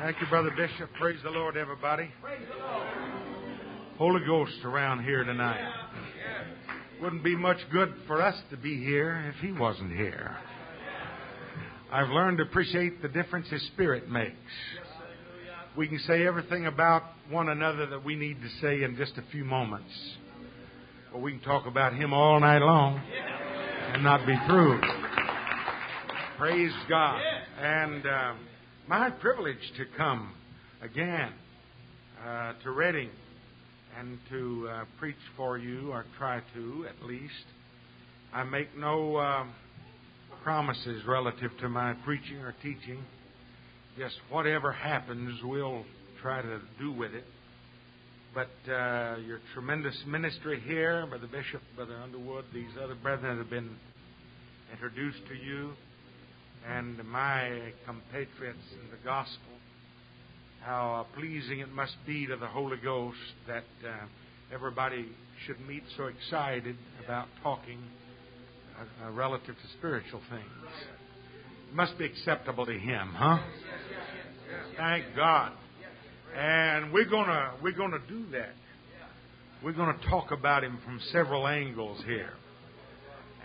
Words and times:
Thank 0.00 0.20
you, 0.20 0.28
Brother 0.28 0.50
Bishop. 0.56 0.90
Praise 1.00 1.18
the 1.24 1.30
Lord, 1.30 1.56
everybody. 1.56 2.08
Praise 2.22 2.46
the 2.48 2.64
Lord. 2.64 2.86
Holy 3.96 4.24
Ghost 4.24 4.64
around 4.64 5.02
here 5.02 5.24
tonight. 5.24 5.68
Wouldn't 7.02 7.24
be 7.24 7.34
much 7.34 7.56
good 7.72 7.92
for 8.06 8.22
us 8.22 8.36
to 8.50 8.56
be 8.56 8.78
here 8.78 9.34
if 9.34 9.44
He 9.44 9.50
wasn't 9.50 9.90
here. 9.90 10.36
I've 11.90 12.10
learned 12.10 12.38
to 12.38 12.44
appreciate 12.44 13.02
the 13.02 13.08
difference 13.08 13.48
His 13.48 13.66
Spirit 13.68 14.08
makes. 14.08 14.36
We 15.76 15.88
can 15.88 15.98
say 16.06 16.24
everything 16.24 16.66
about 16.66 17.02
one 17.28 17.48
another 17.48 17.86
that 17.86 18.04
we 18.04 18.14
need 18.14 18.40
to 18.40 18.48
say 18.60 18.84
in 18.84 18.96
just 18.96 19.18
a 19.18 19.24
few 19.32 19.44
moments. 19.44 19.90
But 21.12 21.22
we 21.22 21.32
can 21.32 21.40
talk 21.40 21.66
about 21.66 21.94
Him 21.94 22.12
all 22.12 22.38
night 22.38 22.62
long 22.62 23.02
and 23.94 24.04
not 24.04 24.24
be 24.24 24.36
through. 24.46 24.80
Praise 26.38 26.72
God. 26.88 27.20
And 27.60 28.06
uh, 28.06 28.34
my 28.88 29.10
privilege 29.10 29.58
to 29.76 29.84
come 29.98 30.32
again 30.80 31.30
uh, 32.26 32.54
to 32.62 32.70
Reading 32.70 33.10
and 33.98 34.18
to 34.30 34.66
uh, 34.70 34.84
preach 34.98 35.16
for 35.36 35.58
you, 35.58 35.90
or 35.90 36.06
try 36.16 36.40
to 36.54 36.86
at 36.88 37.06
least. 37.06 37.34
I 38.32 38.44
make 38.44 38.68
no 38.78 39.16
uh, 39.16 39.44
promises 40.42 41.02
relative 41.06 41.50
to 41.60 41.68
my 41.68 41.92
preaching 42.06 42.38
or 42.38 42.54
teaching. 42.62 43.04
Just 43.98 44.14
whatever 44.30 44.72
happens, 44.72 45.38
we'll 45.44 45.84
try 46.22 46.40
to 46.40 46.60
do 46.78 46.90
with 46.90 47.12
it. 47.12 47.24
But 48.34 48.72
uh, 48.72 49.16
your 49.18 49.40
tremendous 49.52 49.96
ministry 50.06 50.62
here, 50.66 51.06
Brother 51.06 51.26
Bishop, 51.26 51.60
Brother 51.76 51.96
Underwood, 52.02 52.46
these 52.54 52.70
other 52.82 52.94
brethren 52.94 53.36
have 53.36 53.50
been 53.50 53.76
introduced 54.72 55.26
to 55.28 55.34
you, 55.34 55.72
and 56.68 57.02
my 57.04 57.72
compatriots 57.86 58.58
in 58.72 58.90
the 58.90 59.02
gospel, 59.04 59.38
how 60.60 61.06
pleasing 61.16 61.60
it 61.60 61.72
must 61.72 61.96
be 62.06 62.26
to 62.26 62.36
the 62.36 62.46
Holy 62.46 62.76
Ghost 62.76 63.16
that 63.46 63.64
uh, 63.84 64.06
everybody 64.52 65.06
should 65.46 65.60
meet 65.66 65.82
so 65.96 66.06
excited 66.06 66.76
about 67.04 67.28
talking 67.42 67.78
uh, 68.78 69.06
uh, 69.06 69.10
relative 69.12 69.54
to 69.54 69.78
spiritual 69.78 70.20
things. 70.28 70.72
It 71.70 71.74
must 71.74 71.96
be 71.98 72.04
acceptable 72.04 72.66
to 72.66 72.78
Him, 72.78 73.14
huh? 73.14 73.38
Thank 74.76 75.04
God. 75.16 75.52
And 76.36 76.92
we're 76.92 77.08
gonna 77.08 77.52
we're 77.62 77.72
gonna 77.72 78.00
do 78.08 78.26
that. 78.32 78.52
We're 79.64 79.72
gonna 79.72 79.98
talk 80.10 80.30
about 80.30 80.64
Him 80.64 80.78
from 80.84 81.00
several 81.12 81.46
angles 81.48 82.02
here. 82.06 82.34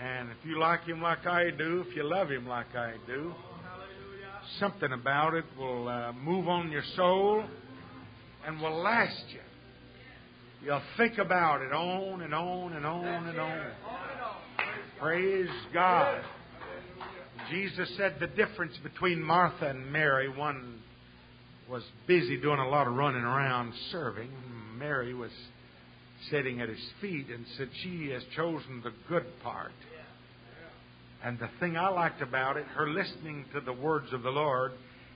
And 0.02 0.30
if 0.30 0.38
you 0.46 0.60
like 0.60 0.84
Him 0.86 1.02
like 1.02 1.26
I 1.26 1.50
do, 1.52 1.84
if 1.88 1.96
you 1.96 2.04
love 2.04 2.30
Him 2.30 2.48
like 2.48 2.76
I 2.76 2.94
do, 3.08 3.34
something 4.60 4.92
about 4.92 5.34
it 5.34 5.46
will 5.58 5.88
uh, 5.88 6.14
move 6.14 6.48
on 6.48 6.72
your 6.72 6.84
soul 6.96 7.44
and 8.46 8.62
will 8.62 8.82
last 8.82 9.24
you. 9.30 9.40
You'll 10.64 10.82
think 10.98 11.18
about 11.18 11.62
it 11.62 11.74
on 11.74 12.22
and 12.22 12.34
on 12.34 12.74
and 12.74 12.86
on 12.86 13.28
and 13.28 13.40
on. 13.40 13.66
Praise 15.00 15.50
God. 15.74 16.24
Jesus 17.52 17.90
said 17.98 18.16
the 18.20 18.28
difference 18.28 18.78
between 18.82 19.22
Martha 19.22 19.68
and 19.68 19.92
Mary, 19.92 20.30
one 20.30 20.82
was 21.70 21.84
busy 22.08 22.38
doing 22.38 22.60
a 22.60 22.68
lot 22.70 22.88
of 22.88 22.94
running 22.94 23.24
around 23.24 23.74
serving. 23.92 24.30
Mary 24.78 25.14
was 25.14 25.32
sitting 26.30 26.62
at 26.62 26.70
his 26.70 26.84
feet 27.02 27.28
and 27.30 27.46
said, 27.58 27.70
She 27.84 28.10
has 28.10 28.24
chosen 28.36 28.82
the 28.84 28.94
good 29.10 29.26
part. 29.42 29.72
And 31.24 31.40
the 31.40 31.50
thing 31.60 31.78
I 31.78 31.88
liked 31.90 32.22
about 32.22 32.58
it, 32.58 32.66
her 32.76 32.90
listening 32.90 33.46
to 33.54 33.62
the 33.62 33.72
words 33.72 34.12
of 34.12 34.24
the 34.24 34.30
Lord, 34.30 34.74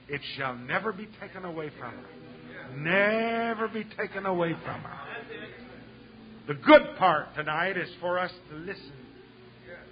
it 0.08 0.22
shall 0.38 0.55
never 0.55 0.94
be 0.94 1.08
taken 1.19 1.44
away 1.44 1.69
from 1.77 1.91
her. 1.91 2.77
Never 2.77 3.67
be 3.67 3.86
taken 3.97 4.25
away 4.25 4.53
from 4.64 4.81
her. 4.81 4.97
The 6.47 6.53
good 6.53 6.95
part 6.97 7.36
tonight 7.36 7.77
is 7.77 7.89
for 7.99 8.17
us 8.17 8.31
to 8.49 8.55
listen 8.55 8.93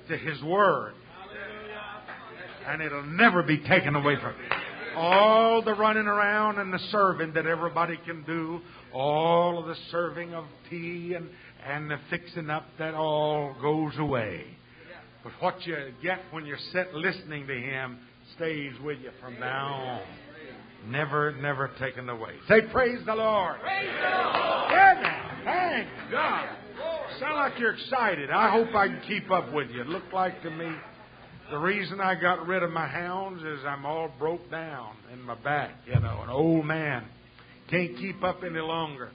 to 0.07 0.17
His 0.17 0.41
Word. 0.41 0.93
And 2.67 2.81
it'll 2.81 3.03
never 3.03 3.43
be 3.43 3.57
taken 3.59 3.95
away 3.95 4.15
from 4.15 4.29
us. 4.29 4.74
All 4.95 5.61
the 5.61 5.73
running 5.73 6.07
around 6.07 6.59
and 6.59 6.73
the 6.73 6.79
serving 6.91 7.33
that 7.33 7.45
everybody 7.45 7.97
can 8.05 8.23
do, 8.23 8.61
all 8.93 9.59
of 9.59 9.67
the 9.67 9.75
serving 9.91 10.33
of 10.33 10.45
tea 10.69 11.13
and, 11.15 11.29
and 11.65 11.89
the 11.89 11.97
fixing 12.09 12.49
up, 12.49 12.65
that 12.79 12.93
all 12.93 13.55
goes 13.61 13.93
away. 13.97 14.45
But 15.23 15.33
what 15.39 15.65
you 15.65 15.75
get 16.03 16.19
when 16.31 16.45
you're 16.45 16.57
set 16.71 16.93
listening 16.93 17.47
to 17.47 17.53
Him 17.53 17.97
stays 18.35 18.73
with 18.83 18.99
you 18.99 19.11
from 19.21 19.39
now 19.39 19.73
on. 19.73 20.01
Never, 20.91 21.35
never 21.41 21.71
taken 21.79 22.07
away. 22.09 22.33
Say, 22.47 22.61
Praise 22.71 22.99
the 23.05 23.15
Lord. 23.15 23.59
Praise 23.61 23.89
the 23.89 24.09
Lord. 24.09 24.71
Yeah. 24.71 25.43
Thank 25.43 26.11
God. 26.11 26.49
Sound 27.19 27.35
like 27.35 27.59
you're 27.59 27.73
excited. 27.73 28.29
I 28.29 28.51
hope 28.51 28.75
I 28.75 28.87
can 28.87 29.01
keep 29.07 29.31
up 29.31 29.51
with 29.53 29.69
you. 29.71 29.81
It 29.81 29.87
looked 29.87 30.13
like 30.13 30.41
to 30.43 30.51
me 30.51 30.69
the 31.51 31.57
reason 31.57 32.01
I 32.01 32.15
got 32.15 32.47
rid 32.47 32.63
of 32.63 32.71
my 32.71 32.87
hounds 32.87 33.43
is 33.43 33.59
I'm 33.65 33.85
all 33.85 34.09
broke 34.17 34.49
down 34.49 34.95
in 35.13 35.21
my 35.21 35.35
back, 35.35 35.75
you 35.85 35.99
know, 35.99 36.21
an 36.23 36.29
old 36.29 36.65
man. 36.65 37.05
Can't 37.69 37.95
keep 37.97 38.23
up 38.23 38.43
any 38.43 38.59
longer. 38.59 39.11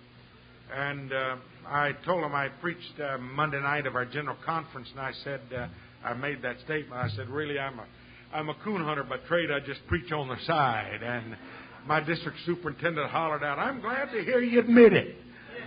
And 0.72 1.12
uh, 1.12 1.36
I 1.66 1.92
told 2.04 2.22
him 2.24 2.34
I 2.34 2.48
preached 2.60 3.00
uh, 3.00 3.18
Monday 3.18 3.60
night 3.60 3.86
of 3.86 3.96
our 3.96 4.04
general 4.04 4.36
conference, 4.44 4.88
and 4.92 5.00
I 5.00 5.12
said, 5.24 5.40
uh, 5.56 5.66
I 6.04 6.14
made 6.14 6.42
that 6.42 6.56
statement. 6.64 6.92
I 6.92 7.08
said, 7.16 7.28
really, 7.28 7.58
I'm 7.58 7.78
a, 7.80 7.86
I'm 8.32 8.48
a 8.48 8.54
coon 8.62 8.84
hunter 8.84 9.02
by 9.02 9.16
trade. 9.26 9.50
I 9.50 9.58
just 9.60 9.84
preach 9.88 10.12
on 10.12 10.28
the 10.28 10.36
side. 10.46 11.00
And 11.02 11.36
my 11.86 12.00
district 12.00 12.38
superintendent 12.46 13.10
hollered 13.10 13.42
out, 13.42 13.58
I'm 13.58 13.80
glad 13.80 14.12
to 14.12 14.22
hear 14.22 14.40
you 14.40 14.60
admit 14.60 14.92
it. 14.92 15.16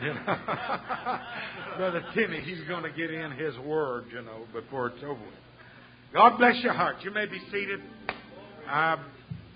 You 0.02 0.14
know? 0.14 0.22
Brother 1.78 2.06
Timmy, 2.14 2.40
he's 2.40 2.66
going 2.68 2.84
to 2.84 2.92
get 2.92 3.12
in 3.12 3.32
his 3.32 3.58
word, 3.60 4.06
you 4.14 4.22
know, 4.22 4.46
before 4.54 4.88
it's 4.88 5.04
over 5.04 5.14
with. 5.14 5.43
God 6.14 6.38
bless 6.38 6.62
your 6.62 6.74
heart. 6.74 6.98
You 7.02 7.10
may 7.10 7.26
be 7.26 7.40
seated. 7.52 7.80
Uh, 8.70 8.98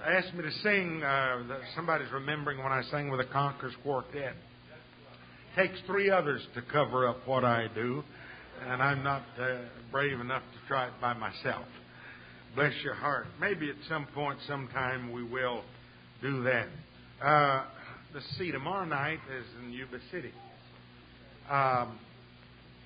asked 0.04 0.34
me 0.34 0.42
to 0.42 0.52
sing. 0.64 1.04
Uh, 1.04 1.44
somebody's 1.76 2.12
remembering 2.12 2.58
when 2.58 2.72
I 2.72 2.82
sang 2.90 3.12
with 3.12 3.20
the 3.20 3.32
Conquerors 3.32 3.76
Quartet. 3.84 4.34
Takes 5.56 5.80
three 5.86 6.10
others 6.10 6.42
to 6.56 6.64
cover 6.64 7.08
up 7.08 7.28
what 7.28 7.44
I 7.46 7.68
do, 7.76 8.04
and 8.66 8.82
I'm 8.82 9.04
not 9.04 9.22
uh, 9.40 9.58
brave 9.92 10.20
enough 10.20 10.42
to 10.42 10.68
try 10.68 10.88
it 10.88 10.94
by 11.00 11.14
myself. 11.14 11.68
Bless 12.56 12.74
your 12.84 12.96
heart. 12.96 13.28
Maybe 13.40 13.70
at 13.70 13.76
some 13.88 14.08
point, 14.16 14.40
sometime, 14.48 15.12
we 15.12 15.24
will 15.24 15.62
do 16.24 16.44
that. 16.44 16.68
Uh, 17.24 17.66
the 18.16 18.22
see, 18.40 18.52
tomorrow 18.52 18.86
night 18.86 19.20
is 19.40 19.46
in 19.64 19.74
Yuba 19.74 20.00
City. 20.12 20.34
Um, 21.52 22.00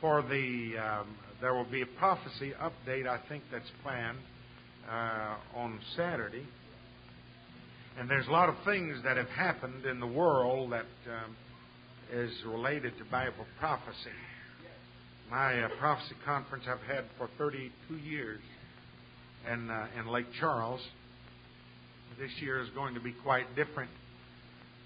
for 0.01 0.23
the 0.23 0.73
um, 0.77 1.15
there 1.39 1.53
will 1.53 1.65
be 1.65 1.81
a 1.81 1.87
prophecy 1.97 2.53
update. 2.61 3.07
I 3.07 3.19
think 3.29 3.43
that's 3.51 3.69
planned 3.83 4.17
uh, 4.89 5.35
on 5.55 5.79
Saturday. 5.95 6.45
And 7.99 8.09
there's 8.09 8.27
a 8.27 8.31
lot 8.31 8.49
of 8.49 8.55
things 8.65 8.97
that 9.03 9.17
have 9.17 9.29
happened 9.29 9.85
in 9.85 9.99
the 9.99 10.07
world 10.07 10.71
that 10.71 10.85
um, 11.07 11.35
is 12.11 12.31
related 12.45 12.97
to 12.97 13.05
Bible 13.05 13.45
prophecy. 13.59 13.95
My 15.29 15.61
uh, 15.61 15.69
prophecy 15.79 16.15
conference 16.25 16.65
I've 16.67 16.93
had 16.93 17.05
for 17.17 17.29
32 17.37 17.95
years 17.97 18.41
in, 19.51 19.69
uh, 19.69 19.87
in 19.99 20.07
Lake 20.07 20.27
Charles. 20.39 20.81
This 22.19 22.31
year 22.41 22.61
is 22.61 22.69
going 22.75 22.93
to 22.93 22.99
be 22.99 23.13
quite 23.23 23.55
different 23.55 23.89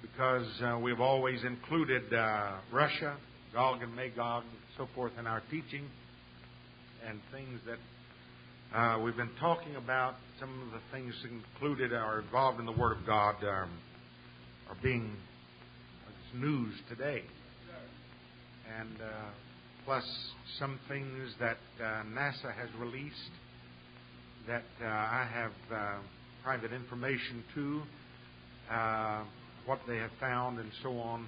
because 0.02 0.48
uh, 0.64 0.80
we've 0.80 1.02
always 1.02 1.44
included 1.44 2.14
uh, 2.14 2.54
Russia, 2.72 3.18
Gog 3.54 3.82
and 3.82 3.96
Magog, 3.96 4.44
so 4.78 4.88
forth 4.94 5.14
in 5.20 5.28
our 5.28 5.42
teaching, 5.52 5.86
and 7.08 7.20
things 7.32 7.60
that 7.66 8.78
uh, 8.78 9.00
we've 9.00 9.16
been 9.16 9.36
talking 9.40 9.76
about. 9.76 10.16
Some 10.40 10.50
of 10.64 10.72
the 10.72 10.82
things 10.92 11.14
included 11.24 11.94
are 11.94 12.20
involved 12.20 12.60
in 12.60 12.66
the 12.66 12.72
Word 12.72 12.98
of 12.98 13.06
God 13.06 13.36
um, 13.44 13.70
are 14.70 14.78
being 14.84 15.16
news 16.34 16.74
today, 16.90 17.24
and 18.80 19.02
uh, 19.02 19.30
plus 19.86 20.04
some 20.60 20.80
things 20.90 21.34
that 21.40 21.58
uh, 21.80 22.04
NASA 22.04 22.54
has 22.54 22.68
released 22.78 23.32
that 24.48 24.66
uh, 24.82 24.86
I 24.86 25.30
have 25.32 25.52
uh, 25.74 25.98
private 26.44 26.74
information 26.74 27.44
to 27.56 27.82
what 29.66 29.80
they 29.88 29.98
have 29.98 30.12
found 30.20 30.60
and 30.60 30.70
so 30.84 30.98
on. 31.00 31.28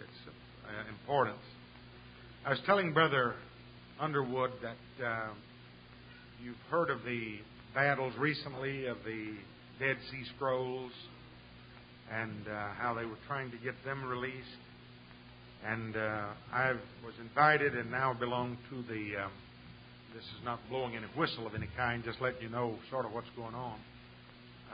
It's 0.00 0.34
uh, 0.66 0.90
importance. 0.90 1.38
I 2.44 2.50
was 2.50 2.58
telling 2.66 2.92
Brother 2.92 3.36
Underwood 4.00 4.50
that 4.62 5.06
uh, 5.06 5.28
you've 6.42 6.56
heard 6.68 6.90
of 6.90 7.04
the 7.04 7.36
battles 7.72 8.14
recently 8.18 8.86
of 8.86 8.96
the 9.04 9.36
Dead 9.78 9.96
Sea 10.10 10.24
Scrolls 10.34 10.90
and 12.12 12.48
uh, 12.48 12.70
how 12.76 12.94
they 12.98 13.04
were 13.04 13.18
trying 13.28 13.52
to 13.52 13.56
get 13.58 13.74
them 13.84 14.04
released. 14.04 14.58
And 15.64 15.96
uh, 15.96 16.30
I 16.52 16.72
was 17.04 17.14
invited 17.20 17.76
and 17.76 17.92
now 17.92 18.12
belong 18.12 18.58
to 18.70 18.82
the. 18.92 19.22
Um, 19.22 19.30
this 20.12 20.24
is 20.24 20.44
not 20.44 20.58
blowing 20.68 20.96
any 20.96 21.06
whistle 21.16 21.46
of 21.46 21.54
any 21.54 21.68
kind, 21.76 22.02
just 22.02 22.20
let 22.20 22.42
you 22.42 22.48
know 22.48 22.74
sort 22.90 23.06
of 23.06 23.12
what's 23.12 23.30
going 23.36 23.54
on. 23.54 23.78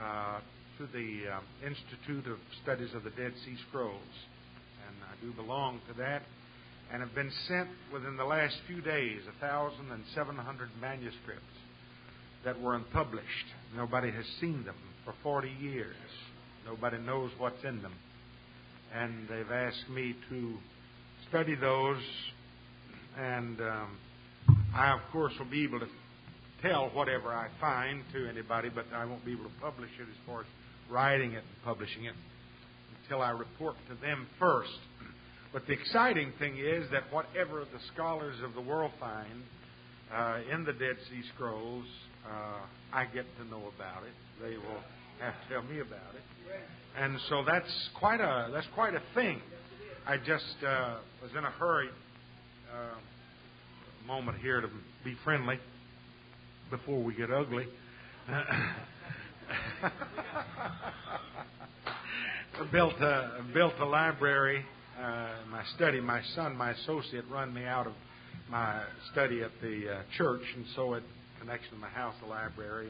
Uh, 0.01 0.39
to 0.79 0.87
the 0.87 1.35
uh, 1.35 1.39
Institute 1.67 2.25
of 2.31 2.39
Studies 2.63 2.95
of 2.95 3.03
the 3.03 3.11
Dead 3.11 3.33
Sea 3.45 3.55
Scrolls, 3.67 3.93
and 4.87 4.97
I 5.03 5.23
do 5.23 5.31
belong 5.33 5.81
to 5.87 5.93
that, 5.99 6.23
and 6.91 7.01
have 7.01 7.13
been 7.13 7.31
sent 7.47 7.69
within 7.93 8.17
the 8.17 8.25
last 8.25 8.55
few 8.67 8.81
days 8.81 9.21
1,700 9.39 10.69
manuscripts 10.81 11.43
that 12.43 12.59
were 12.59 12.75
unpublished. 12.75 13.25
Nobody 13.75 14.11
has 14.11 14.25
seen 14.39 14.63
them 14.63 14.75
for 15.05 15.13
40 15.23 15.49
years. 15.59 15.95
Nobody 16.65 16.97
knows 16.97 17.31
what's 17.37 17.63
in 17.63 17.81
them. 17.81 17.93
And 18.93 19.27
they've 19.29 19.51
asked 19.51 19.89
me 19.89 20.15
to 20.29 20.57
study 21.29 21.55
those, 21.55 22.01
and 23.17 23.59
um, 23.61 23.97
I, 24.73 24.93
of 24.93 24.99
course, 25.11 25.33
will 25.37 25.49
be 25.49 25.63
able 25.63 25.79
to 25.79 25.87
tell 26.61 26.89
whatever 26.89 27.29
I 27.29 27.49
find 27.61 28.03
to 28.13 28.27
anybody, 28.27 28.69
but 28.69 28.85
I 28.93 29.05
won't 29.05 29.23
be 29.23 29.33
able 29.33 29.45
to 29.45 29.61
publish 29.61 29.89
it 29.99 30.03
as 30.03 30.17
far 30.25 30.41
as 30.41 30.47
writing 30.89 31.33
it 31.33 31.43
and 31.43 31.63
publishing 31.63 32.05
it 32.05 32.15
until 33.03 33.21
I 33.21 33.29
report 33.31 33.75
to 33.89 33.95
them 34.01 34.27
first. 34.39 34.79
But 35.51 35.65
the 35.65 35.73
exciting 35.73 36.31
thing 36.37 36.57
is 36.57 36.89
that 36.91 37.11
whatever 37.11 37.61
the 37.61 37.79
scholars 37.93 38.35
of 38.43 38.53
the 38.53 38.61
world 38.61 38.91
find 38.99 39.41
uh, 40.13 40.39
in 40.53 40.63
the 40.63 40.73
Dead 40.73 40.95
Sea 41.09 41.21
Scrolls, 41.33 41.85
uh, 42.25 42.61
I 42.93 43.05
get 43.05 43.25
to 43.37 43.45
know 43.45 43.63
about 43.75 44.03
it. 44.03 44.13
They 44.41 44.57
will 44.57 44.83
have 45.19 45.33
to 45.33 45.53
tell 45.53 45.63
me 45.63 45.79
about 45.79 46.13
it, 46.15 46.21
and 46.97 47.19
so 47.29 47.43
that's 47.45 47.89
quite 47.99 48.21
a 48.21 48.49
that's 48.53 48.67
quite 48.75 48.93
a 48.93 49.01
thing. 49.15 49.41
I 50.07 50.17
just 50.17 50.63
uh, 50.65 50.97
was 51.21 51.31
in 51.37 51.43
a 51.43 51.51
hurry, 51.51 51.89
uh, 52.71 54.07
moment 54.07 54.37
here 54.39 54.61
to 54.61 54.69
be 55.03 55.15
friendly 55.23 55.59
before 56.69 57.01
we 57.01 57.15
get 57.15 57.31
ugly. 57.31 57.67
built 62.71 62.93
a 63.01 63.43
built 63.53 63.73
a 63.79 63.85
library, 63.85 64.63
uh, 64.99 65.29
my 65.49 65.63
study. 65.75 65.99
My 66.01 66.21
son, 66.35 66.55
my 66.55 66.71
associate, 66.71 67.25
run 67.31 67.53
me 67.53 67.63
out 67.63 67.87
of 67.87 67.93
my 68.49 68.81
study 69.11 69.41
at 69.41 69.51
the 69.61 69.91
uh, 69.91 70.01
church, 70.17 70.41
and 70.55 70.65
so 70.75 70.93
it 70.95 71.03
connection 71.39 71.71
to 71.71 71.77
my 71.77 71.89
house, 71.89 72.13
the 72.21 72.27
library, 72.27 72.89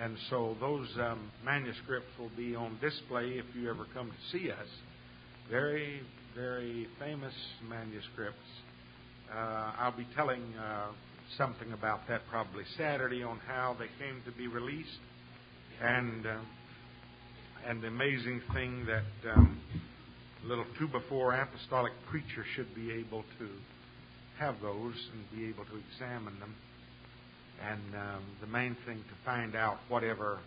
and, 0.00 0.16
so 0.28 0.56
those 0.60 0.88
um, 1.00 1.30
manuscripts 1.44 2.10
will 2.18 2.32
be 2.36 2.54
on 2.56 2.76
display 2.80 3.38
if 3.38 3.44
you 3.54 3.70
ever 3.70 3.86
come 3.94 4.10
to 4.10 4.38
see 4.38 4.50
us. 4.50 4.66
Very, 5.48 6.00
very 6.34 6.88
famous 6.98 7.32
manuscripts. 7.68 8.36
Uh, 9.32 9.72
I'll 9.78 9.96
be 9.96 10.06
telling 10.16 10.42
uh, 10.54 10.88
something 11.38 11.72
about 11.72 12.08
that 12.08 12.22
probably 12.28 12.64
Saturday 12.76 13.22
on 13.22 13.38
how 13.46 13.76
they 13.78 13.88
came 14.04 14.20
to 14.24 14.32
be 14.32 14.48
released, 14.48 14.98
and 15.80 16.26
uh, 16.26 16.38
and 17.66 17.82
the 17.82 17.88
amazing 17.88 18.42
thing 18.52 18.86
that 18.86 19.32
um, 19.32 19.60
little 20.46 20.64
two 20.78 20.88
before 20.88 21.34
apostolic 21.34 21.92
preacher 22.08 22.44
should 22.54 22.74
be 22.74 22.92
able 22.92 23.24
to 23.38 23.48
have 24.38 24.54
those 24.62 24.94
and 25.12 25.38
be 25.38 25.48
able 25.48 25.64
to 25.64 25.80
examine 25.90 26.38
them. 26.38 26.54
And 27.68 27.94
um, 27.94 28.22
the 28.40 28.46
main 28.46 28.76
thing 28.86 28.98
to 28.98 29.14
find 29.24 29.56
out 29.56 29.78
whatever 29.88 30.38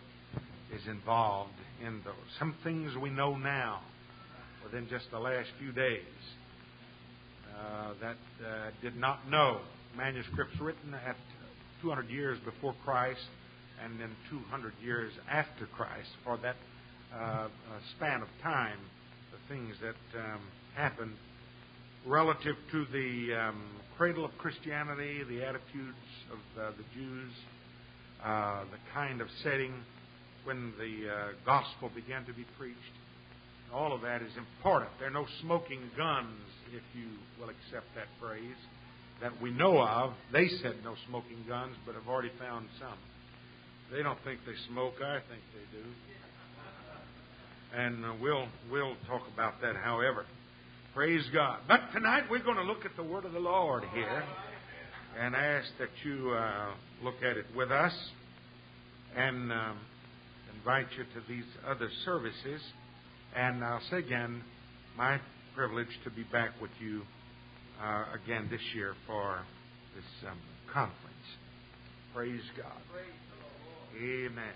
is 0.74 0.86
involved 0.86 1.52
in 1.84 2.00
those. 2.04 2.14
Some 2.38 2.54
things 2.62 2.92
we 2.96 3.10
know 3.10 3.36
now 3.36 3.80
within 4.64 4.88
just 4.88 5.10
the 5.10 5.18
last 5.18 5.48
few 5.58 5.72
days 5.72 6.02
uh, 7.58 7.92
that 8.00 8.16
uh, 8.46 8.70
did 8.80 8.96
not 8.96 9.28
know. 9.28 9.60
Manuscripts 9.96 10.58
written 10.60 10.94
at 10.94 11.16
200 11.82 12.08
years 12.08 12.38
before 12.44 12.74
Christ 12.84 13.20
and 13.82 13.98
then 13.98 14.10
200 14.30 14.72
years 14.82 15.12
after 15.28 15.66
Christ. 15.66 16.08
For 16.24 16.36
that 16.38 16.56
uh, 17.14 17.48
span 17.96 18.22
of 18.22 18.28
time, 18.42 18.78
things 19.50 19.74
that 19.82 20.18
um, 20.18 20.40
happened 20.76 21.12
relative 22.06 22.54
to 22.70 22.86
the 22.92 23.34
um, 23.34 23.60
cradle 23.98 24.24
of 24.24 24.30
Christianity, 24.38 25.24
the 25.28 25.42
attitudes 25.42 26.06
of 26.30 26.38
uh, 26.56 26.70
the 26.78 26.84
Jews, 26.94 27.32
uh, 28.24 28.62
the 28.70 28.78
kind 28.94 29.20
of 29.20 29.26
setting 29.42 29.74
when 30.44 30.72
the 30.78 31.10
uh, 31.10 31.28
gospel 31.44 31.90
began 31.92 32.24
to 32.26 32.32
be 32.32 32.46
preached. 32.56 32.78
All 33.74 33.92
of 33.92 34.02
that 34.02 34.22
is 34.22 34.30
important. 34.38 34.90
There 35.00 35.08
are 35.08 35.18
no 35.18 35.26
smoking 35.42 35.82
guns, 35.96 36.38
if 36.72 36.82
you 36.94 37.10
will 37.38 37.50
accept 37.50 37.90
that 37.96 38.06
phrase, 38.20 38.60
that 39.20 39.32
we 39.42 39.50
know 39.50 39.82
of. 39.82 40.14
They 40.32 40.46
said 40.62 40.76
no 40.84 40.94
smoking 41.08 41.44
guns, 41.48 41.74
but 41.84 41.96
have 41.96 42.06
already 42.08 42.32
found 42.38 42.68
some. 42.78 42.98
They 43.90 44.02
don't 44.02 44.18
think 44.22 44.40
they 44.46 44.54
smoke. 44.70 44.94
I 45.02 45.18
think 45.26 45.42
they 45.52 45.66
do. 45.76 45.84
And 47.76 48.04
uh, 48.04 48.12
we'll 48.20 48.48
we'll 48.70 48.96
talk 49.06 49.22
about 49.32 49.60
that, 49.62 49.76
however. 49.76 50.26
Praise 50.94 51.24
God. 51.32 51.60
But 51.68 51.80
tonight 51.92 52.24
we're 52.28 52.42
going 52.42 52.56
to 52.56 52.64
look 52.64 52.84
at 52.84 52.96
the 52.96 53.02
Word 53.02 53.24
of 53.24 53.32
the 53.32 53.38
Lord 53.38 53.84
here 53.94 54.24
and 55.18 55.36
ask 55.36 55.68
that 55.78 55.90
you 56.04 56.30
uh, 56.30 56.72
look 57.04 57.14
at 57.22 57.36
it 57.36 57.46
with 57.54 57.70
us 57.70 57.92
and 59.16 59.52
um, 59.52 59.78
invite 60.56 60.86
you 60.98 61.04
to 61.04 61.28
these 61.28 61.44
other 61.64 61.88
services. 62.04 62.60
And 63.36 63.64
I'll 63.64 63.82
say 63.88 63.98
again, 63.98 64.42
my 64.96 65.20
privilege 65.54 65.88
to 66.02 66.10
be 66.10 66.24
back 66.24 66.50
with 66.60 66.72
you 66.80 67.02
uh, 67.80 68.04
again 68.24 68.48
this 68.50 68.60
year 68.74 68.94
for 69.06 69.40
this 69.94 70.28
um, 70.28 70.38
conference. 70.72 70.96
Praise 72.14 72.42
God. 72.56 72.72
Amen. 73.96 74.54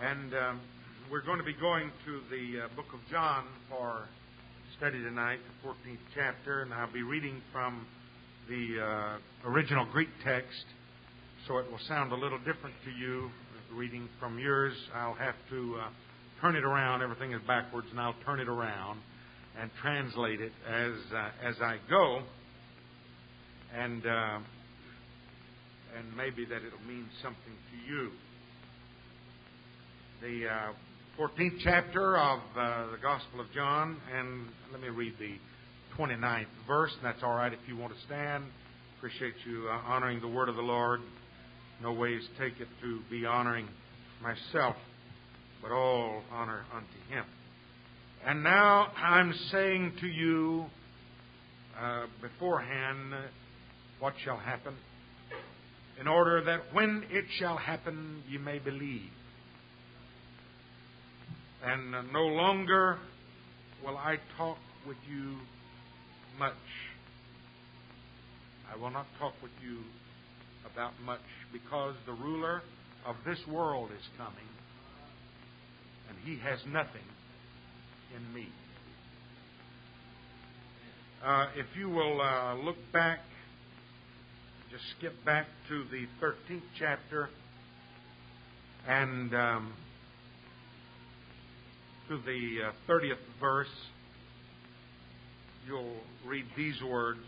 And 0.00 0.34
um, 0.34 0.60
we're 1.10 1.22
going 1.22 1.38
to 1.38 1.44
be 1.44 1.54
going 1.54 1.90
to 2.06 2.20
the 2.30 2.60
uh, 2.60 2.68
book 2.76 2.86
of 2.94 3.00
John 3.10 3.44
for 3.68 4.04
study 4.78 5.02
tonight, 5.02 5.40
the 5.60 5.68
14th 5.68 5.98
chapter, 6.14 6.62
and 6.62 6.72
I'll 6.72 6.92
be 6.92 7.02
reading 7.02 7.42
from 7.52 7.84
the 8.48 8.80
uh, 8.80 9.48
original 9.50 9.86
Greek 9.86 10.08
text, 10.24 10.64
so 11.48 11.58
it 11.58 11.68
will 11.68 11.80
sound 11.88 12.12
a 12.12 12.14
little 12.14 12.38
different 12.38 12.76
to 12.84 12.92
you. 12.92 13.28
Reading 13.74 14.08
from 14.20 14.38
yours, 14.38 14.72
I'll 14.94 15.14
have 15.14 15.34
to 15.50 15.78
uh, 15.80 15.88
turn 16.40 16.54
it 16.54 16.62
around. 16.62 17.02
Everything 17.02 17.32
is 17.32 17.40
backwards, 17.44 17.88
and 17.90 17.98
I'll 17.98 18.14
turn 18.24 18.38
it 18.38 18.48
around 18.48 19.00
and 19.60 19.68
translate 19.82 20.40
it 20.40 20.52
as 20.68 20.92
uh, 21.12 21.30
as 21.42 21.56
I 21.60 21.78
go, 21.88 22.22
and 23.76 24.06
uh, 24.06 24.38
and 25.98 26.16
maybe 26.16 26.44
that 26.44 26.58
it'll 26.58 26.86
mean 26.86 27.08
something 27.20 27.54
to 27.70 27.92
you. 27.92 28.10
The 30.22 30.48
uh, 30.48 30.72
14th 31.20 31.58
chapter 31.62 32.16
of 32.16 32.38
uh, 32.56 32.92
the 32.92 32.96
Gospel 33.02 33.40
of 33.40 33.52
John, 33.52 33.98
and 34.16 34.46
let 34.72 34.80
me 34.80 34.88
read 34.88 35.12
the 35.18 35.34
29th 35.98 36.46
verse, 36.66 36.92
and 36.96 37.04
that's 37.04 37.22
all 37.22 37.34
right 37.34 37.52
if 37.52 37.58
you 37.68 37.76
want 37.76 37.94
to 37.94 38.00
stand. 38.06 38.44
Appreciate 38.96 39.34
you 39.46 39.68
uh, 39.68 39.86
honoring 39.86 40.22
the 40.22 40.28
word 40.28 40.48
of 40.48 40.56
the 40.56 40.62
Lord. 40.62 41.00
No 41.82 41.92
ways 41.92 42.22
take 42.38 42.58
it 42.58 42.68
to 42.80 43.00
be 43.10 43.26
honoring 43.26 43.68
myself, 44.22 44.76
but 45.60 45.70
all 45.70 46.22
honor 46.32 46.64
unto 46.74 47.14
Him. 47.14 47.26
And 48.26 48.42
now 48.42 48.86
I'm 48.96 49.34
saying 49.52 49.96
to 50.00 50.06
you 50.06 50.64
uh, 51.78 52.06
beforehand 52.22 53.12
what 53.98 54.14
shall 54.24 54.38
happen, 54.38 54.74
in 56.00 56.08
order 56.08 56.42
that 56.44 56.72
when 56.72 57.04
it 57.10 57.26
shall 57.38 57.58
happen, 57.58 58.22
you 58.26 58.38
may 58.38 58.58
believe. 58.58 59.10
And 61.64 62.12
no 62.12 62.22
longer 62.22 62.98
will 63.84 63.96
I 63.96 64.16
talk 64.36 64.58
with 64.86 64.96
you 65.10 65.36
much. 66.38 66.54
I 68.72 68.76
will 68.76 68.90
not 68.90 69.06
talk 69.18 69.34
with 69.42 69.52
you 69.62 69.78
about 70.72 70.92
much 71.04 71.20
because 71.52 71.94
the 72.06 72.12
ruler 72.12 72.62
of 73.06 73.16
this 73.26 73.38
world 73.46 73.90
is 73.92 74.04
coming 74.16 74.48
and 76.08 76.18
he 76.24 76.38
has 76.42 76.58
nothing 76.66 77.06
in 78.16 78.34
me. 78.34 78.48
Uh, 81.24 81.46
if 81.56 81.66
you 81.76 81.90
will 81.90 82.20
uh, 82.20 82.54
look 82.54 82.78
back, 82.92 83.20
just 84.70 84.82
skip 84.98 85.24
back 85.24 85.46
to 85.68 85.84
the 85.90 86.06
13th 86.24 86.62
chapter 86.78 87.28
and 88.88 89.34
um, 89.34 89.72
to 92.10 92.18
the 92.26 92.58
uh, 92.66 92.92
30th 92.92 93.14
verse, 93.38 93.68
you'll 95.64 95.94
read 96.26 96.44
these 96.56 96.74
words. 96.82 97.20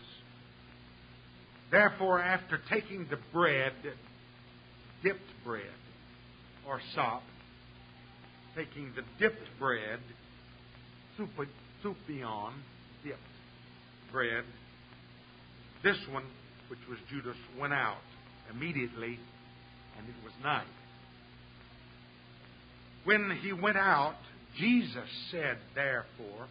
Therefore, 1.71 2.21
after 2.21 2.59
taking 2.69 3.07
the 3.09 3.17
bread, 3.31 3.71
dipped 5.01 5.21
bread, 5.45 5.63
or 6.67 6.81
sop, 6.93 7.23
taking 8.57 8.91
the 8.93 9.03
dipped 9.19 9.47
bread, 9.57 9.99
soupion, 11.17 12.51
dipped 13.05 13.19
bread, 14.11 14.43
this 15.81 15.97
one, 16.11 16.25
which 16.69 16.79
was 16.89 16.99
Judas, 17.09 17.37
went 17.57 17.71
out 17.71 18.03
immediately, 18.53 19.17
and 19.97 20.09
it 20.09 20.15
was 20.25 20.33
night. 20.43 20.67
when 23.05 23.37
he 23.41 23.53
went 23.53 23.77
out, 23.77 24.15
Jesus 24.57 25.09
said, 25.31 25.57
therefore, 25.73 26.47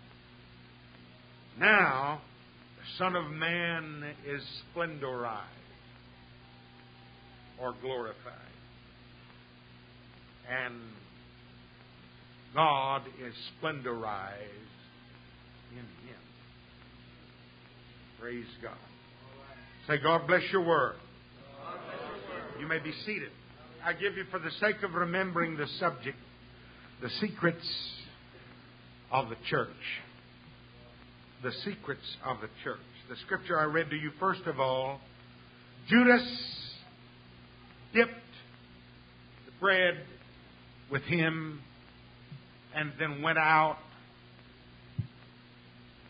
now 1.58 2.20
the 2.76 2.98
Son 2.98 3.14
of 3.14 3.30
Man 3.30 4.04
is 4.26 4.42
splendorized 4.74 5.38
or 7.60 7.74
glorified. 7.80 8.16
And 10.50 10.74
God 12.54 13.02
is 13.24 13.34
splendorized 13.62 14.32
in 15.70 15.78
him. 15.78 16.22
Praise 18.20 18.44
God. 18.62 18.76
Say, 19.86 19.98
God 20.02 20.26
bless 20.26 20.42
your 20.50 20.62
word. 20.62 20.96
You 22.60 22.66
may 22.66 22.78
be 22.78 22.92
seated. 23.06 23.30
I 23.84 23.92
give 23.92 24.16
you, 24.16 24.24
for 24.30 24.38
the 24.38 24.50
sake 24.60 24.82
of 24.82 24.94
remembering 24.94 25.56
the 25.56 25.66
subject, 25.78 26.16
the 27.02 27.10
secrets 27.20 27.66
of 29.10 29.28
the 29.28 29.36
church. 29.50 29.68
The 31.42 31.50
secrets 31.64 32.16
of 32.24 32.40
the 32.40 32.48
church. 32.62 32.78
The 33.10 33.16
scripture 33.26 33.58
I 33.58 33.64
read 33.64 33.90
to 33.90 33.96
you, 33.96 34.12
first 34.20 34.42
of 34.46 34.60
all, 34.60 35.00
Judas 35.88 36.22
dipped 37.92 38.10
the 39.46 39.52
bread 39.60 39.96
with 40.90 41.02
him 41.02 41.60
and 42.74 42.92
then 43.00 43.20
went 43.20 43.38
out. 43.38 43.78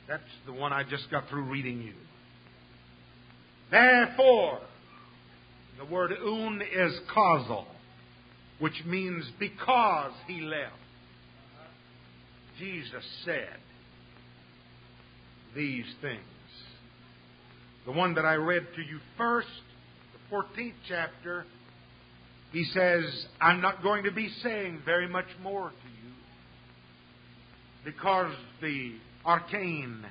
That's 0.07 0.23
the 0.45 0.53
one 0.53 0.75
I 0.75 0.83
just 0.85 1.11
got 1.11 1.27
through 1.31 1.45
reading 1.45 1.81
you. 1.81 1.95
Therefore, 3.71 4.61
the 5.79 5.87
word 5.87 6.13
un 6.13 6.61
is 6.61 6.93
causal, 7.15 7.67
which 8.59 8.85
means 8.85 9.25
because 9.41 10.13
he 10.27 10.43
left. 10.43 10.75
Jesus 12.62 13.04
said 13.25 13.57
these 15.57 15.85
things. 16.00 16.21
The 17.87 17.92
one 17.92 18.14
that 18.14 18.25
I 18.25 18.35
read 18.35 18.62
to 18.76 18.83
you 18.83 19.00
first, 19.19 19.49
the 20.12 20.37
14th 20.37 20.75
chapter, 20.88 21.45
he 22.52 22.62
says, 22.66 23.02
I'm 23.40 23.61
not 23.61 23.83
going 23.83 24.04
to 24.04 24.12
be 24.12 24.28
saying 24.45 24.83
very 24.85 25.09
much 25.09 25.26
more 25.42 25.71
to 25.71 25.75
you 25.75 26.12
because 27.85 28.33
the 28.61 28.92
archon 29.25 30.07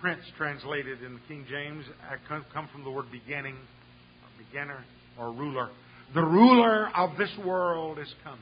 prince 0.00 0.22
translated 0.36 1.04
in 1.04 1.14
the 1.14 1.20
King 1.28 1.46
James 1.48 1.84
come 2.28 2.68
from 2.72 2.82
the 2.82 2.90
word 2.90 3.06
beginning, 3.12 3.54
or 3.54 4.44
beginner, 4.44 4.84
or 5.16 5.32
ruler. 5.32 5.70
The 6.14 6.22
ruler 6.22 6.90
of 6.96 7.16
this 7.16 7.30
world 7.44 8.00
is 8.00 8.12
coming. 8.24 8.40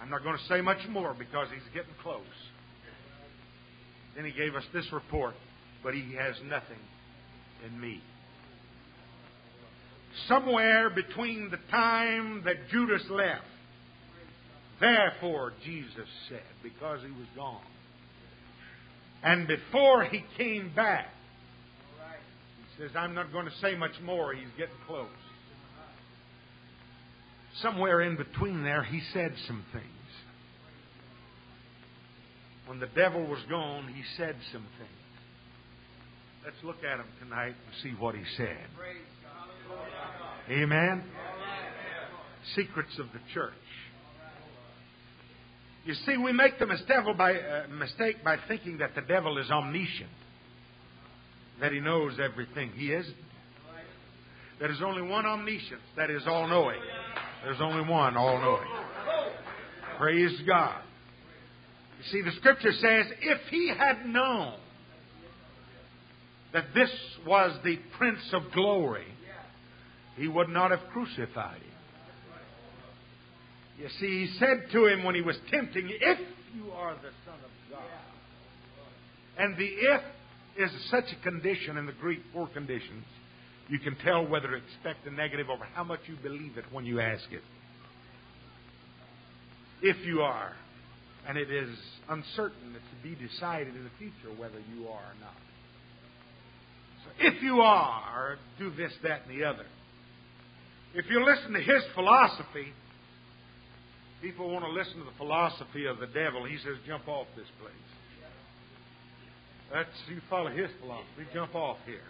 I'm 0.00 0.10
not 0.10 0.22
going 0.22 0.36
to 0.36 0.44
say 0.44 0.60
much 0.60 0.86
more 0.88 1.14
because 1.18 1.48
he's 1.52 1.74
getting 1.74 1.94
close. 2.02 2.22
Then 4.14 4.24
he 4.24 4.32
gave 4.32 4.54
us 4.54 4.64
this 4.72 4.86
report, 4.92 5.34
but 5.82 5.94
he 5.94 6.14
has 6.14 6.34
nothing 6.48 6.78
in 7.66 7.80
me. 7.80 8.00
Somewhere 10.28 10.90
between 10.90 11.50
the 11.50 11.58
time 11.70 12.42
that 12.44 12.68
Judas 12.70 13.02
left, 13.10 13.44
therefore, 14.80 15.52
Jesus 15.64 16.08
said, 16.28 16.42
because 16.62 17.00
he 17.02 17.10
was 17.10 17.26
gone, 17.36 17.60
and 19.22 19.46
before 19.46 20.04
he 20.04 20.24
came 20.38 20.72
back, 20.74 21.08
he 22.76 22.82
says, 22.82 22.90
I'm 22.96 23.14
not 23.14 23.32
going 23.32 23.46
to 23.46 23.56
say 23.60 23.74
much 23.74 23.98
more. 24.02 24.32
He's 24.34 24.48
getting 24.56 24.74
close. 24.86 25.08
Somewhere 27.62 28.02
in 28.02 28.16
between 28.16 28.62
there, 28.62 28.82
he 28.82 29.00
said 29.12 29.32
some 29.46 29.64
things. 29.72 29.84
When 32.66 32.80
the 32.80 32.88
devil 32.94 33.24
was 33.24 33.38
gone, 33.48 33.88
he 33.88 34.02
said 34.16 34.36
some 34.52 34.66
things. 34.78 34.90
Let's 36.44 36.56
look 36.62 36.84
at 36.84 36.98
him 36.98 37.06
tonight 37.20 37.54
and 37.66 37.82
see 37.82 37.96
what 37.98 38.14
he 38.14 38.22
said. 38.36 38.66
Amen. 40.50 41.04
Secrets 42.54 42.98
of 42.98 43.06
the 43.12 43.20
church. 43.32 43.52
You 45.84 45.94
see, 46.04 46.16
we 46.16 46.32
make 46.32 46.58
the 46.58 46.66
by, 47.16 47.34
uh, 47.34 47.68
mistake 47.68 48.22
by 48.24 48.38
thinking 48.48 48.78
that 48.78 48.94
the 48.96 49.02
devil 49.02 49.38
is 49.38 49.50
omniscient, 49.50 50.10
that 51.60 51.72
he 51.72 51.78
knows 51.78 52.18
everything. 52.20 52.72
He 52.76 52.92
isn't. 52.92 53.16
There 54.58 54.70
is 54.70 54.82
only 54.82 55.02
one 55.02 55.26
omniscience, 55.26 55.82
that 55.96 56.10
is 56.10 56.22
all 56.26 56.48
knowing. 56.48 56.80
There's 57.46 57.60
only 57.60 57.88
one 57.88 58.16
all 58.16 58.40
knowing. 58.40 58.66
Praise 59.98 60.36
God. 60.48 60.82
You 61.98 62.04
see, 62.10 62.28
the 62.28 62.36
scripture 62.38 62.72
says, 62.72 63.06
if 63.20 63.38
he 63.52 63.68
had 63.68 64.04
known 64.04 64.54
that 66.52 66.64
this 66.74 66.90
was 67.24 67.56
the 67.62 67.78
Prince 67.96 68.18
of 68.32 68.50
Glory, 68.52 69.06
he 70.16 70.26
would 70.26 70.48
not 70.48 70.72
have 70.72 70.80
crucified 70.92 71.58
him. 71.58 72.42
You 73.78 73.88
see, 74.00 74.26
he 74.26 74.38
said 74.40 74.72
to 74.72 74.86
him 74.86 75.04
when 75.04 75.14
he 75.14 75.22
was 75.22 75.36
tempting, 75.48 75.88
If 75.88 76.18
you 76.52 76.72
are 76.72 76.94
the 76.94 77.10
Son 77.24 77.38
of 77.44 77.70
God. 77.70 77.84
And 79.38 79.56
the 79.56 79.66
if 79.66 80.02
is 80.56 80.90
such 80.90 81.04
a 81.12 81.22
condition 81.22 81.76
in 81.76 81.86
the 81.86 81.92
Greek, 81.92 82.22
four 82.32 82.48
conditions. 82.48 83.04
You 83.68 83.78
can 83.78 83.96
tell 83.96 84.26
whether 84.26 84.48
to 84.48 84.56
expect 84.56 85.04
the 85.04 85.10
negative 85.10 85.48
or 85.48 85.58
how 85.74 85.84
much 85.84 86.00
you 86.06 86.16
believe 86.22 86.56
it 86.56 86.64
when 86.70 86.84
you 86.84 87.00
ask 87.00 87.24
it. 87.32 87.42
If 89.82 90.06
you 90.06 90.22
are, 90.22 90.52
and 91.28 91.36
it 91.36 91.50
is 91.50 91.68
uncertain 92.08 92.74
to 92.74 93.08
be 93.08 93.16
decided 93.16 93.74
in 93.74 93.84
the 93.84 93.90
future 93.98 94.34
whether 94.38 94.58
you 94.74 94.86
are 94.86 94.94
or 94.94 95.16
not. 95.20 95.36
So 97.04 97.10
if 97.18 97.42
you 97.42 97.60
are, 97.60 98.36
do 98.58 98.70
this, 98.70 98.92
that, 99.02 99.22
and 99.28 99.38
the 99.38 99.44
other. 99.44 99.66
If 100.94 101.10
you 101.10 101.24
listen 101.24 101.52
to 101.52 101.60
his 101.60 101.82
philosophy, 101.94 102.72
People 104.22 104.50
want 104.50 104.64
to 104.64 104.70
listen 104.70 104.98
to 104.98 105.04
the 105.04 105.16
philosophy 105.18 105.86
of 105.86 105.98
the 105.98 106.06
devil. 106.06 106.44
He 106.44 106.56
says, 106.58 106.76
jump 106.86 107.06
off 107.06 107.26
this 107.36 107.46
place. 107.60 107.72
That's 109.72 109.88
you 110.08 110.20
follow 110.30 110.48
his 110.48 110.70
philosophy. 110.80 111.26
Jump 111.34 111.54
off 111.54 111.76
here. 111.84 112.06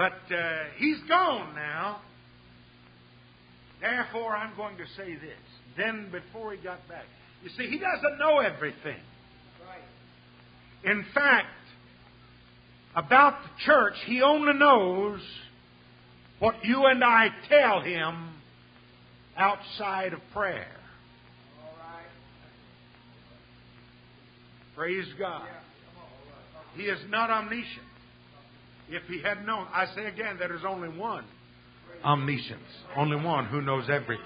But 0.00 0.34
uh, 0.34 0.60
he's 0.78 0.96
gone 1.10 1.54
now. 1.54 2.00
Therefore, 3.82 4.34
I'm 4.34 4.56
going 4.56 4.78
to 4.78 4.86
say 4.96 5.12
this. 5.12 5.36
Then, 5.76 6.10
before 6.10 6.54
he 6.54 6.56
got 6.56 6.88
back, 6.88 7.04
you 7.44 7.50
see, 7.50 7.66
he 7.66 7.78
doesn't 7.78 8.18
know 8.18 8.38
everything. 8.38 8.96
Right. 9.62 10.90
In 10.90 11.04
fact, 11.12 11.48
about 12.96 13.42
the 13.42 13.50
church, 13.66 13.92
he 14.06 14.22
only 14.22 14.54
knows 14.54 15.20
what 16.38 16.54
you 16.64 16.86
and 16.86 17.04
I 17.04 17.28
tell 17.50 17.82
him 17.82 18.30
outside 19.36 20.14
of 20.14 20.20
prayer. 20.32 20.78
All 21.62 21.74
right. 21.78 22.06
Praise 24.74 25.08
God. 25.18 25.46
He 26.74 26.84
is 26.84 27.00
not 27.10 27.28
omniscient. 27.28 27.89
If 28.90 29.04
he 29.04 29.22
had 29.22 29.46
known, 29.46 29.66
I 29.72 29.86
say 29.94 30.06
again, 30.06 30.36
there 30.38 30.54
is 30.54 30.62
only 30.66 30.88
one 30.88 31.24
omniscience, 32.04 32.60
only 32.96 33.16
one 33.16 33.46
who 33.46 33.60
knows 33.60 33.84
everything. 33.88 34.24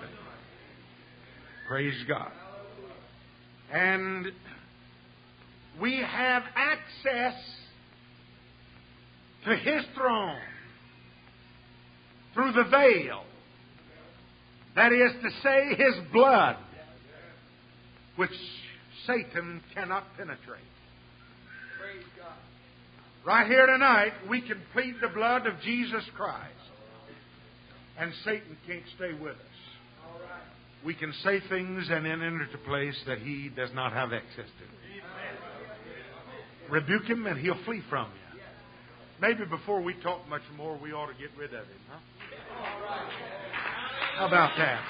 Praise 1.68 2.02
God. 2.08 2.30
And 3.72 4.26
we 5.80 5.96
have 5.98 6.42
access 6.54 7.34
to 9.44 9.56
his 9.56 9.84
throne 9.94 10.38
through 12.32 12.52
the 12.52 12.64
veil 12.64 13.24
that 14.76 14.92
is 14.92 15.12
to 15.22 15.30
say, 15.42 15.74
his 15.76 15.94
blood, 16.12 16.56
which 18.16 18.30
Satan 19.06 19.62
cannot 19.74 20.04
penetrate. 20.16 20.62
Right 23.24 23.46
here 23.46 23.66
tonight, 23.66 24.12
we 24.28 24.42
can 24.42 24.60
plead 24.74 24.96
the 25.00 25.08
blood 25.08 25.46
of 25.46 25.54
Jesus 25.62 26.04
Christ. 26.14 26.50
And 27.98 28.12
Satan 28.24 28.58
can't 28.66 28.82
stay 28.96 29.14
with 29.14 29.32
us. 29.32 29.38
We 30.84 30.94
can 30.94 31.12
say 31.24 31.40
things 31.48 31.86
and 31.90 32.04
then 32.04 32.20
enter 32.20 32.46
to 32.52 32.58
place 32.58 33.00
that 33.06 33.18
he 33.18 33.50
does 33.54 33.70
not 33.74 33.92
have 33.94 34.12
access 34.12 34.44
to. 34.44 34.64
Rebuke 36.70 37.04
him 37.04 37.26
and 37.26 37.38
he'll 37.38 37.62
flee 37.64 37.80
from 37.88 38.08
you. 38.08 38.40
Maybe 39.22 39.46
before 39.48 39.80
we 39.80 39.94
talk 40.02 40.28
much 40.28 40.42
more, 40.56 40.78
we 40.82 40.92
ought 40.92 41.06
to 41.06 41.14
get 41.14 41.30
rid 41.38 41.54
of 41.54 41.64
him, 41.64 41.80
huh? 41.88 41.98
How 44.18 44.26
about 44.26 44.50
that? 44.58 44.82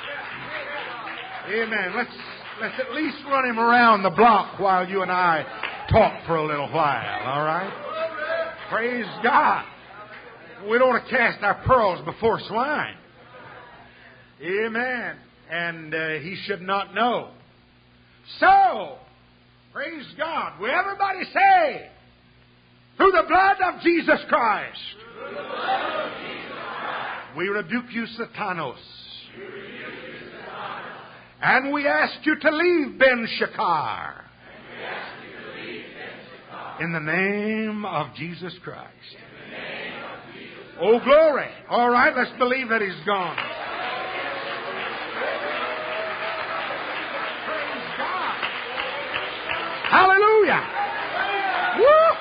Amen. 1.50 1.92
Let's 1.94 2.16
let's 2.60 2.80
at 2.80 2.94
least 2.94 3.18
run 3.26 3.44
him 3.48 3.60
around 3.60 4.02
the 4.02 4.10
block 4.10 4.58
while 4.58 4.88
you 4.88 5.02
and 5.02 5.10
I 5.10 5.44
talk 5.90 6.26
for 6.26 6.36
a 6.36 6.46
little 6.46 6.70
while. 6.72 7.26
All 7.26 7.44
right. 7.44 7.83
Praise 8.74 9.06
God. 9.22 9.64
We 10.68 10.78
don't 10.78 10.88
want 10.88 11.04
to 11.04 11.16
cast 11.16 11.40
our 11.44 11.62
pearls 11.64 12.04
before 12.04 12.40
swine. 12.48 12.96
Amen. 14.42 15.16
and 15.48 15.94
uh, 15.94 16.08
he 16.14 16.36
should 16.44 16.60
not 16.60 16.92
know. 16.92 17.28
So, 18.40 18.96
praise 19.72 20.04
God. 20.18 20.60
Will 20.60 20.72
everybody 20.72 21.20
say, 21.22 21.88
through 22.96 23.12
the 23.12 23.22
blood 23.28 23.58
of 23.74 23.80
Jesus 23.82 24.18
Christ, 24.28 24.80
of 25.20 25.30
Jesus 25.30 26.50
Christ 26.50 27.36
we 27.36 27.46
rebuke 27.46 27.92
you, 27.92 28.06
Satanos. 28.18 28.74
And 31.40 31.72
we 31.72 31.86
ask 31.86 32.26
you 32.26 32.34
to 32.40 32.50
leave 32.50 32.98
Ben 32.98 33.28
Shakar. 33.38 34.23
In 36.80 36.92
the 36.92 36.98
name 36.98 37.84
of 37.84 38.12
Jesus 38.16 38.52
Christ. 38.64 38.90
Oh, 40.80 40.98
glory. 41.04 41.46
All 41.70 41.88
right, 41.88 42.12
let's 42.16 42.36
believe 42.36 42.68
that 42.68 42.82
he's 42.82 43.06
gone. 43.06 43.36
Praise 47.46 47.88
God. 47.96 48.34
Hallelujah. 49.88 50.66
Woo! 51.78 52.14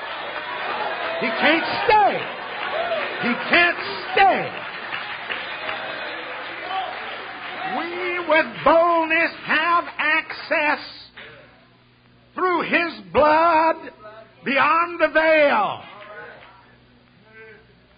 He 1.20 1.26
can't 1.26 1.66
stay. 1.86 2.14
He 3.22 3.34
can't 3.50 3.78
stay. 4.12 4.50
We, 7.78 7.90
with 8.28 8.46
boldness, 8.64 9.32
have 9.46 9.84
access 9.98 10.78
through 12.36 12.62
His 12.62 13.12
blood 13.12 13.90
beyond 14.44 15.00
the 15.00 15.08
veil, 15.08 15.82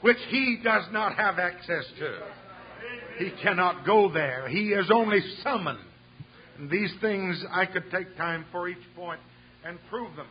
which 0.01 0.19
He 0.29 0.61
does 0.63 0.85
not 0.93 1.17
have 1.17 1.39
access 1.39 1.85
to. 1.99 2.19
He 3.19 3.31
cannot 3.43 3.87
go 3.87 4.13
there. 4.13 4.49
He 4.49 4.69
is 4.69 4.91
only 4.93 5.21
summoned. 5.43 5.79
And 6.59 6.71
these 6.71 6.93
things 7.01 7.43
I 7.51 7.67
could 7.67 7.91
take 7.91 8.17
time 8.17 8.45
for 8.53 8.69
each 8.69 8.77
point 8.95 9.21
and 9.65 9.79
prove 9.91 10.15
them. 10.17 10.29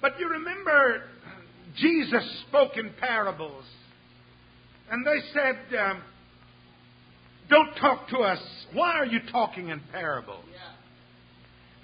But 0.00 0.18
you 0.20 0.28
remember 0.28 1.02
Jesus 1.76 2.44
spoke 2.48 2.76
in 2.76 2.90
parables. 3.00 3.64
And 4.90 5.06
they 5.06 5.20
said, 5.32 5.78
um, 5.78 6.02
Don't 7.48 7.74
talk 7.76 8.08
to 8.10 8.18
us. 8.18 8.40
Why 8.72 8.92
are 8.92 9.06
you 9.06 9.20
talking 9.32 9.70
in 9.70 9.80
parables? 9.90 10.44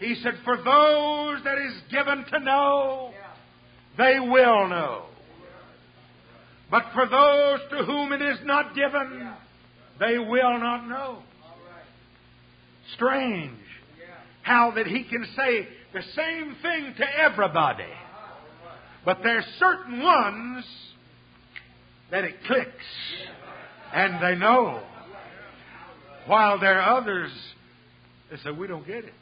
He 0.00 0.16
said, 0.23 0.33
For 0.45 0.57
those 0.57 1.45
that 1.45 1.59
is 1.59 1.75
given 1.90 2.25
to 2.33 2.40
know, 2.40 3.12
they 3.97 4.19
will 4.19 4.69
know. 4.69 5.04
But 6.71 6.85
for 6.95 7.07
those 7.07 7.61
to 7.71 7.85
whom 7.85 8.12
it 8.12 8.23
is 8.23 8.38
not 8.45 8.75
given, 8.75 9.30
they 9.99 10.19
will 10.19 10.59
not 10.59 10.88
know. 10.88 11.19
Strange 12.95 13.59
how 14.42 14.73
that 14.73 14.87
he 14.87 15.04
can 15.04 15.26
say 15.37 15.69
the 15.92 16.02
same 16.16 16.57
thing 16.62 16.95
to 16.97 17.04
everybody. 17.21 17.85
But 19.04 19.19
there's 19.23 19.45
certain 19.59 20.02
ones 20.02 20.64
that 22.11 22.25
it 22.25 22.35
clicks 22.47 22.69
and 23.92 24.23
they 24.23 24.35
know. 24.35 24.83
While 26.26 26.59
there 26.59 26.80
are 26.80 26.99
others 26.99 27.30
that 28.30 28.40
say, 28.40 28.50
we 28.50 28.66
don't 28.66 28.87
get 28.87 29.04
it. 29.04 29.14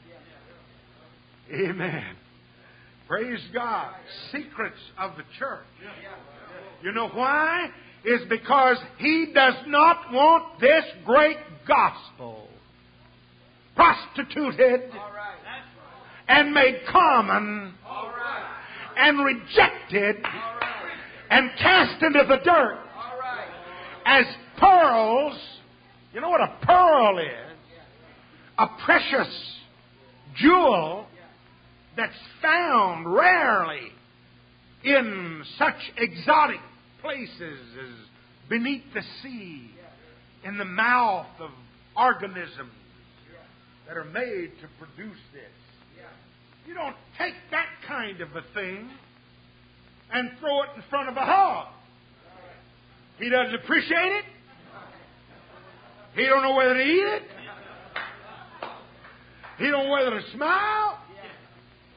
Amen. 1.53 2.17
Praise 3.07 3.41
God. 3.55 3.95
Secrets 4.33 4.77
of 4.99 5.13
the 5.17 5.23
church. 5.39 5.65
You 6.83 6.93
know 6.93 7.09
why? 7.09 7.71
Is 8.05 8.21
because 8.29 8.77
he 8.99 9.33
does 9.35 9.55
not 9.67 10.13
want 10.13 10.61
this 10.61 10.85
great 11.05 11.39
gospel 11.67 12.49
prostituted 13.75 14.91
and 16.29 16.53
made 16.53 16.81
common 16.91 17.75
and 18.97 19.25
rejected 19.25 20.17
and 21.31 21.51
cast 21.59 22.03
into 22.03 22.25
the 22.29 22.39
dirt 22.45 22.79
as 24.05 24.25
pearls. 24.59 25.39
You 26.13 26.21
know 26.21 26.31
what 26.31 26.41
a 26.41 26.57
pearl 26.63 27.19
is? 27.19 27.27
A 28.59 28.67
precious 28.85 29.29
jewel 30.37 31.07
that's 31.99 32.15
found 32.41 33.13
rarely 33.13 33.91
in 34.85 35.43
such 35.59 35.75
exotic 35.97 36.61
places 37.03 37.59
as 37.81 37.95
beneath 38.49 38.85
the 38.95 39.03
sea, 39.23 39.71
in 40.45 40.57
the 40.57 40.65
mouth 40.65 41.27
of 41.41 41.51
organisms 41.97 42.71
that 43.89 43.97
are 43.97 44.05
made 44.05 44.53
to 44.61 44.69
produce 44.79 45.19
this. 45.33 46.05
You 46.69 46.75
don't 46.75 46.95
take 47.19 47.35
that 47.51 47.67
kind 47.89 48.21
of 48.21 48.29
a 48.37 48.43
thing 48.55 48.89
and 50.13 50.31
throw 50.39 50.63
it 50.63 50.69
in 50.77 50.83
front 50.89 51.09
of 51.09 51.17
a 51.17 51.25
hog. 51.25 51.69
He 53.19 53.29
doesn't 53.29 53.55
appreciate 53.57 54.13
it. 54.13 54.25
He 56.15 56.27
don't 56.27 56.43
know 56.43 56.55
whether 56.55 56.75
to 56.75 56.81
eat 56.81 57.07
it. 57.17 57.23
He 59.59 59.65
don't 59.65 59.87
know 59.87 59.91
whether 59.91 60.21
to 60.21 60.31
smile. 60.37 60.88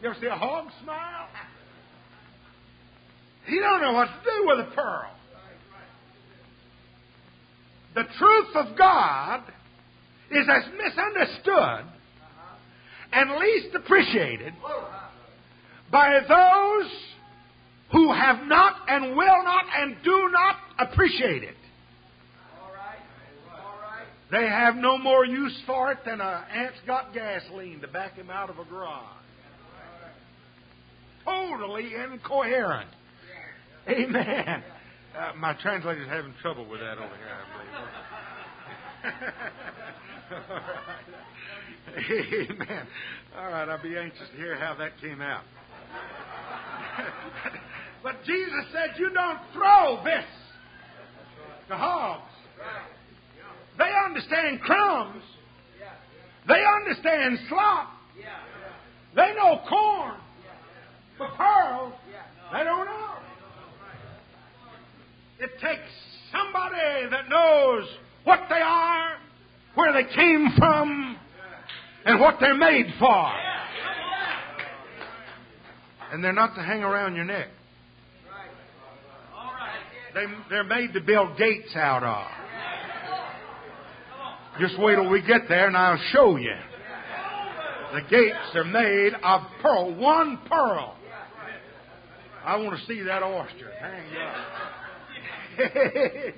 You 0.02 0.10
ever 0.10 0.18
see 0.20 0.28
a 0.28 0.36
hog 0.36 0.66
smile? 0.84 1.28
He 3.46 3.60
don't 3.60 3.82
know 3.82 3.94
what 3.94 4.08
to 4.08 4.14
do 4.24 4.48
with 4.48 4.68
a 4.68 4.76
pearl. 4.76 5.12
The 7.94 8.04
truth 8.18 8.56
of 8.56 8.78
God 8.78 9.44
is 10.32 10.48
as 10.50 10.64
misunderstood 10.76 11.86
and 13.14 13.40
least 13.40 13.76
appreciated 13.76 14.54
by 15.92 16.20
those 16.22 16.92
who 17.92 18.12
have 18.12 18.48
not 18.48 18.78
and 18.88 19.16
will 19.16 19.44
not 19.44 19.66
and 19.78 19.98
do 20.04 20.30
not 20.32 20.56
appreciate 20.80 21.44
it. 21.44 21.56
They 24.32 24.48
have 24.48 24.76
no 24.76 24.98
more 24.98 25.26
use 25.26 25.62
for 25.68 25.92
it 25.92 26.00
than 26.06 26.22
an 26.22 26.44
ant's 26.56 26.80
got 26.88 27.14
gasoline 27.14 27.82
to 27.82 27.88
back 27.88 28.16
him 28.16 28.30
out 28.30 28.50
of 28.50 28.58
a 28.58 28.64
garage. 28.64 29.21
Totally 31.26 31.92
incoherent. 31.96 32.90
Amen. 33.88 34.64
Uh, 35.18 35.32
my 35.38 35.54
translator's 35.62 36.08
having 36.08 36.34
trouble 36.42 36.66
with 36.70 36.80
that 36.80 36.98
over 36.98 37.16
here, 37.18 37.28
I 37.32 37.44
believe. 41.94 42.50
Amen. 42.52 42.88
All 43.36 43.50
right, 43.50 43.68
I'll 43.68 43.82
be 43.82 43.98
anxious 43.98 44.30
to 44.32 44.38
hear 44.38 44.56
how 44.56 44.76
that 44.76 44.92
came 45.02 45.22
out. 45.22 45.44
but 48.04 48.24
Jesus 48.26 48.66
said, 48.72 48.98
You 48.98 49.10
don't 49.14 49.40
throw 49.54 50.02
this 50.04 50.26
to 51.68 51.76
hogs. 51.76 52.32
They 53.78 53.92
understand 54.06 54.62
crumbs. 54.62 55.24
They 56.48 56.64
understand 56.82 57.40
slop. 57.50 57.90
They 59.16 59.34
know 59.36 59.60
corn. 59.68 60.16
But 61.22 61.38
pearls, 61.38 61.94
they 62.52 62.64
don't 62.64 62.86
know. 62.86 63.14
It 65.40 65.52
takes 65.62 65.92
somebody 66.32 67.10
that 67.12 67.30
knows 67.30 67.84
what 68.24 68.40
they 68.50 68.56
are, 68.56 69.12
where 69.76 69.94
they 69.94 70.12
came 70.16 70.48
from, 70.58 71.16
and 72.06 72.20
what 72.20 72.38
they're 72.40 72.58
made 72.58 72.88
for. 72.98 73.32
And 76.12 76.24
they're 76.24 76.34
not 76.34 76.56
to 76.56 76.64
hang 76.64 76.82
around 76.82 77.16
your 77.16 77.26
neck. 77.26 77.50
They, 80.16 80.26
they're 80.50 80.64
made 80.64 80.94
to 80.94 81.02
build 81.02 81.38
gates 81.38 81.76
out 81.76 82.04
of. 82.04 82.26
Just 84.60 84.80
wait 84.80 84.96
till 84.96 85.08
we 85.08 85.22
get 85.22 85.42
there 85.48 85.68
and 85.68 85.78
I'll 85.78 86.02
show 86.12 86.38
you. 86.38 86.56
The 87.94 88.02
gates 88.10 88.56
are 88.56 88.64
made 88.64 89.14
of 89.22 89.42
pearl, 89.62 89.94
one 89.94 90.40
pearl. 90.50 90.98
I 92.44 92.56
want 92.58 92.80
to 92.80 92.86
see 92.86 93.02
that 93.02 93.24
oyster. 93.24 93.72
Hang 93.80 94.04
Amen. 95.60 96.34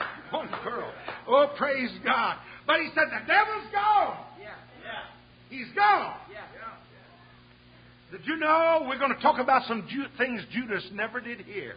One 0.30 0.48
pearl. 0.62 0.92
Oh, 1.26 1.50
praise 1.56 1.90
God. 2.04 2.36
But 2.66 2.80
he 2.80 2.88
said, 2.94 3.04
the 3.06 3.26
devil's 3.26 3.72
gone. 3.72 4.16
He's 5.50 5.68
gone. 5.74 6.14
Did 8.10 8.20
you 8.24 8.36
know 8.36 8.86
we're 8.88 8.98
going 8.98 9.14
to 9.14 9.20
talk 9.20 9.38
about 9.38 9.66
some 9.66 9.86
Ju- 9.88 10.06
things 10.16 10.42
Judas 10.50 10.86
never 10.92 11.20
did 11.20 11.40
hear? 11.40 11.74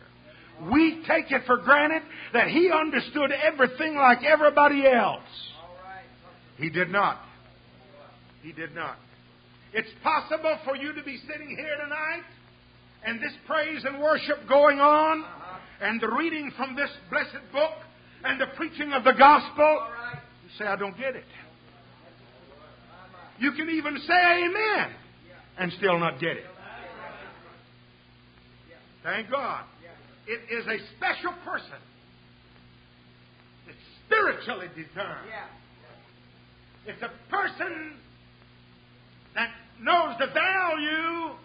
We 0.71 1.03
take 1.07 1.31
it 1.31 1.41
for 1.45 1.57
granted 1.57 2.03
that 2.33 2.47
he 2.47 2.71
understood 2.71 3.31
everything 3.31 3.95
like 3.95 4.19
everybody 4.23 4.85
else. 4.87 5.23
He 6.57 6.69
did 6.69 6.89
not. 6.89 7.19
He 8.43 8.51
did 8.53 8.75
not. 8.75 8.97
It's 9.73 9.89
possible 10.03 10.57
for 10.65 10.75
you 10.75 10.93
to 10.93 11.03
be 11.03 11.17
sitting 11.27 11.49
here 11.49 11.77
tonight 11.83 12.23
and 13.05 13.19
this 13.19 13.33
praise 13.47 13.83
and 13.85 14.01
worship 14.01 14.47
going 14.47 14.79
on 14.79 15.23
and 15.81 15.99
the 15.99 16.09
reading 16.09 16.51
from 16.55 16.75
this 16.75 16.89
blessed 17.09 17.51
book 17.51 17.73
and 18.23 18.39
the 18.39 18.47
preaching 18.55 18.93
of 18.93 19.03
the 19.03 19.13
gospel. 19.13 19.87
You 20.43 20.49
say, 20.57 20.65
I 20.65 20.75
don't 20.75 20.97
get 20.97 21.15
it. 21.15 21.25
You 23.39 23.51
can 23.53 23.69
even 23.69 23.97
say 24.07 24.45
amen 24.45 24.93
and 25.57 25.71
still 25.73 25.97
not 25.97 26.19
get 26.19 26.37
it. 26.37 26.45
Thank 29.03 29.31
God. 29.31 29.63
It 30.27 30.41
is 30.53 30.65
a 30.67 30.77
special 30.95 31.33
person. 31.43 31.81
It's 33.67 33.77
spiritually 34.05 34.67
determined. 34.75 35.31
It's 36.85 37.01
a 37.01 37.11
person 37.31 37.93
that 39.33 39.49
knows 39.81 40.15
the 40.19 40.27
value 40.27 41.35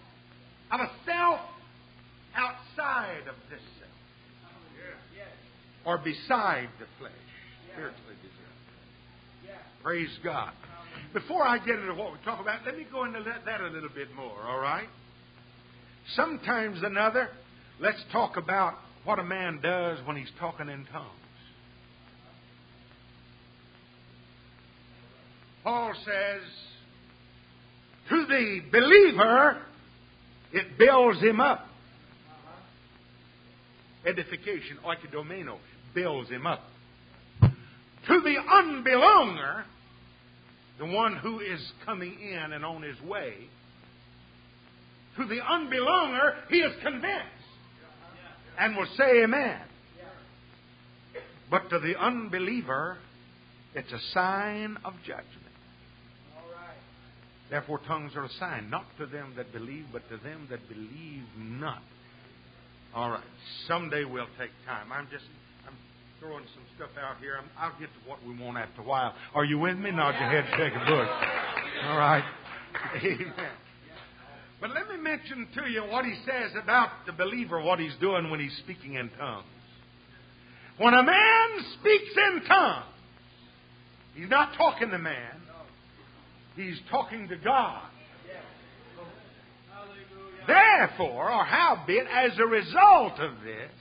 of 0.72 0.80
a 0.80 0.90
self 1.04 1.40
outside 2.34 3.28
of 3.28 3.36
this 3.50 3.60
self. 3.78 3.90
Or 5.84 5.98
beside 5.98 6.68
the 6.80 6.86
flesh. 6.98 7.12
Spiritually 7.72 8.16
deserved. 8.22 9.56
Praise 9.82 10.18
God. 10.24 10.52
Before 11.12 11.44
I 11.44 11.58
get 11.58 11.78
into 11.78 11.94
what 11.94 12.12
we 12.12 12.18
talk 12.24 12.40
about, 12.40 12.66
let 12.66 12.76
me 12.76 12.86
go 12.90 13.04
into 13.04 13.22
that 13.22 13.60
a 13.60 13.68
little 13.68 13.88
bit 13.94 14.12
more, 14.14 14.42
all 14.42 14.58
right? 14.58 14.88
Sometimes 16.14 16.82
another, 16.82 17.28
let's 17.80 18.02
talk 18.10 18.36
about 18.36 18.74
what 19.04 19.18
a 19.18 19.24
man 19.24 19.60
does 19.62 19.98
when 20.04 20.16
he's 20.16 20.30
talking 20.40 20.68
in 20.68 20.84
tongues. 20.86 21.10
Paul 25.62 25.94
says, 26.04 26.42
to 28.08 28.26
the 28.26 28.60
believer, 28.72 29.62
it 30.56 30.78
builds 30.78 31.20
him 31.20 31.40
up. 31.40 31.66
Edification, 34.06 34.78
oikodomeno, 34.84 35.58
builds 35.94 36.30
him 36.30 36.46
up. 36.46 36.62
To 37.42 38.20
the 38.20 38.36
unbelonger, 38.50 39.64
the 40.78 40.86
one 40.86 41.16
who 41.16 41.40
is 41.40 41.60
coming 41.84 42.16
in 42.20 42.52
and 42.52 42.64
on 42.64 42.82
his 42.82 43.00
way, 43.02 43.34
to 45.16 45.26
the 45.26 45.38
unbelonger, 45.38 46.34
he 46.48 46.58
is 46.58 46.72
convinced 46.82 47.26
and 48.58 48.76
will 48.76 48.86
say 48.96 49.22
amen. 49.24 49.60
But 51.50 51.68
to 51.70 51.78
the 51.80 51.96
unbeliever, 51.98 52.98
it's 53.74 53.92
a 53.92 54.00
sign 54.12 54.78
of 54.84 54.94
judgment. 55.04 55.45
Therefore, 57.50 57.80
tongues 57.86 58.12
are 58.16 58.24
a 58.24 58.30
sign, 58.40 58.70
not 58.70 58.84
to 58.98 59.06
them 59.06 59.34
that 59.36 59.52
believe, 59.52 59.86
but 59.92 60.08
to 60.10 60.16
them 60.16 60.48
that 60.50 60.68
believe 60.68 61.24
not. 61.38 61.82
All 62.94 63.10
right. 63.10 63.22
Someday 63.68 64.04
we'll 64.04 64.26
take 64.38 64.50
time. 64.66 64.90
I'm 64.90 65.06
just 65.10 65.24
I'm 65.66 65.74
throwing 66.18 66.44
some 66.54 66.64
stuff 66.76 66.90
out 67.00 67.18
here. 67.20 67.38
i 67.58 67.68
will 67.68 67.78
get 67.78 67.88
to 67.88 68.08
what 68.08 68.18
we 68.26 68.36
want 68.36 68.58
after 68.58 68.82
a 68.82 68.84
while. 68.84 69.14
Are 69.34 69.44
you 69.44 69.58
with 69.58 69.76
me? 69.76 69.90
Nod 69.90 70.18
your 70.18 70.30
head, 70.30 70.46
shake 70.56 70.72
a 70.72 70.84
bush. 70.86 71.08
All 71.84 71.98
right. 71.98 72.24
Amen. 73.04 73.50
But 74.60 74.70
let 74.70 74.88
me 74.88 74.96
mention 74.96 75.46
to 75.54 75.70
you 75.70 75.82
what 75.82 76.04
he 76.04 76.14
says 76.24 76.52
about 76.60 76.88
the 77.04 77.12
believer, 77.12 77.60
what 77.60 77.78
he's 77.78 77.94
doing 78.00 78.30
when 78.30 78.40
he's 78.40 78.56
speaking 78.64 78.94
in 78.94 79.10
tongues. 79.10 79.44
When 80.78 80.94
a 80.94 81.02
man 81.02 81.48
speaks 81.78 82.16
in 82.16 82.42
tongues, 82.46 82.84
he's 84.14 84.30
not 84.30 84.54
talking 84.56 84.90
to 84.90 84.98
man, 84.98 85.42
he's 86.56 86.80
talking 86.90 87.28
to 87.28 87.36
God. 87.36 87.82
Therefore, 90.46 91.30
or 91.30 91.44
howbeit, 91.44 92.06
as 92.06 92.38
a 92.38 92.46
result 92.46 93.18
of 93.18 93.32
this, 93.42 93.72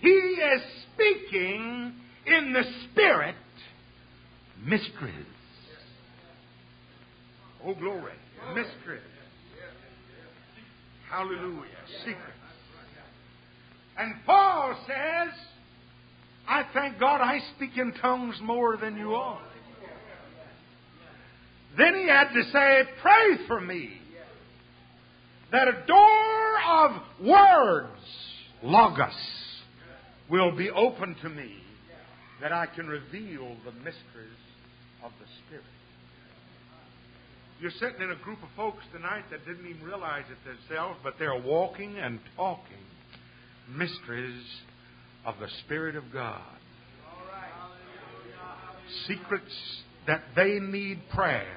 he 0.00 0.08
is 0.08 0.62
speaking 0.94 1.94
in 2.26 2.52
the 2.52 2.62
Spirit 2.84 3.34
mysteries. 4.64 5.26
Oh, 7.64 7.74
glory. 7.74 8.12
Mysteries. 8.54 9.02
Hallelujah. 11.10 11.66
Secrets. 11.98 12.20
And 13.98 14.14
Paul 14.24 14.76
says, 14.86 15.34
I 16.48 16.64
thank 16.72 16.98
God 16.98 17.20
I 17.20 17.40
speak 17.56 17.76
in 17.76 17.92
tongues 18.00 18.36
more 18.40 18.76
than 18.76 18.96
you 18.96 19.14
all. 19.14 19.40
Then 21.76 21.94
he 21.94 22.08
had 22.08 22.32
to 22.32 22.42
say, 22.52 22.82
Pray 23.00 23.46
for 23.46 23.60
me 23.60 23.90
that 25.52 25.68
a 25.68 25.86
door 25.86 26.60
of 26.68 27.02
words, 27.24 28.00
logos, 28.62 29.12
will 30.28 30.56
be 30.56 30.70
open 30.70 31.16
to 31.22 31.28
me 31.28 31.56
that 32.40 32.52
I 32.52 32.66
can 32.66 32.86
reveal 32.86 33.56
the 33.64 33.72
mysteries 33.72 34.40
of 35.04 35.12
the 35.20 35.26
Spirit. 35.46 35.64
You're 37.60 37.72
sitting 37.72 38.00
in 38.00 38.10
a 38.10 38.16
group 38.16 38.42
of 38.42 38.48
folks 38.56 38.82
tonight 38.92 39.24
that 39.30 39.44
didn't 39.44 39.68
even 39.68 39.82
realize 39.82 40.24
it 40.30 40.38
themselves, 40.48 40.98
but 41.02 41.14
they're 41.18 41.38
walking 41.38 41.98
and 41.98 42.18
talking 42.36 42.64
mysteries 43.68 44.42
of 45.26 45.34
the 45.40 45.48
Spirit 45.64 45.94
of 45.96 46.04
God. 46.12 46.40
Secrets 49.06 49.82
that 50.06 50.22
they 50.36 50.58
need 50.58 51.00
prayer 51.14 51.56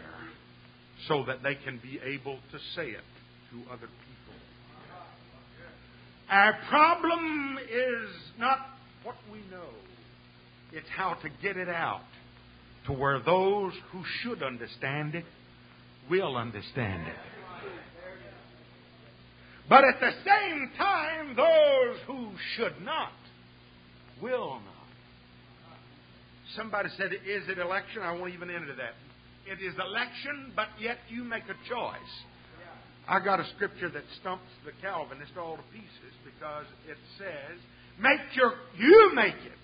so 1.07 1.23
that 1.25 1.43
they 1.43 1.55
can 1.55 1.79
be 1.81 1.99
able 2.03 2.37
to 2.51 2.59
say 2.75 2.89
it 2.89 3.03
to 3.51 3.71
other 3.71 3.87
people. 3.87 4.35
Our 6.29 6.57
problem 6.69 7.57
is 7.69 8.09
not 8.39 8.59
what 9.03 9.15
we 9.31 9.39
know, 9.51 9.69
it's 10.71 10.89
how 10.95 11.15
to 11.15 11.29
get 11.41 11.57
it 11.57 11.69
out 11.69 12.01
to 12.87 12.93
where 12.93 13.19
those 13.19 13.73
who 13.91 14.03
should 14.21 14.41
understand 14.43 15.15
it 15.15 15.25
will 16.09 16.35
understand 16.37 17.07
it. 17.07 17.15
But 19.69 19.83
at 19.85 19.99
the 19.99 20.11
same 20.25 20.71
time, 20.77 21.35
those 21.35 21.97
who 22.05 22.31
should 22.55 22.81
not 22.83 23.13
will 24.21 24.59
not. 24.65 24.72
Somebody 26.55 26.89
said, 26.97 27.13
Is 27.13 27.47
it 27.49 27.57
election? 27.57 28.01
I 28.01 28.11
won't 28.11 28.33
even 28.33 28.49
enter 28.49 28.75
that. 28.75 28.93
It 29.45 29.63
is 29.63 29.73
election, 29.75 30.53
but 30.55 30.67
yet 30.79 30.97
you 31.09 31.23
make 31.23 31.43
a 31.43 31.57
choice. 31.69 32.13
I 33.07 33.19
got 33.19 33.39
a 33.39 33.45
scripture 33.55 33.89
that 33.89 34.03
stumps 34.21 34.47
the 34.65 34.71
Calvinist 34.81 35.33
all 35.37 35.57
to 35.57 35.63
pieces 35.73 36.13
because 36.23 36.65
it 36.87 36.97
says, 37.17 37.59
Make 37.99 38.21
your 38.35 38.53
you 38.77 39.11
make 39.13 39.35
it. 39.35 39.59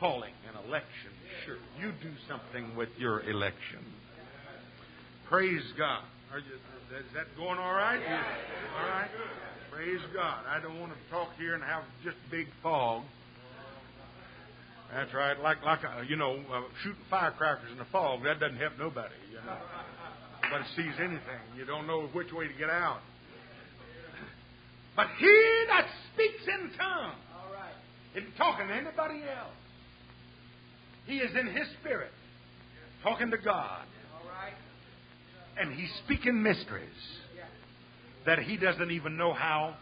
Calling 0.00 0.32
an 0.48 0.68
election, 0.68 1.10
sure. 1.44 1.58
You 1.80 1.92
do 2.02 2.12
something 2.28 2.76
with 2.76 2.88
your 2.98 3.28
election. 3.28 3.80
Praise 5.28 5.64
God. 5.76 6.02
You, 6.34 6.54
is 6.98 7.04
that 7.14 7.26
going 7.36 7.58
all 7.58 7.72
right? 7.72 8.00
All 8.00 8.88
right. 8.88 9.08
Praise 9.72 10.00
God. 10.14 10.44
I 10.48 10.60
don't 10.60 10.80
want 10.80 10.92
to 10.92 10.98
talk 11.10 11.28
here 11.36 11.54
and 11.54 11.62
have 11.62 11.82
just 12.04 12.16
big 12.30 12.46
fog. 12.62 13.02
That's 14.92 15.12
right. 15.12 15.38
Like 15.38 15.62
like 15.64 15.80
a, 15.82 16.04
you 16.08 16.16
know, 16.16 16.40
uh, 16.52 16.62
shooting 16.82 17.02
firecrackers 17.10 17.70
in 17.70 17.78
the 17.78 17.84
fog. 17.92 18.24
That 18.24 18.40
doesn't 18.40 18.56
help 18.56 18.72
nobody. 18.78 19.14
You 19.30 19.36
know, 19.44 19.58
nobody 20.42 20.64
sees 20.76 20.94
anything. 20.98 21.44
You 21.56 21.64
don't 21.64 21.86
know 21.86 22.08
which 22.12 22.32
way 22.32 22.48
to 22.48 22.54
get 22.54 22.70
out. 22.70 23.00
But 24.96 25.08
he 25.18 25.64
that 25.68 25.86
speaks 26.12 26.42
in 26.46 26.70
tongues 26.76 27.14
isn't 28.16 28.36
talking 28.36 28.66
to 28.66 28.74
anybody 28.74 29.20
else. 29.22 29.54
He 31.06 31.18
is 31.18 31.30
in 31.38 31.46
his 31.46 31.68
spirit, 31.80 32.10
talking 33.02 33.30
to 33.30 33.38
God 33.38 33.84
and 35.58 35.72
he's 35.72 35.90
speaking 36.04 36.42
mysteries 36.42 36.88
that 38.26 38.38
he 38.38 38.56
doesn't 38.56 38.90
even 38.90 39.16
know 39.16 39.32
how 39.32 39.74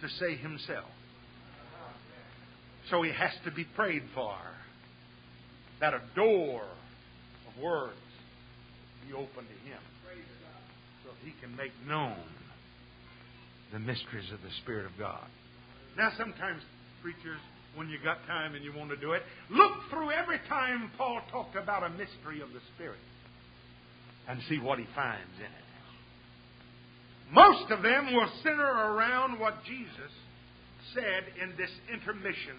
to 0.00 0.08
say 0.08 0.36
himself. 0.36 0.88
So 2.90 3.02
he 3.02 3.12
has 3.12 3.30
to 3.44 3.52
be 3.52 3.64
prayed 3.64 4.02
for 4.14 4.36
that 5.80 5.94
a 5.94 6.02
door 6.14 6.62
of 6.62 7.62
words 7.62 7.94
be 9.06 9.14
open 9.14 9.46
to 9.46 9.68
him 9.68 9.80
so 11.04 11.10
he 11.24 11.32
can 11.40 11.56
make 11.56 11.72
known 11.86 12.16
the 13.72 13.78
mysteries 13.78 14.30
of 14.32 14.42
the 14.42 14.50
Spirit 14.62 14.86
of 14.86 14.92
God. 14.98 15.24
Now, 15.96 16.10
sometimes, 16.18 16.62
preachers, 17.00 17.40
when 17.76 17.88
you 17.88 17.98
got 18.02 18.18
time 18.26 18.54
and 18.54 18.64
you 18.64 18.72
want 18.76 18.90
to 18.90 18.96
do 18.96 19.12
it, 19.12 19.22
look 19.48 19.72
through 19.90 20.10
every 20.10 20.40
time 20.48 20.90
Paul 20.98 21.20
talked 21.30 21.56
about 21.56 21.84
a 21.84 21.90
mystery 21.90 22.40
of 22.40 22.52
the 22.52 22.60
Spirit 22.74 22.98
and 24.28 24.40
see 24.48 24.58
what 24.58 24.78
he 24.78 24.86
finds 24.94 25.38
in 25.38 25.44
it. 25.44 25.68
Most 27.32 27.70
of 27.70 27.82
them 27.82 28.12
will 28.12 28.28
center 28.42 28.66
around 28.66 29.38
what 29.38 29.64
Jesus 29.64 30.12
said 30.94 31.24
in 31.40 31.56
this 31.56 31.70
intermission 31.92 32.56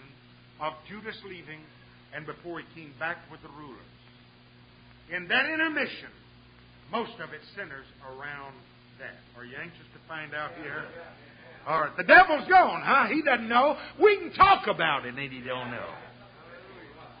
of 0.62 0.72
Judas 0.88 1.18
leaving 1.26 1.60
and 2.14 2.24
before 2.24 2.60
he 2.62 2.80
came 2.80 2.94
back 2.98 3.18
with 3.30 3.42
the 3.42 3.50
rulers. 3.58 3.92
In 5.10 5.26
that 5.28 5.46
intermission, 5.50 6.14
most 6.90 7.12
of 7.18 7.34
it 7.34 7.42
centers 7.56 7.86
around 8.06 8.54
that. 8.98 9.18
Are 9.36 9.44
you 9.44 9.56
anxious 9.60 9.88
to 9.92 10.00
find 10.06 10.32
out 10.34 10.52
here? 10.62 10.84
All 11.66 11.80
right. 11.80 11.96
The 11.96 12.04
devil's 12.04 12.48
gone, 12.48 12.82
huh? 12.84 13.08
He 13.12 13.22
doesn't 13.22 13.48
know. 13.48 13.76
We 14.00 14.16
can 14.18 14.32
talk 14.32 14.66
about 14.68 15.04
it 15.04 15.14
and 15.14 15.32
he 15.32 15.40
don't 15.40 15.70
know. 15.70 15.90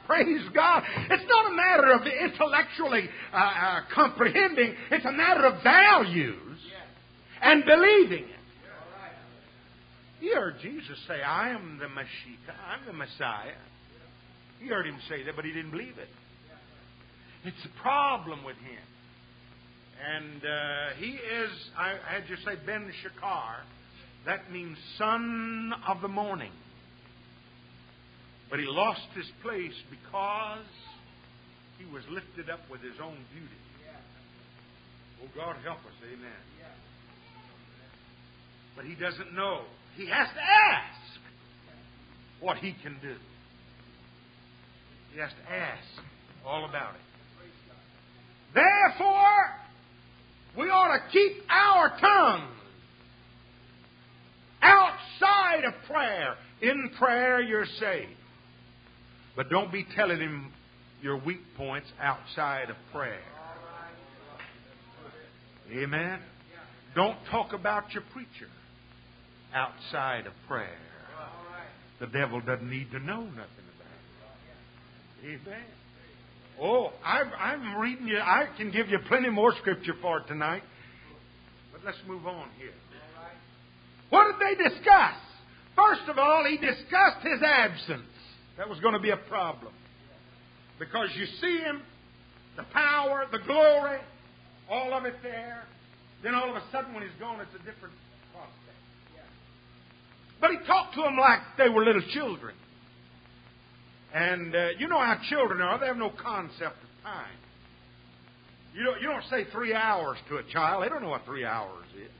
Praise 0.06 0.42
God. 0.54 0.82
It's 1.10 1.24
not 1.28 1.52
a 1.52 1.56
matter 1.56 1.92
of 1.92 2.06
intellectually 2.06 3.08
uh, 3.32 3.36
uh, 3.36 3.80
comprehending, 3.94 4.74
it's 4.90 5.04
a 5.04 5.12
matter 5.12 5.46
of 5.46 5.62
values 5.62 6.58
and 7.40 7.64
believing 7.64 8.24
it. 8.24 8.41
You 10.22 10.36
heard 10.36 10.60
Jesus 10.62 10.96
say, 11.08 11.20
I 11.20 11.50
am 11.50 11.78
the 11.80 11.86
Mashiach, 11.86 12.54
I'm 12.70 12.86
the 12.86 12.92
Messiah. 12.92 13.58
You 14.62 14.68
heard 14.68 14.86
him 14.86 14.98
say 15.08 15.24
that, 15.24 15.34
but 15.34 15.44
he 15.44 15.50
didn't 15.52 15.72
believe 15.72 15.98
it. 15.98 16.08
It's 17.44 17.64
a 17.64 17.82
problem 17.82 18.44
with 18.44 18.54
him. 18.58 18.86
And 20.14 20.44
uh, 20.44 20.94
he 20.98 21.10
is, 21.10 21.50
I 21.76 21.94
had 22.06 22.28
you 22.28 22.36
say, 22.44 22.54
Ben 22.64 22.92
Shakar. 23.02 23.66
That 24.24 24.52
means 24.52 24.78
son 24.96 25.72
of 25.88 26.00
the 26.00 26.08
morning. 26.08 26.52
But 28.48 28.60
he 28.60 28.66
lost 28.66 29.08
his 29.16 29.26
place 29.42 29.74
because 29.90 30.70
he 31.78 31.92
was 31.92 32.04
lifted 32.08 32.48
up 32.48 32.60
with 32.70 32.80
his 32.80 32.94
own 33.02 33.18
beauty. 33.32 33.58
Oh, 35.20 35.28
God 35.34 35.56
help 35.64 35.78
us. 35.78 35.98
Amen. 36.06 36.30
But 38.76 38.84
he 38.84 38.94
doesn't 38.94 39.34
know. 39.34 39.62
He 39.96 40.06
has 40.06 40.28
to 40.28 40.40
ask 40.40 41.20
what 42.40 42.56
he 42.58 42.74
can 42.82 42.96
do. 43.02 43.14
He 45.12 45.20
has 45.20 45.30
to 45.30 45.52
ask 45.52 45.84
all 46.46 46.64
about 46.64 46.94
it. 46.94 47.00
Therefore, 48.54 49.50
we 50.56 50.68
ought 50.68 50.96
to 50.96 51.12
keep 51.12 51.42
our 51.50 51.90
tongues 52.00 52.54
outside 54.62 55.64
of 55.64 55.74
prayer. 55.86 56.34
In 56.60 56.90
prayer, 56.98 57.40
you're 57.40 57.66
saved. 57.78 58.10
But 59.36 59.50
don't 59.50 59.72
be 59.72 59.86
telling 59.96 60.18
him 60.18 60.52
your 61.02 61.16
weak 61.16 61.40
points 61.56 61.88
outside 62.00 62.70
of 62.70 62.76
prayer. 62.92 63.20
Amen. 65.70 66.20
Don't 66.94 67.16
talk 67.30 67.52
about 67.52 67.92
your 67.92 68.02
preacher 68.12 68.48
outside 69.54 70.26
of 70.26 70.32
prayer. 70.48 70.78
The 72.00 72.06
devil 72.06 72.40
doesn't 72.40 72.68
need 72.68 72.90
to 72.90 72.98
know 72.98 73.20
nothing 73.20 73.66
about 73.76 73.92
it. 75.22 75.40
Amen. 75.46 75.64
Oh, 76.60 76.92
I'm, 77.04 77.30
I'm 77.38 77.80
reading 77.80 78.08
you. 78.08 78.18
I 78.18 78.46
can 78.56 78.70
give 78.72 78.88
you 78.88 78.98
plenty 79.08 79.30
more 79.30 79.54
scripture 79.60 79.94
for 80.02 80.20
tonight. 80.20 80.62
But 81.72 81.82
let's 81.84 81.98
move 82.06 82.26
on 82.26 82.48
here. 82.58 82.72
What 84.10 84.32
did 84.32 84.40
they 84.40 84.62
discuss? 84.62 85.14
First 85.76 86.02
of 86.08 86.18
all, 86.18 86.44
he 86.44 86.56
discussed 86.56 87.22
his 87.22 87.42
absence. 87.42 88.02
That 88.58 88.68
was 88.68 88.78
going 88.80 88.94
to 88.94 89.00
be 89.00 89.10
a 89.10 89.16
problem. 89.16 89.72
Because 90.78 91.08
you 91.16 91.26
see 91.40 91.58
him, 91.58 91.82
the 92.56 92.64
power, 92.74 93.26
the 93.30 93.38
glory, 93.38 93.98
all 94.68 94.92
of 94.92 95.04
it 95.04 95.14
there. 95.22 95.62
Then 96.22 96.34
all 96.34 96.50
of 96.50 96.56
a 96.56 96.62
sudden, 96.70 96.92
when 96.94 97.02
he's 97.02 97.18
gone, 97.18 97.40
it's 97.40 97.54
a 97.54 97.64
different. 97.64 97.94
But 100.42 100.50
he 100.50 100.56
talked 100.66 100.94
to 100.96 101.02
them 101.02 101.16
like 101.16 101.38
they 101.56 101.68
were 101.68 101.84
little 101.84 102.02
children. 102.12 102.56
And 104.12 104.54
uh, 104.54 104.68
you 104.76 104.88
know 104.88 104.98
how 104.98 105.16
children 105.30 105.62
are. 105.62 105.78
They 105.78 105.86
have 105.86 105.96
no 105.96 106.10
concept 106.10 106.76
of 106.82 107.04
time. 107.04 107.30
You 108.74 108.84
don't, 108.84 109.00
you 109.00 109.08
don't 109.08 109.22
say 109.30 109.50
three 109.52 109.72
hours 109.72 110.18
to 110.28 110.38
a 110.38 110.42
child. 110.52 110.82
They 110.82 110.88
don't 110.88 111.00
know 111.00 111.10
what 111.10 111.24
three 111.24 111.44
hours 111.44 111.84
is. 111.94 112.10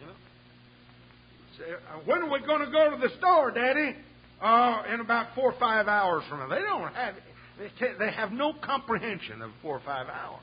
You 0.00 0.06
know? 0.06 0.12
Say, 1.58 1.72
uh, 1.72 1.98
when 2.06 2.22
are 2.22 2.30
we 2.30 2.38
going 2.46 2.64
to 2.64 2.70
go 2.70 2.92
to 2.92 2.96
the 2.96 3.14
store, 3.18 3.50
Daddy? 3.50 3.96
Uh, 4.40 4.82
in 4.94 5.00
about 5.00 5.34
four 5.34 5.52
or 5.52 5.58
five 5.58 5.88
hours 5.88 6.22
from 6.30 6.38
now. 6.38 6.48
They 6.48 6.60
don't 6.60 6.94
have 6.94 7.16
they, 7.58 7.70
they 7.98 8.12
have 8.12 8.30
no 8.30 8.52
comprehension 8.62 9.42
of 9.42 9.50
four 9.60 9.74
or 9.74 9.82
five 9.84 10.06
hours. 10.06 10.38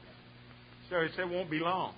So 0.90 1.00
he 1.00 1.08
said, 1.16 1.32
it 1.32 1.34
won't 1.34 1.50
be 1.50 1.60
long. 1.60 1.94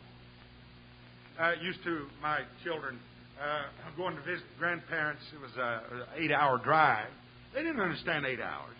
Uh, 1.40 1.54
used 1.64 1.84
to 1.84 2.06
my 2.22 2.42
children 2.64 3.00
uh, 3.42 3.98
going 3.98 4.16
to 4.16 4.22
visit 4.22 4.46
grandparents. 4.60 5.22
It 5.34 5.42
was 5.42 5.52
an 5.58 6.04
eight-hour 6.16 6.60
drive. 6.64 7.10
They 7.54 7.62
didn't 7.64 7.80
understand 7.80 8.26
eight 8.26 8.40
hours. 8.40 8.76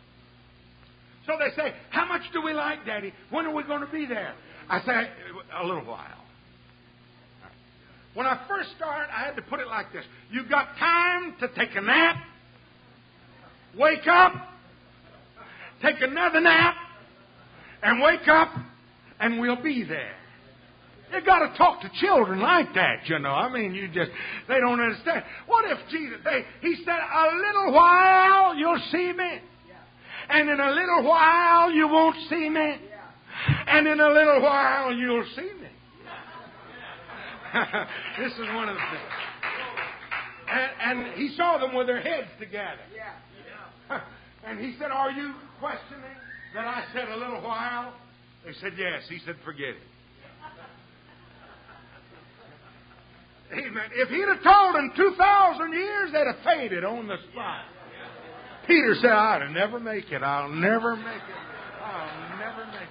So 1.26 1.34
they 1.40 1.56
say, 1.56 1.74
How 1.90 2.06
much 2.06 2.22
do 2.34 2.42
we 2.42 2.54
like, 2.54 2.86
Daddy? 2.86 3.14
When 3.30 3.46
are 3.46 3.54
we 3.54 3.64
going 3.64 3.82
to 3.82 3.92
be 3.92 4.06
there? 4.06 4.34
I 4.70 4.80
say, 4.82 5.10
A 5.60 5.66
little 5.66 5.86
while. 5.86 6.24
When 8.14 8.26
I 8.26 8.46
first 8.48 8.70
started, 8.76 9.12
I 9.14 9.26
had 9.26 9.36
to 9.36 9.42
put 9.44 9.60
it 9.60 9.68
like 9.68 9.92
this 9.94 10.04
You've 10.32 10.50
got 10.50 10.78
time 10.78 11.36
to 11.40 11.48
take 11.50 11.76
a 11.76 11.82
nap, 11.82 12.16
wake 13.78 14.08
up, 14.08 14.34
take 15.82 16.02
another 16.02 16.42
nap, 16.42 16.76
and 17.84 18.02
wake 18.02 18.28
up, 18.28 18.50
and 19.20 19.40
we'll 19.40 19.62
be 19.62 19.84
there. 19.84 20.16
You 21.12 21.22
got 21.26 21.40
to 21.40 21.58
talk 21.58 21.82
to 21.82 21.90
children 22.02 22.42
like 22.42 22.74
that, 22.76 23.08
you 23.08 23.18
know. 23.20 23.30
I 23.30 23.52
mean, 23.52 23.74
you 23.74 23.88
just 23.88 24.12
they 24.48 24.60
don't 24.60 24.80
understand. 24.80 25.24
What 25.46 25.64
if 25.66 25.78
Jesus? 25.90 26.18
They, 26.24 26.44
he 26.62 26.76
said, 26.84 27.00
"A 27.00 27.36
little 27.36 27.74
while 27.74 28.56
you'll 28.56 28.82
see 28.92 29.14
me, 29.14 29.40
and 30.30 30.50
in 30.50 30.60
a 30.60 30.72
little 30.72 31.04
while 31.04 31.72
you 31.72 31.88
won't 31.88 32.18
see 32.30 32.50
me, 32.50 32.76
and 33.68 33.88
in 33.88 34.00
a 34.00 34.10
little 34.10 34.42
while 34.42 34.94
you'll 34.94 35.26
see 35.36 35.42
me." 35.44 35.70
this 38.20 38.34
is 38.34 38.48
one 38.54 38.68
of 38.68 38.76
the 38.76 38.82
things. 38.92 39.14
And, 40.50 41.00
and 41.00 41.14
he 41.16 41.36
saw 41.38 41.58
them 41.58 41.74
with 41.74 41.88
their 41.88 42.02
heads 42.02 42.28
together. 42.38 42.84
and 44.46 44.60
he 44.60 44.76
said, 44.78 44.92
"Are 44.92 45.12
you 45.12 45.34
questioning 45.60 46.18
that 46.54 46.68
I 46.68 46.84
said 46.94 47.08
a 47.08 47.16
little 47.16 47.42
while?" 47.42 47.94
They 48.46 48.52
said, 48.60 48.74
"Yes." 48.78 49.04
He 49.08 49.20
said, 49.26 49.36
"Forget 49.46 49.70
it." 49.70 49.97
Amen. 53.52 53.90
If 53.94 54.10
he'd 54.10 54.28
have 54.28 54.44
told 54.44 54.76
them 54.76 54.92
2,000 54.96 55.74
years, 55.74 56.12
they'd 56.12 56.28
have 56.28 56.44
faded 56.44 56.84
on 56.84 57.08
the 57.08 57.18
spot. 57.32 57.62
Peter 58.68 58.94
said, 59.02 59.12
I'll 59.12 59.50
never 59.50 59.80
make 59.80 60.12
it. 60.12 60.22
I'll 60.22 60.50
never 60.50 60.98
make 60.98 61.06
it. 61.06 61.22
I'll 61.82 62.38
never 62.38 62.66
make 62.66 62.82
it. 62.82 62.88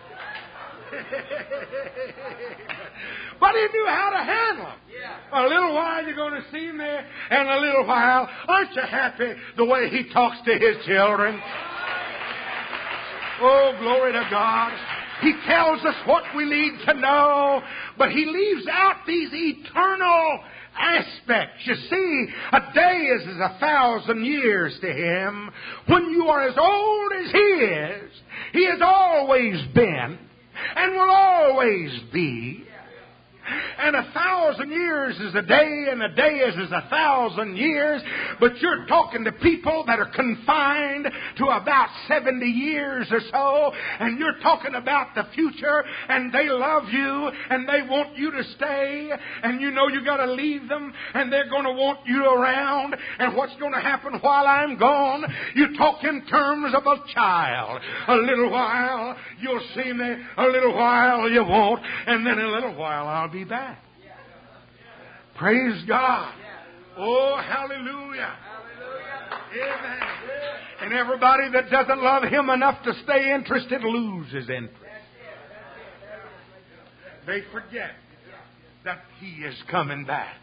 but 3.40 3.50
he 3.50 3.60
knew 3.60 3.86
how 3.88 4.10
to 4.10 4.24
handle 4.24 4.66
them. 4.66 4.78
A 5.32 5.42
little 5.42 5.74
while 5.74 6.04
you're 6.04 6.14
going 6.14 6.40
to 6.40 6.44
see 6.50 6.70
me, 6.72 6.88
and 7.30 7.48
a 7.48 7.60
little 7.60 7.86
while, 7.86 8.28
aren't 8.48 8.74
you 8.74 8.82
happy 8.82 9.32
the 9.56 9.64
way 9.64 9.88
he 9.90 10.04
talks 10.12 10.38
to 10.46 10.52
his 10.52 10.84
children? 10.86 11.40
Oh, 13.40 13.74
glory 13.80 14.12
to 14.12 14.26
God. 14.30 14.72
He 15.22 15.32
tells 15.46 15.84
us 15.84 15.94
what 16.06 16.24
we 16.36 16.44
need 16.44 16.72
to 16.86 16.94
know, 16.94 17.62
but 17.96 18.10
he 18.10 18.26
leaves 18.26 18.66
out 18.70 19.06
these 19.06 19.30
eternal 19.32 20.40
aspects. 20.78 21.62
You 21.64 21.74
see, 21.74 22.26
a 22.52 22.60
day 22.74 23.08
is 23.16 23.22
as 23.22 23.36
a 23.36 23.56
thousand 23.58 24.24
years 24.24 24.76
to 24.80 24.92
him. 24.92 25.50
When 25.88 26.10
you 26.10 26.26
are 26.26 26.48
as 26.48 26.56
old 26.58 27.12
as 27.12 27.32
he 27.32 27.38
is, 27.38 28.12
he 28.52 28.66
has 28.66 28.80
always 28.82 29.56
been 29.74 30.18
and 30.76 30.92
will 30.92 31.10
always 31.10 32.00
be. 32.12 32.62
And 33.78 33.94
a 33.94 34.10
thousand 34.12 34.70
years 34.70 35.16
is 35.20 35.34
a 35.34 35.42
day, 35.42 35.86
and 35.90 36.02
a 36.02 36.14
day 36.14 36.38
is 36.38 36.54
as 36.56 36.72
a 36.72 36.88
thousand 36.90 37.56
years. 37.56 38.02
But 38.38 38.58
you're 38.60 38.86
talking 38.86 39.24
to 39.24 39.32
people 39.32 39.84
that 39.86 39.98
are 39.98 40.10
confined 40.10 41.08
to 41.38 41.44
about 41.46 41.88
70 42.08 42.44
years 42.46 43.06
or 43.10 43.20
so, 43.30 43.72
and 44.00 44.18
you're 44.18 44.38
talking 44.42 44.74
about 44.74 45.14
the 45.14 45.24
future, 45.34 45.84
and 46.08 46.32
they 46.32 46.48
love 46.48 46.84
you, 46.90 47.30
and 47.50 47.68
they 47.68 47.82
want 47.88 48.16
you 48.16 48.30
to 48.30 48.42
stay, 48.56 49.10
and 49.42 49.60
you 49.60 49.70
know 49.70 49.88
you've 49.88 50.04
gotta 50.04 50.30
leave 50.30 50.68
them, 50.68 50.92
and 51.14 51.32
they're 51.32 51.48
gonna 51.48 51.72
want 51.72 52.00
you 52.06 52.24
around, 52.24 52.96
and 53.18 53.36
what's 53.36 53.56
gonna 53.56 53.80
happen 53.80 54.18
while 54.20 54.46
I'm 54.46 54.76
gone? 54.78 55.24
You 55.54 55.76
talk 55.76 56.04
in 56.04 56.26
terms 56.26 56.74
of 56.74 56.86
a 56.86 57.12
child. 57.14 57.80
A 58.08 58.16
little 58.16 58.50
while 58.50 59.16
you'll 59.40 59.66
see 59.74 59.92
me, 59.92 60.16
a 60.36 60.44
little 60.44 60.74
while 60.74 61.28
you 61.30 61.42
won't, 61.44 61.80
and 62.06 62.26
then 62.26 62.38
a 62.38 62.48
little 62.48 62.74
while 62.74 63.06
I'll 63.06 63.28
be 63.28 63.44
back. 63.44 63.82
Praise 65.36 65.82
God. 65.86 66.34
Oh, 66.96 67.40
hallelujah. 67.44 68.34
Amen. 69.52 69.98
And 70.82 70.92
everybody 70.92 71.50
that 71.52 71.70
doesn't 71.70 72.02
love 72.02 72.24
Him 72.24 72.50
enough 72.50 72.82
to 72.84 72.92
stay 73.04 73.34
interested 73.34 73.82
loses 73.82 74.48
interest. 74.48 74.82
They 77.26 77.40
forget 77.52 77.90
that 78.84 79.00
He 79.20 79.42
is 79.42 79.54
coming 79.70 80.04
back. 80.04 80.36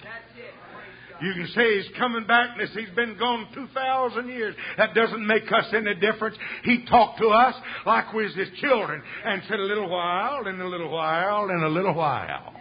You 1.21 1.33
can 1.33 1.47
say 1.55 1.77
he's 1.77 1.97
coming 1.97 2.25
back 2.25 2.57
and 2.59 2.69
he's 2.69 2.93
been 2.95 3.17
gone 3.17 3.47
2,000 3.53 4.27
years. 4.27 4.55
That 4.77 4.93
doesn't 4.93 5.25
make 5.25 5.49
us 5.51 5.65
any 5.73 5.95
difference. 5.95 6.35
He 6.63 6.85
talked 6.85 7.19
to 7.19 7.27
us 7.27 7.55
like 7.85 8.11
we 8.13 8.23
was 8.23 8.35
his 8.35 8.49
children 8.59 9.01
and 9.23 9.41
said 9.47 9.59
a 9.59 9.63
little 9.63 9.89
while, 9.89 10.45
and 10.45 10.59
a 10.61 10.67
little 10.67 10.89
while, 10.89 11.49
and 11.49 11.63
a 11.63 11.69
little 11.69 11.93
while. 11.93 12.53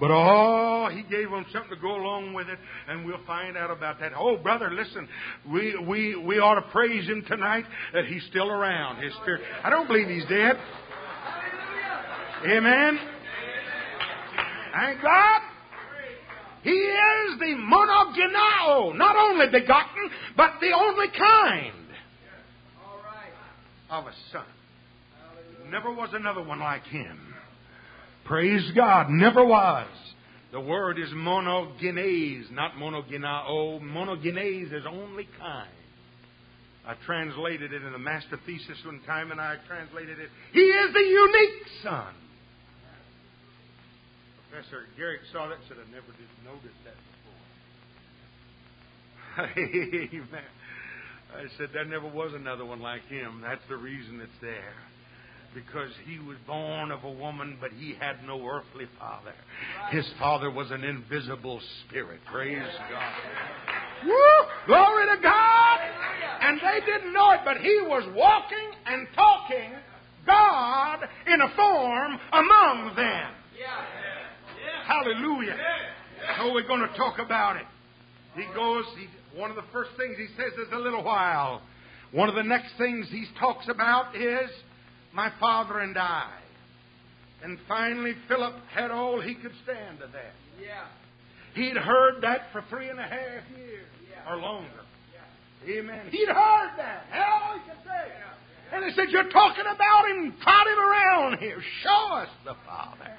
But 0.00 0.10
oh, 0.12 0.88
he 0.92 1.02
gave 1.02 1.30
them 1.30 1.44
something 1.52 1.70
to 1.70 1.80
go 1.80 1.96
along 1.96 2.32
with 2.32 2.48
it, 2.48 2.58
and 2.88 3.04
we'll 3.04 3.24
find 3.26 3.56
out 3.56 3.70
about 3.70 3.98
that. 4.00 4.12
Oh, 4.16 4.36
brother, 4.36 4.70
listen, 4.72 5.08
we 5.50 5.76
we 5.76 6.16
we 6.16 6.38
ought 6.38 6.54
to 6.54 6.70
praise 6.70 7.06
him 7.08 7.24
tonight 7.26 7.64
that 7.92 8.04
he's 8.06 8.22
still 8.30 8.50
around. 8.50 9.02
His 9.02 9.12
spirit. 9.22 9.42
I 9.64 9.70
don't 9.70 9.88
believe 9.88 10.08
he's 10.08 10.24
dead. 10.26 10.56
Amen. 12.46 12.98
Thank 14.72 15.02
God. 15.02 15.40
He 16.62 16.70
is 16.70 17.38
the 17.38 17.54
monogenao, 17.56 18.96
not 18.96 19.16
only 19.16 19.46
begotten, 19.46 20.10
but 20.36 20.52
the 20.60 20.72
only 20.72 21.06
kind 21.16 21.74
of 23.90 24.04
a 24.06 24.12
son. 24.32 24.44
Never 25.70 25.92
was 25.92 26.10
another 26.12 26.42
one 26.42 26.60
like 26.60 26.84
him. 26.84 27.27
Praise 28.28 28.70
God. 28.76 29.08
Never 29.08 29.42
was. 29.44 29.88
The 30.52 30.60
word 30.60 30.98
is 30.98 31.08
monogenes, 31.10 32.50
not 32.52 32.74
monogenao. 32.74 33.80
Monogenes 33.80 34.72
is 34.72 34.84
only 34.86 35.26
kind. 35.38 35.70
I 36.86 36.94
translated 37.06 37.72
it 37.72 37.82
in 37.82 37.94
a 37.94 37.98
master 37.98 38.38
thesis 38.44 38.78
one 38.84 39.00
time, 39.06 39.30
and 39.30 39.40
I 39.40 39.56
translated 39.66 40.18
it, 40.18 40.28
He 40.52 40.60
is 40.60 40.92
the 40.92 41.00
unique 41.00 41.66
Son. 41.82 42.14
Professor 44.50 44.84
Garrick 44.96 45.20
saw 45.32 45.48
that 45.48 45.56
and 45.56 45.64
said, 45.68 45.76
I 45.78 45.90
never 45.90 46.06
did 46.12 46.28
notice 46.44 46.76
that 46.84 46.96
before. 49.36 49.64
Amen. 50.14 50.50
I 51.34 51.44
said, 51.58 51.68
there 51.74 51.84
never 51.84 52.08
was 52.08 52.32
another 52.34 52.64
one 52.64 52.80
like 52.80 53.06
him. 53.08 53.42
That's 53.42 53.60
the 53.68 53.76
reason 53.76 54.20
it's 54.20 54.40
there 54.40 54.74
because 55.54 55.90
he 56.06 56.18
was 56.18 56.36
born 56.46 56.90
of 56.90 57.04
a 57.04 57.10
woman, 57.10 57.56
but 57.60 57.70
he 57.72 57.94
had 57.98 58.24
no 58.26 58.46
earthly 58.46 58.86
father. 58.98 59.34
His 59.90 60.06
father 60.18 60.50
was 60.50 60.70
an 60.70 60.84
invisible 60.84 61.60
spirit. 61.86 62.20
Praise 62.30 62.62
God. 62.90 64.06
Woo! 64.06 64.14
Glory 64.66 65.16
to 65.16 65.22
God! 65.22 65.78
And 66.42 66.60
they 66.60 66.86
didn't 66.86 67.12
know 67.12 67.30
it, 67.32 67.40
but 67.44 67.56
he 67.58 67.80
was 67.82 68.04
walking 68.14 68.70
and 68.86 69.08
talking 69.14 69.72
God 70.26 71.00
in 71.26 71.40
a 71.40 71.48
form 71.56 72.18
among 72.32 72.94
them. 72.94 73.30
Hallelujah. 74.86 75.56
So 76.38 76.52
we're 76.52 76.66
going 76.66 76.86
to 76.86 76.96
talk 76.96 77.18
about 77.18 77.56
it. 77.56 77.66
He 78.36 78.44
goes, 78.54 78.84
he, 78.96 79.38
one 79.38 79.50
of 79.50 79.56
the 79.56 79.64
first 79.72 79.90
things 79.96 80.16
he 80.16 80.26
says 80.36 80.52
is 80.54 80.72
a 80.72 80.78
little 80.78 81.02
while. 81.02 81.62
One 82.12 82.28
of 82.28 82.34
the 82.34 82.42
next 82.42 82.72
things 82.78 83.06
he 83.10 83.26
talks 83.38 83.68
about 83.68 84.16
is 84.16 84.50
my 85.12 85.32
father 85.40 85.80
and 85.80 85.96
I. 85.96 86.30
And 87.42 87.58
finally, 87.68 88.14
Philip 88.26 88.54
had 88.74 88.90
all 88.90 89.20
he 89.20 89.34
could 89.34 89.52
stand 89.64 90.02
of 90.02 90.12
that. 90.12 90.34
Yeah. 90.60 90.84
He'd 91.54 91.76
heard 91.76 92.22
that 92.22 92.52
for 92.52 92.64
three 92.68 92.88
and 92.88 92.98
a 92.98 93.02
half 93.02 93.44
years 93.56 93.86
yeah. 94.10 94.32
or 94.32 94.36
longer. 94.38 94.68
Yeah. 95.66 95.78
Amen. 95.78 96.06
He'd 96.10 96.28
heard 96.28 96.70
that. 96.76 97.04
Hell, 97.10 97.54
he 97.54 97.70
could 97.70 97.82
say. 97.84 98.08
Yeah. 98.08 98.76
And 98.76 98.84
he 98.84 98.90
said, 98.92 99.10
You're 99.10 99.30
talking 99.30 99.64
about 99.64 100.08
him 100.10 100.34
trot 100.42 100.66
him 100.66 100.78
around 100.78 101.38
here. 101.38 101.62
Show 101.82 102.14
us 102.14 102.28
the 102.44 102.54
Father. 102.66 103.14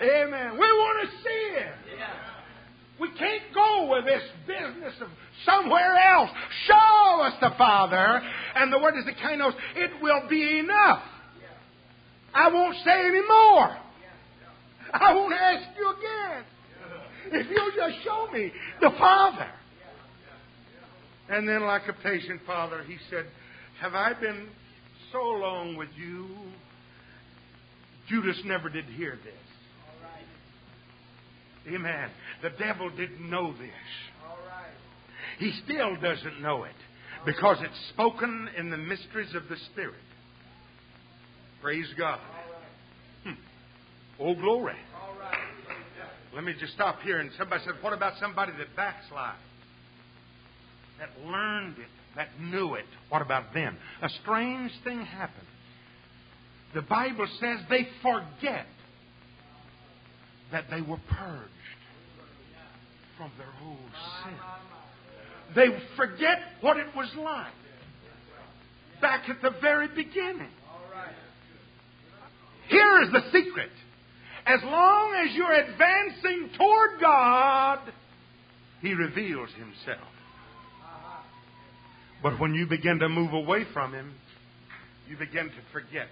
Amen. 0.00 0.52
We 0.52 0.58
want 0.58 1.10
to 1.10 1.16
see 1.24 1.58
him. 1.58 1.72
We 3.00 3.08
can't 3.16 3.42
go 3.54 3.88
with 3.90 4.04
this 4.04 4.22
business 4.46 4.94
of 5.00 5.08
somewhere 5.44 5.96
else. 5.96 6.30
Show 6.66 7.22
us 7.22 7.34
the 7.40 7.50
Father. 7.56 8.20
And 8.56 8.72
the 8.72 8.78
word 8.78 8.94
is 8.98 9.04
the 9.04 9.12
kainos. 9.12 9.54
It 9.76 10.02
will 10.02 10.28
be 10.28 10.58
enough. 10.58 11.02
I 12.34 12.52
won't 12.52 12.76
say 12.84 13.06
any 13.06 13.20
more. 13.20 13.76
I 14.92 15.14
won't 15.14 15.34
ask 15.34 15.68
you 15.76 15.90
again. 15.90 16.44
If 17.30 17.46
you'll 17.50 17.88
just 17.90 18.04
show 18.04 18.28
me 18.32 18.50
the 18.80 18.90
Father. 18.98 19.48
And 21.30 21.46
then, 21.46 21.62
like 21.62 21.82
a 21.88 21.92
patient 21.92 22.40
father, 22.46 22.82
he 22.84 22.96
said, 23.10 23.26
Have 23.80 23.94
I 23.94 24.14
been 24.18 24.48
so 25.12 25.18
long 25.18 25.76
with 25.76 25.90
you? 25.96 26.26
Judas 28.08 28.40
never 28.46 28.70
did 28.70 28.86
hear 28.86 29.18
this. 29.22 29.47
Amen. 31.66 32.10
The 32.42 32.50
devil 32.50 32.90
didn't 32.90 33.28
know 33.28 33.52
this. 33.52 33.70
He 35.38 35.52
still 35.64 35.96
doesn't 35.96 36.40
know 36.40 36.64
it 36.64 36.74
because 37.24 37.58
it's 37.60 37.88
spoken 37.90 38.48
in 38.56 38.70
the 38.70 38.76
mysteries 38.76 39.34
of 39.34 39.48
the 39.48 39.56
Spirit. 39.72 39.94
Praise 41.62 41.88
God. 41.98 42.20
Hmm. 43.24 43.32
Oh, 44.20 44.34
glory. 44.34 44.76
Let 46.34 46.44
me 46.44 46.54
just 46.58 46.74
stop 46.74 47.00
here. 47.02 47.18
And 47.18 47.30
somebody 47.38 47.62
said, 47.64 47.74
What 47.80 47.92
about 47.92 48.14
somebody 48.20 48.52
that 48.58 48.76
backslide? 48.76 49.38
That 50.98 51.10
learned 51.26 51.78
it, 51.78 51.88
that 52.16 52.28
knew 52.40 52.74
it. 52.74 52.84
What 53.08 53.22
about 53.22 53.54
them? 53.54 53.76
A 54.02 54.08
strange 54.22 54.72
thing 54.84 55.00
happened. 55.02 55.46
The 56.74 56.82
Bible 56.82 57.26
says 57.40 57.60
they 57.70 57.88
forget 58.02 58.66
that 60.52 60.64
they 60.70 60.80
were 60.80 61.00
purged 61.10 61.50
from 63.16 63.30
their 63.36 63.52
old 63.64 63.78
sin. 64.24 64.34
They 65.54 65.68
forget 65.96 66.38
what 66.60 66.76
it 66.76 66.86
was 66.94 67.08
like 67.16 67.52
back 69.00 69.28
at 69.28 69.42
the 69.42 69.50
very 69.60 69.88
beginning. 69.88 70.50
Here 72.68 73.02
is 73.02 73.12
the 73.12 73.22
secret. 73.32 73.70
As 74.46 74.60
long 74.62 75.14
as 75.14 75.34
you're 75.34 75.52
advancing 75.52 76.50
toward 76.56 77.00
God, 77.00 77.80
He 78.80 78.94
reveals 78.94 79.50
Himself. 79.50 80.08
But 82.22 82.40
when 82.40 82.54
you 82.54 82.66
begin 82.66 82.98
to 82.98 83.08
move 83.08 83.32
away 83.32 83.64
from 83.72 83.92
Him, 83.92 84.14
you 85.08 85.16
begin 85.16 85.46
to 85.46 85.62
forget 85.72 86.08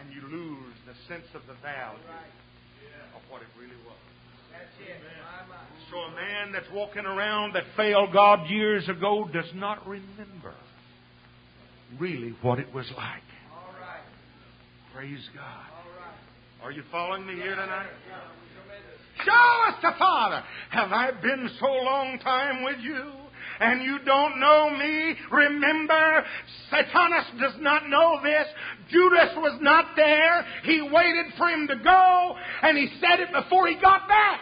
and 0.00 0.14
you 0.14 0.22
lose 0.28 0.74
the 0.86 0.94
sense 1.12 1.26
of 1.34 1.42
the 1.46 1.54
value 1.62 1.98
of 3.14 3.22
what 3.30 3.42
it 3.42 3.48
really 3.58 3.76
was. 3.86 3.96
So 5.90 5.96
a 5.96 6.10
man 6.14 6.52
that's 6.52 6.70
walking 6.72 7.06
around 7.06 7.54
that 7.54 7.64
failed 7.76 8.12
God 8.12 8.48
years 8.50 8.88
ago 8.88 9.28
does 9.32 9.50
not 9.54 9.86
remember 9.86 10.54
really 11.98 12.34
what 12.42 12.58
it 12.58 12.72
was 12.74 12.86
like. 12.96 13.22
Praise 14.94 15.28
God. 15.34 15.64
Are 16.62 16.72
you 16.72 16.82
following 16.90 17.26
me 17.26 17.34
here 17.34 17.54
tonight? 17.54 17.86
Show 19.24 19.68
us 19.68 19.74
the 19.82 19.92
Father. 19.98 20.42
Have 20.70 20.92
I 20.92 21.10
been 21.12 21.48
so 21.60 21.66
long 21.66 22.18
time 22.18 22.64
with 22.64 22.78
you? 22.80 23.12
And 23.60 23.82
you 23.82 23.98
don't 24.04 24.38
know 24.38 24.70
me, 24.70 25.14
remember, 25.30 26.24
Satanas 26.70 27.40
does 27.40 27.60
not 27.60 27.88
know 27.88 28.20
this. 28.22 28.46
Judas 28.90 29.30
was 29.36 29.58
not 29.60 29.96
there. 29.96 30.46
He 30.64 30.80
waited 30.82 31.26
for 31.36 31.48
him 31.48 31.66
to 31.68 31.76
go, 31.76 32.36
and 32.62 32.78
he 32.78 32.88
said 33.00 33.20
it 33.20 33.32
before 33.32 33.66
he 33.66 33.74
got 33.74 34.06
back. 34.06 34.40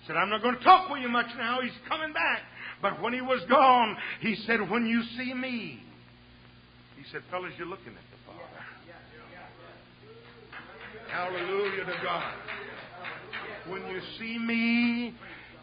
He 0.00 0.06
said, 0.08 0.16
I'm 0.16 0.30
not 0.30 0.42
going 0.42 0.56
to 0.56 0.64
talk 0.64 0.90
with 0.90 1.00
you 1.00 1.08
much 1.08 1.28
now. 1.36 1.60
He's 1.62 1.70
coming 1.88 2.12
back. 2.12 2.40
But 2.80 3.02
when 3.02 3.12
he 3.12 3.20
was 3.20 3.40
gone, 3.48 3.96
he 4.20 4.36
said, 4.46 4.68
When 4.70 4.86
you 4.86 5.02
see 5.16 5.34
me, 5.34 5.82
he 6.96 7.04
said, 7.12 7.22
Fellas, 7.30 7.52
you're 7.58 7.66
looking 7.66 7.88
at 7.88 7.94
the 7.94 8.18
Father. 8.26 8.42
Hallelujah 11.10 11.84
to 11.84 11.94
God. 12.02 12.34
When 13.68 13.86
you 13.86 14.00
see 14.18 14.38
me, 14.38 15.14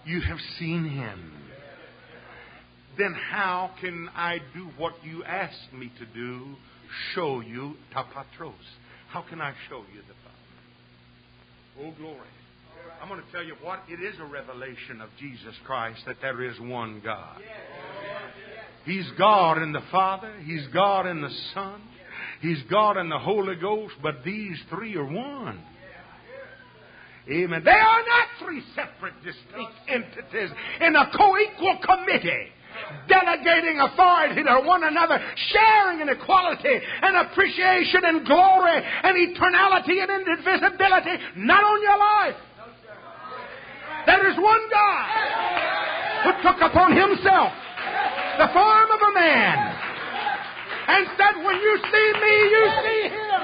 you 0.06 0.22
have 0.22 0.40
seen 0.60 0.86
him 0.86 1.45
then 2.98 3.14
how 3.14 3.72
can 3.82 4.10
I 4.16 4.40
do 4.54 4.70
what 4.78 4.94
you 5.04 5.24
asked 5.24 5.74
me 5.74 5.92
to 6.00 6.06
do? 6.06 6.56
Show 7.14 7.42
you 7.42 7.76
tapatros. 7.94 8.54
How 9.10 9.22
can 9.22 9.42
I 9.42 9.54
show 9.70 9.84
you 9.94 10.02
the 10.02 10.14
Father? 10.24 10.36
Oh, 11.82 11.94
glory. 12.00 12.28
I'm 13.02 13.10
going 13.10 13.22
to 13.22 13.32
tell 13.32 13.44
you 13.44 13.56
what, 13.62 13.82
it 13.90 14.02
is 14.02 14.20
a 14.20 14.26
revelation 14.26 15.02
of 15.02 15.10
Jesus 15.20 15.54
Christ 15.66 16.02
that 16.08 16.18
there 16.22 16.44
is 16.44 16.60
one 16.60 17.02
God. 17.04 17.40
He's 18.86 19.10
God 19.18 19.62
in 19.62 19.74
the 19.74 19.82
Father, 19.92 20.34
He's 20.44 20.66
God 20.74 21.06
in 21.08 21.22
the 21.22 21.30
Son, 21.54 21.82
He's 22.42 22.62
God 22.70 22.98
in 22.98 23.10
the 23.10 23.20
Holy 23.20 23.56
Ghost, 23.56 23.96
but 24.02 24.24
these 24.24 24.58
three 24.70 24.96
are 24.96 25.06
one. 25.06 25.62
Amen. 27.30 27.64
They 27.66 27.72
are 27.72 28.04
not 28.06 28.28
three 28.44 28.62
separate, 28.76 29.16
distinct 29.24 29.74
entities 29.88 30.52
in 30.80 30.96
a 30.96 31.10
co 31.16 31.38
equal 31.40 31.80
committee 31.84 32.52
delegating 33.08 33.80
authority 33.80 34.44
to 34.44 34.62
one 34.66 34.84
another, 34.84 35.20
sharing 35.54 36.02
in 36.02 36.10
equality 36.10 36.80
and 37.02 37.18
appreciation 37.28 38.02
and 38.04 38.26
glory 38.26 38.78
and 38.82 39.14
eternality 39.16 40.02
and 40.02 40.12
indivisibility, 40.12 41.16
not 41.38 41.64
on 41.64 41.82
your 41.82 41.98
life. 41.98 42.36
There 44.06 44.30
is 44.30 44.38
one 44.38 44.62
God 44.70 45.08
who 46.26 46.32
took 46.44 46.62
upon 46.62 46.96
himself 46.96 47.54
the 48.38 48.50
form 48.54 48.90
of 48.92 49.02
a 49.02 49.14
man 49.14 49.58
and 50.88 51.08
said, 51.18 51.34
When 51.44 51.56
you 51.56 51.74
see 51.82 52.10
me, 52.22 52.36
you 52.54 52.64
see 52.84 53.02
him. 53.10 53.42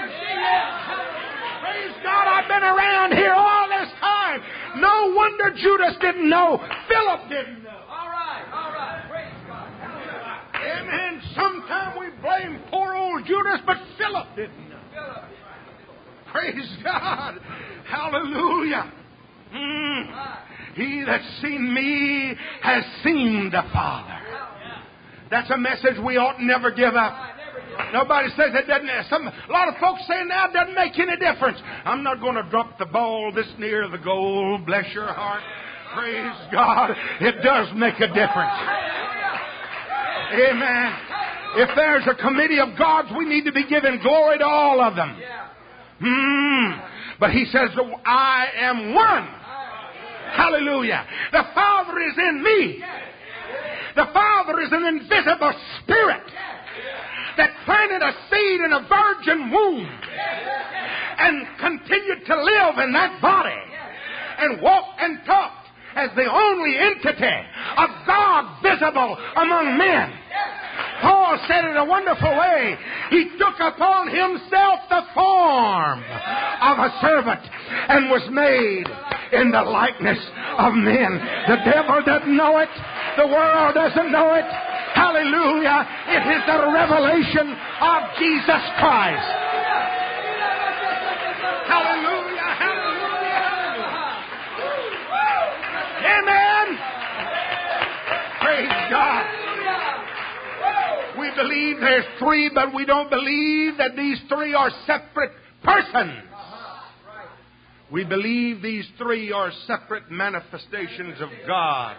Praise 1.61 1.95
God, 2.03 2.25
I've 2.27 2.47
been 2.47 2.63
around 2.63 3.13
here 3.13 3.34
all 3.34 3.67
this 3.69 3.89
time. 3.99 4.41
No 4.77 5.13
wonder 5.15 5.51
Judas 5.55 5.95
didn't 6.01 6.29
know. 6.29 6.59
Philip 6.88 7.29
didn't 7.29 7.63
know. 7.63 7.82
All 7.89 8.09
right, 8.09 8.45
all 8.53 8.71
right. 8.73 9.09
Praise 9.09 9.34
God. 9.47 9.67
Amen. 10.62 11.22
Sometimes 11.36 11.97
we 11.99 12.07
blame 12.22 12.62
poor 12.70 12.95
old 12.95 13.26
Judas, 13.26 13.59
but 13.66 13.78
Philip 13.97 14.28
didn't. 14.36 14.72
Praise 16.32 16.78
God. 16.84 17.39
Hallelujah. 17.89 18.93
Mm. 19.53 20.38
He 20.76 21.03
that's 21.05 21.41
seen 21.41 21.74
me 21.74 22.36
has 22.62 22.84
seen 23.03 23.49
the 23.51 23.64
Father. 23.74 24.18
That's 25.30 25.49
a 25.49 25.57
message 25.57 25.95
we 26.05 26.18
ought 26.18 26.41
never 26.41 26.72
give 26.72 26.93
up. 26.95 27.16
Nobody 27.93 28.30
says 28.36 28.51
it 28.53 28.68
doesn't. 28.68 28.89
Some, 29.09 29.28
a 29.28 29.51
lot 29.51 29.68
of 29.68 29.76
folks 29.80 30.01
say 30.07 30.24
now 30.26 30.49
it 30.49 30.53
doesn't 30.53 30.76
make 30.76 30.97
any 30.99 31.18
difference. 31.18 31.57
I'm 31.86 32.03
not 32.03 32.20
going 32.20 32.36
to 32.36 32.43
drop 32.49 32.78
the 32.78 32.86
ball 32.86 33.32
this 33.34 33.47
near 33.57 33.88
the 33.89 33.97
goal. 33.97 34.59
Bless 34.66 34.93
your 34.93 35.07
heart. 35.07 35.41
Praise 35.93 36.51
God. 36.51 36.91
It 37.20 37.41
does 37.43 37.68
make 37.76 37.95
a 37.95 38.07
difference. 38.07 39.11
Amen. 40.32 40.93
If 41.57 41.69
there's 41.75 42.07
a 42.07 42.15
committee 42.15 42.59
of 42.59 42.77
gods, 42.77 43.09
we 43.17 43.25
need 43.25 43.45
to 43.45 43.51
be 43.51 43.67
giving 43.67 43.99
glory 44.01 44.38
to 44.38 44.45
all 44.45 44.82
of 44.82 44.95
them. 44.95 45.17
Hmm. 45.99 46.79
But 47.19 47.32
he 47.32 47.45
says, 47.45 47.69
I 48.05 48.47
am 48.57 48.95
one. 48.95 49.27
Hallelujah. 50.32 51.05
The 51.32 51.43
Father 51.53 51.99
is 51.99 52.17
in 52.17 52.43
me. 52.43 52.84
The 53.95 54.05
Father 54.13 54.61
is 54.61 54.71
an 54.71 54.86
invisible 54.86 55.53
spirit 55.84 56.23
that 57.38 57.49
planted 57.65 58.01
a 58.01 58.13
seed 58.29 58.61
in 58.61 58.71
a 58.71 58.88
virgin 58.88 59.51
womb 59.51 59.86
and 61.17 61.47
continued 61.59 62.25
to 62.25 62.43
live 62.43 62.77
in 62.79 62.93
that 62.93 63.21
body 63.21 63.61
and 64.39 64.61
walk 64.61 64.86
and 64.99 65.19
talk 65.25 65.61
as 65.95 66.09
the 66.15 66.29
only 66.31 66.77
entity 66.77 67.37
of 67.77 67.89
God 68.07 68.61
visible 68.63 69.17
among 69.35 69.77
men. 69.77 70.13
Paul 71.01 71.39
said 71.47 71.65
in 71.65 71.77
a 71.77 71.85
wonderful 71.85 72.29
way, 72.29 72.77
he 73.09 73.31
took 73.37 73.59
upon 73.59 74.07
himself 74.07 74.79
the 74.89 75.01
form 75.13 75.99
of 75.99 76.77
a 76.77 76.89
servant 77.01 77.41
and 77.89 78.09
was 78.09 78.21
made 78.31 78.85
in 79.33 79.51
the 79.51 79.63
likeness 79.63 80.19
of 80.57 80.73
men. 80.73 81.11
The 81.47 81.57
devil 81.65 82.01
doesn't 82.05 82.37
know 82.37 82.59
it. 82.59 82.69
The 83.17 83.27
world 83.27 83.75
doesn't 83.75 84.11
know 84.11 84.33
it. 84.35 84.45
Hallelujah. 84.93 85.87
It 86.07 86.23
is 86.37 86.41
the 86.45 86.59
revelation 86.71 87.49
of 87.81 87.99
Jesus 88.19 88.63
Christ. 88.77 89.29
Hallelujah. 91.67 92.11
Amen. 96.06 96.78
Praise 98.41 98.72
God. 98.89 99.26
We 101.20 101.32
believe 101.36 101.80
there's 101.80 102.06
three, 102.20 102.49
but 102.54 102.74
we 102.74 102.86
don't 102.86 103.10
believe 103.10 103.78
that 103.78 103.95
these 103.95 104.20
three 104.30 104.54
are 104.54 104.72
separate 104.86 105.32
persons. 105.64 106.24
We 107.91 108.06
believe 108.06 108.62
these 108.62 108.88
three 108.97 109.32
are 109.32 109.52
separate 109.68 110.10
manifestations 110.10 111.20
of 111.20 111.30
God. 111.45 111.97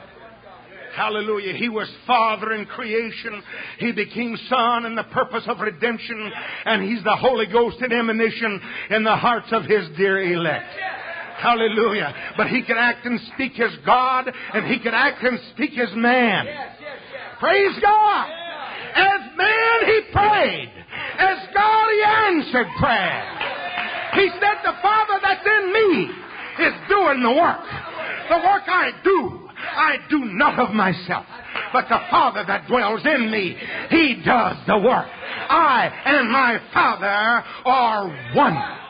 Hallelujah. 0.95 1.55
He 1.55 1.69
was 1.69 1.91
Father 2.07 2.53
in 2.53 2.67
creation. 2.67 3.43
He 3.79 3.93
became 3.93 4.37
Son 4.49 4.85
in 4.85 4.95
the 4.95 5.05
purpose 5.05 5.45
of 5.47 5.61
redemption. 5.61 6.31
And 6.65 6.83
He's 6.83 7.03
the 7.03 7.17
Holy 7.17 7.47
Ghost 7.47 7.79
in 7.83 7.93
emanation 7.93 8.61
in 8.91 9.05
the 9.05 9.17
hearts 9.17 9.49
of 9.53 9.65
His 9.65 9.89
dear 9.97 10.23
elect. 10.23 10.75
Hallelujah. 11.43 12.14
But 12.36 12.49
He 12.49 12.62
can 12.62 12.76
act 12.78 13.05
and 13.05 13.20
speak 13.34 13.59
as 13.59 13.72
God, 13.84 14.30
and 14.55 14.66
He 14.66 14.78
can 14.78 14.95
act 14.95 15.22
and 15.22 15.38
speak 15.55 15.78
as 15.78 15.90
man. 15.95 16.47
Praise 17.40 17.78
God. 17.82 18.30
As 18.95 19.36
man, 19.36 19.78
He 19.86 20.01
prayed. 20.12 20.72
As 21.18 21.38
God, 21.55 21.86
He 21.90 22.03
answered 22.03 22.66
prayer. 22.78 23.38
He 24.14 24.28
said, 24.38 24.57
The 24.62 24.76
Father 24.80 25.18
that's 25.22 25.47
in 25.47 25.72
me 25.72 26.11
is 26.66 26.74
doing 26.88 27.22
the 27.22 27.32
work. 27.32 27.66
The 28.28 28.36
work 28.36 28.62
I 28.68 28.90
do 29.03 29.43
I 29.70 29.97
do 30.11 30.18
not 30.24 30.59
of 30.59 30.74
myself, 30.74 31.26
but 31.72 31.88
the 31.88 31.99
Father 32.11 32.45
that 32.47 32.66
dwells 32.68 33.03
in 33.05 33.30
me, 33.30 33.57
He 33.90 34.22
does 34.24 34.57
the 34.66 34.78
work. 34.78 35.07
I 35.07 35.90
and 36.05 36.30
my 36.30 36.59
Father 36.72 37.45
are 37.64 38.34
one. 38.34 38.82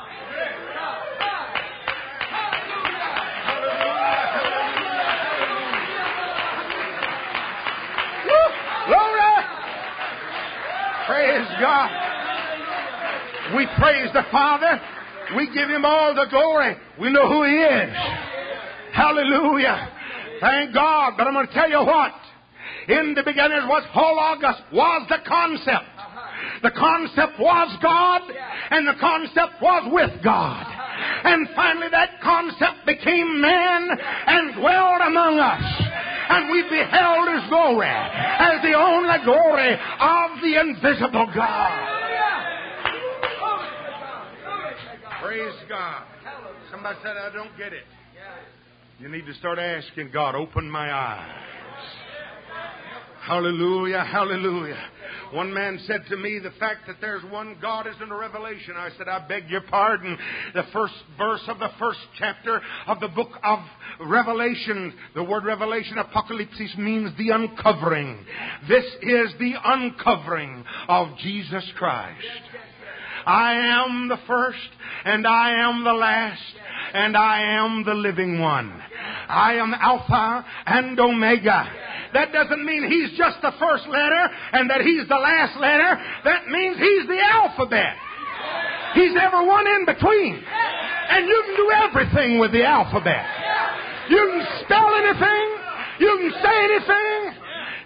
Praise 11.06 11.48
God. 11.60 11.90
We 13.56 13.66
praise 13.78 14.08
the 14.12 14.24
Father. 14.30 14.80
We 15.36 15.46
give 15.54 15.68
Him 15.68 15.84
all 15.84 16.14
the 16.14 16.26
glory. 16.30 16.76
We 17.00 17.12
know 17.12 17.28
who 17.28 17.44
He 17.44 17.56
is. 17.56 17.94
Hallelujah. 18.92 19.88
Thank 20.40 20.74
God. 20.74 21.14
But 21.16 21.26
I'm 21.26 21.34
going 21.34 21.46
to 21.46 21.52
tell 21.52 21.68
you 21.68 21.84
what. 21.84 22.12
In 22.88 23.14
the 23.14 23.22
beginning 23.22 23.68
was 23.68 23.84
hologos, 23.94 24.72
was 24.72 25.06
the 25.08 25.18
concept. 25.26 25.86
The 26.62 26.70
concept 26.70 27.38
was 27.38 27.78
God, 27.82 28.22
and 28.70 28.86
the 28.86 28.98
concept 29.00 29.60
was 29.60 29.90
with 29.92 30.22
God. 30.22 30.66
And 31.24 31.48
finally 31.54 31.88
that 31.90 32.20
concept 32.22 32.86
became 32.86 33.40
man 33.40 33.88
and 34.26 34.54
dwelled 34.54 35.00
among 35.06 35.38
us. 35.38 35.91
And 36.32 36.50
we 36.50 36.62
beheld 36.62 37.28
his 37.28 37.48
glory 37.50 37.88
as 37.88 38.62
the 38.62 38.72
only 38.72 39.18
glory 39.24 39.74
of 39.74 40.40
the 40.40 40.60
invisible 40.60 41.28
God. 41.34 41.98
Praise 45.22 45.54
God. 45.68 46.04
Somebody 46.70 46.98
said, 47.02 47.16
I 47.16 47.30
don't 47.32 47.56
get 47.58 47.72
it. 47.72 47.84
You 48.98 49.08
need 49.08 49.26
to 49.26 49.34
start 49.34 49.58
asking 49.58 50.10
God, 50.12 50.34
open 50.34 50.70
my 50.70 50.92
eyes. 50.92 51.61
Hallelujah, 53.22 54.04
hallelujah. 54.04 54.90
One 55.32 55.54
man 55.54 55.78
said 55.86 56.02
to 56.08 56.16
me, 56.16 56.40
the 56.40 56.50
fact 56.58 56.88
that 56.88 56.96
there's 57.00 57.22
one 57.30 57.56
God 57.62 57.86
isn't 57.86 58.10
a 58.10 58.16
revelation. 58.16 58.74
I 58.76 58.90
said, 58.98 59.06
I 59.06 59.26
beg 59.28 59.48
your 59.48 59.60
pardon. 59.60 60.18
The 60.54 60.64
first 60.72 60.94
verse 61.16 61.42
of 61.46 61.60
the 61.60 61.70
first 61.78 62.00
chapter 62.18 62.60
of 62.88 62.98
the 62.98 63.06
book 63.08 63.30
of 63.44 63.60
Revelation, 64.00 64.92
the 65.14 65.22
word 65.22 65.44
revelation, 65.44 65.98
apocalypse 65.98 66.76
means 66.76 67.16
the 67.16 67.30
uncovering. 67.30 68.26
This 68.68 68.84
is 69.02 69.32
the 69.38 69.54
uncovering 69.64 70.64
of 70.88 71.16
Jesus 71.18 71.64
Christ. 71.76 72.26
I 73.24 73.52
am 73.54 74.08
the 74.08 74.18
first 74.26 74.58
and 75.04 75.24
I 75.28 75.68
am 75.68 75.84
the 75.84 75.92
last 75.92 76.42
and 76.92 77.16
I 77.16 77.40
am 77.56 77.84
the 77.84 77.94
living 77.94 78.40
one. 78.40 78.82
I 79.28 79.54
am 79.54 79.72
Alpha 79.74 80.44
and 80.66 80.98
Omega. 80.98 81.81
That 82.12 82.32
doesn't 82.32 82.64
mean 82.64 82.84
he's 82.90 83.16
just 83.16 83.40
the 83.40 83.52
first 83.58 83.88
letter 83.88 84.28
and 84.52 84.68
that 84.68 84.82
he's 84.82 85.08
the 85.08 85.16
last 85.16 85.58
letter. 85.58 85.96
That 86.24 86.48
means 86.48 86.76
he's 86.76 87.06
the 87.08 87.20
alphabet. 87.20 87.96
He's 88.94 89.16
every 89.16 89.46
one 89.46 89.66
in 89.66 89.86
between. 89.86 90.44
And 90.44 91.26
you 91.26 91.42
can 91.46 91.56
do 91.56 91.68
everything 91.88 92.38
with 92.38 92.52
the 92.52 92.64
alphabet. 92.64 93.24
You 94.10 94.18
can 94.18 94.46
spell 94.64 94.92
anything. 95.00 95.46
You 96.00 96.12
can 96.20 96.32
say 96.42 96.56
anything. 96.68 97.18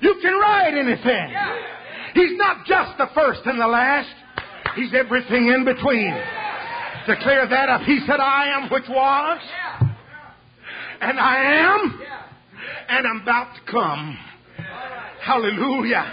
You 0.00 0.18
can 0.20 0.34
write 0.34 0.74
anything. 0.74 1.34
He's 2.14 2.36
not 2.38 2.66
just 2.66 2.98
the 2.98 3.08
first 3.14 3.40
and 3.46 3.60
the 3.60 3.66
last. 3.66 4.10
He's 4.74 4.92
everything 4.94 5.48
in 5.48 5.64
between. 5.64 6.14
To 7.06 7.16
clear 7.22 7.46
that 7.48 7.68
up, 7.68 7.82
he 7.82 8.00
said, 8.00 8.18
I 8.18 8.48
am 8.48 8.68
which 8.68 8.88
was, 8.88 9.40
and 11.00 11.20
I 11.20 11.36
am, 11.62 12.00
and 12.88 13.06
I'm 13.06 13.22
about 13.22 13.54
to 13.54 13.70
come. 13.70 14.18
Hallelujah. 15.22 16.12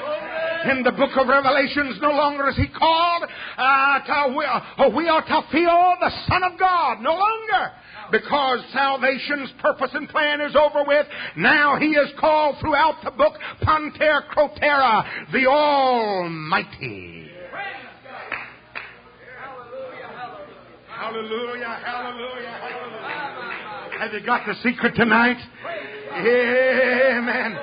In 0.71 0.84
the 0.84 0.91
book 0.91 1.11
of 1.17 1.28
Revelations, 1.28 1.99
no 2.01 2.11
longer 2.11 2.47
is 2.49 2.55
he 2.55 2.67
called, 2.67 3.24
uh, 3.57 3.99
to, 3.99 4.36
we, 4.36 4.45
uh, 4.45 4.89
we 4.95 5.09
are 5.09 5.21
to 5.21 5.41
feel 5.51 5.95
the 5.99 6.09
Son 6.30 6.41
of 6.43 6.57
God. 6.57 7.01
No 7.01 7.11
longer. 7.11 7.71
Because 8.11 8.59
salvation's 8.71 9.51
purpose 9.59 9.91
and 9.93 10.07
plan 10.09 10.41
is 10.41 10.55
over 10.55 10.84
with, 10.88 11.05
now 11.38 11.78
he 11.80 11.88
is 11.88 12.11
called 12.19 12.57
throughout 12.59 12.95
the 13.03 13.11
book 13.11 13.34
Pantokratora, 13.61 15.32
the 15.32 15.47
Almighty. 15.47 17.30
Hallelujah, 20.89 21.80
hallelujah, 21.86 22.59
hallelujah. 22.61 23.99
Have 23.99 24.13
you 24.13 24.26
got 24.26 24.45
the 24.45 24.55
secret 24.63 24.95
tonight? 24.95 25.38
Amen. 26.16 27.57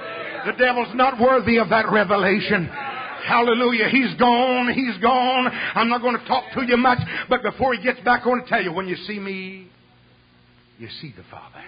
The 0.47 0.53
devil's 0.53 0.95
not 0.95 1.21
worthy 1.21 1.59
of 1.59 1.69
that 1.71 1.91
revelation. 1.91 2.67
Hallelujah. 2.67 3.89
He's 3.91 4.15
gone. 4.19 4.73
He's 4.73 4.97
gone. 4.99 5.49
I'm 5.75 5.89
not 5.89 6.01
going 6.01 6.19
to 6.19 6.25
talk 6.27 6.45
to 6.55 6.63
you 6.67 6.77
much, 6.77 6.99
but 7.29 7.43
before 7.43 7.75
he 7.75 7.83
gets 7.83 8.01
back, 8.01 8.23
I 8.25 8.29
want 8.29 8.45
to 8.45 8.51
tell 8.51 8.63
you 8.63 8.73
when 8.73 8.89
you 8.89 8.97
see 8.97 9.19
me, 9.19 9.69
you 10.79 10.89
see 11.01 11.13
the 11.17 11.25
Father. 11.31 11.63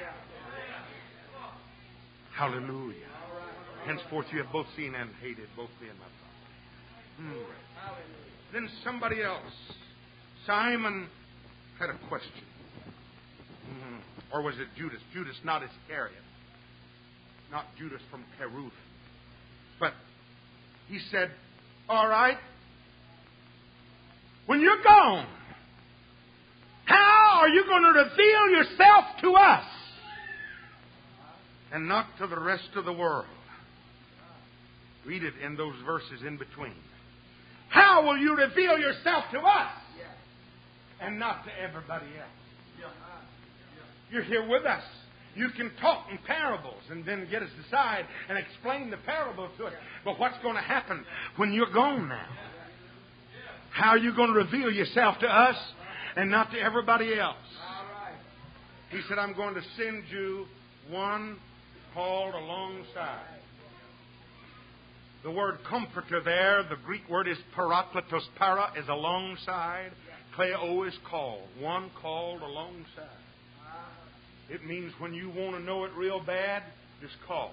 Hallelujah. 2.35 2.97
Henceforth 3.85 4.26
you 4.33 4.43
have 4.43 4.53
both 4.53 4.66
seen 4.76 4.95
and 4.95 5.11
hated, 5.20 5.49
both 5.57 5.70
me 5.80 5.89
and 5.89 5.99
my 5.99 6.07
father. 6.07 7.35
Hmm. 7.35 8.53
Then 8.53 8.68
somebody 8.85 9.22
else, 9.22 9.53
Simon, 10.47 11.09
had 11.78 11.91
a 11.91 12.09
question. 12.09 12.30
Hmm. 13.66 13.97
Or 14.33 14.43
was 14.43 14.55
it 14.59 14.68
Judas? 14.76 15.01
Judas, 15.12 15.37
not 15.45 15.62
Iscariot. 15.62 16.22
Not 17.53 17.66
Judas 17.78 18.00
from 18.11 18.24
Kerioth. 18.40 18.72
But 19.78 19.92
he 20.88 20.98
said, 21.11 21.30
All 21.88 22.09
right, 22.09 22.38
when 24.46 24.61
you're 24.61 24.82
gone, 24.82 25.26
how 26.86 27.40
are 27.40 27.48
you 27.48 27.64
going 27.64 27.82
to 27.82 28.00
reveal 28.00 28.48
yourself 28.59 29.05
to 29.22 29.32
us 29.34 29.64
and 31.72 31.86
not 31.86 32.07
to 32.18 32.26
the 32.26 32.40
rest 32.40 32.70
of 32.74 32.86
the 32.86 32.92
world? 32.92 33.26
Read 35.05 35.22
it 35.22 35.34
in 35.44 35.57
those 35.57 35.74
verses 35.84 36.22
in 36.26 36.38
between. 36.38 36.74
How 37.68 38.05
will 38.05 38.16
you 38.16 38.36
reveal 38.36 38.78
yourself 38.78 39.24
to 39.32 39.40
us 39.40 39.72
and 41.00 41.18
not 41.18 41.44
to 41.44 41.50
everybody 41.61 42.07
else? 42.07 42.90
You're 44.11 44.22
here 44.22 44.46
with 44.48 44.64
us. 44.64 44.82
You 45.35 45.49
can 45.57 45.70
talk 45.80 46.07
in 46.11 46.18
parables 46.26 46.83
and 46.91 47.05
then 47.05 47.26
get 47.30 47.43
us 47.43 47.49
aside 47.66 48.05
and 48.28 48.37
explain 48.37 48.91
the 48.91 48.99
parable 48.99 49.49
to 49.59 49.64
us. 49.66 49.72
But 50.05 50.18
what's 50.18 50.37
going 50.43 50.57
to 50.57 50.62
happen 50.62 51.05
when 51.37 51.53
you're 51.53 51.72
gone 51.72 52.09
now? 52.09 52.28
How 53.72 53.91
are 53.91 53.99
you 53.99 54.14
going 54.14 54.28
to 54.28 54.35
reveal 54.35 54.70
yourself 54.70 55.18
to 55.20 55.26
us 55.26 55.57
and 56.16 56.30
not 56.30 56.51
to 56.53 56.59
everybody 56.59 57.18
else? 57.18 57.37
He 58.91 59.01
said, 59.09 59.18
I'm 59.18 59.35
going 59.35 59.55
to 59.55 59.62
send 59.78 60.05
you 60.11 60.45
one 60.91 61.39
called 61.95 62.35
alongside. 62.35 63.41
The 65.24 65.30
word 65.30 65.59
comforter 65.70 66.20
there, 66.22 66.64
the 66.64 66.76
Greek 66.85 67.09
word 67.09 67.28
is 67.28 67.39
parakletos. 67.57 68.22
Para 68.37 68.72
is 68.76 68.87
alongside. 68.89 69.93
Kleo 70.37 70.87
is 70.87 70.95
called. 71.09 71.49
One 71.59 71.91
called 72.01 72.43
alongside. 72.43 73.21
It 74.49 74.64
means 74.64 74.93
when 74.99 75.14
you 75.14 75.28
want 75.30 75.57
to 75.57 75.62
know 75.62 75.84
it 75.84 75.93
real 75.97 76.20
bad, 76.20 76.62
just 77.01 77.14
call. 77.26 77.53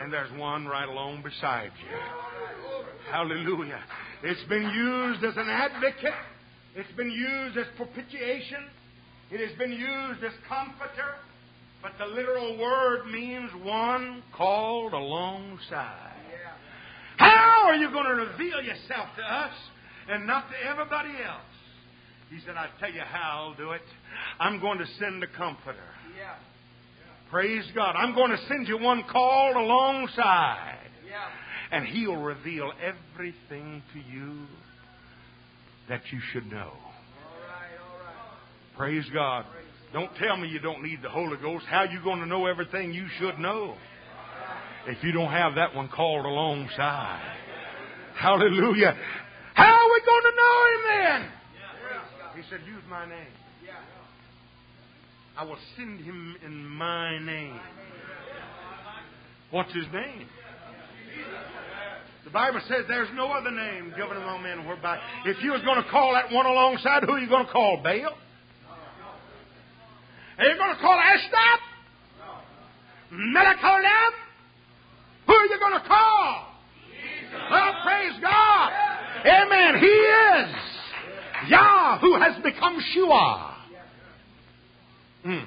And 0.00 0.12
there's 0.12 0.30
one 0.38 0.66
right 0.66 0.88
along 0.88 1.22
beside 1.22 1.72
you. 1.78 1.98
Hallelujah. 3.10 3.80
It's 4.22 4.42
been 4.48 4.70
used 4.70 5.24
as 5.24 5.36
an 5.36 5.48
advocate. 5.48 6.14
It's 6.74 6.90
been 6.96 7.10
used 7.10 7.58
as 7.58 7.66
propitiation. 7.76 8.64
It 9.30 9.46
has 9.46 9.56
been 9.58 9.72
used 9.72 10.24
as 10.24 10.32
comforter. 10.48 11.14
But 11.82 11.92
the 11.98 12.06
literal 12.06 12.58
word 12.58 13.06
means 13.10 13.50
one 13.62 14.22
called 14.36 14.92
alongside. 14.92 16.12
How 17.16 17.66
are 17.66 17.74
you 17.74 17.90
going 17.90 18.06
to 18.06 18.14
reveal 18.14 18.62
yourself 18.62 19.08
to 19.16 19.22
us 19.22 19.52
and 20.08 20.26
not 20.26 20.46
to 20.50 20.56
everybody 20.66 21.10
else? 21.10 21.49
He 22.30 22.38
said, 22.46 22.54
I 22.56 22.68
tell 22.78 22.92
you 22.92 23.00
how 23.00 23.48
I'll 23.48 23.54
do 23.54 23.72
it. 23.72 23.82
I'm 24.38 24.60
going 24.60 24.78
to 24.78 24.86
send 24.98 25.22
a 25.22 25.26
comforter. 25.26 25.78
Yeah. 26.16 26.34
Praise 27.28 27.64
God. 27.74 27.96
I'm 27.96 28.14
going 28.14 28.30
to 28.30 28.38
send 28.46 28.68
you 28.68 28.78
one 28.78 29.02
called 29.10 29.56
alongside. 29.56 30.78
Yeah. 31.08 31.26
And 31.72 31.86
he'll 31.86 32.16
reveal 32.16 32.72
everything 32.80 33.82
to 33.92 33.98
you 33.98 34.46
that 35.88 36.02
you 36.12 36.20
should 36.32 36.46
know. 36.46 36.56
All 36.56 37.40
right, 37.48 37.78
all 37.82 37.98
right. 37.98 38.76
Praise 38.76 39.04
God. 39.12 39.44
Don't 39.92 40.14
tell 40.16 40.36
me 40.36 40.48
you 40.48 40.60
don't 40.60 40.84
need 40.84 41.02
the 41.02 41.10
Holy 41.10 41.36
Ghost. 41.36 41.66
How 41.68 41.78
are 41.78 41.86
you 41.86 42.00
going 42.02 42.20
to 42.20 42.26
know 42.26 42.46
everything 42.46 42.92
you 42.94 43.06
should 43.18 43.40
know 43.40 43.74
if 44.86 45.02
you 45.02 45.10
don't 45.10 45.32
have 45.32 45.56
that 45.56 45.74
one 45.74 45.88
called 45.88 46.26
alongside? 46.26 47.36
Hallelujah. 48.14 48.96
How 49.54 49.64
are 49.64 49.90
we 49.92 50.00
going 50.06 50.22
to 50.22 50.36
know 50.36 50.64
him 50.66 51.22
then? 51.22 51.39
He 52.40 52.48
said, 52.48 52.60
Use 52.66 52.82
my 52.88 53.06
name. 53.06 53.34
I 55.36 55.44
will 55.44 55.58
send 55.76 56.00
him 56.00 56.36
in 56.44 56.64
my 56.66 57.18
name. 57.18 57.60
What's 59.50 59.74
his 59.74 59.84
name? 59.92 60.26
The 62.24 62.30
Bible 62.30 62.60
says 62.66 62.84
there's 62.88 63.08
no 63.14 63.30
other 63.32 63.50
name 63.50 63.92
given 63.94 64.16
among 64.16 64.42
men 64.42 64.66
whereby. 64.66 64.98
If 65.26 65.42
you 65.42 65.52
was 65.52 65.60
going 65.62 65.82
to 65.82 65.90
call 65.90 66.14
that 66.14 66.32
one 66.32 66.46
alongside, 66.46 67.02
who 67.04 67.12
are 67.12 67.18
you 67.18 67.28
going 67.28 67.44
to 67.44 67.52
call? 67.52 67.80
Baal? 67.82 68.16
Are 70.38 70.46
you 70.46 70.56
going 70.56 70.74
to 70.74 70.80
call 70.80 70.98
Ashtaroth? 70.98 71.60
Melchizedek? 73.10 74.14
Who 75.26 75.34
are 75.34 75.46
you 75.46 75.58
going 75.60 75.82
to 75.82 75.86
call? 75.86 76.46
Well, 77.50 77.74
praise 77.84 78.18
God. 78.22 78.72
Amen. 79.26 79.80
He 79.80 79.86
is. 79.86 80.69
Yah, 81.48 81.98
who 82.00 82.18
has 82.20 82.42
become 82.42 82.78
Shua. 82.92 83.56
Hmm. 85.22 85.30
Yeah. 85.30 85.46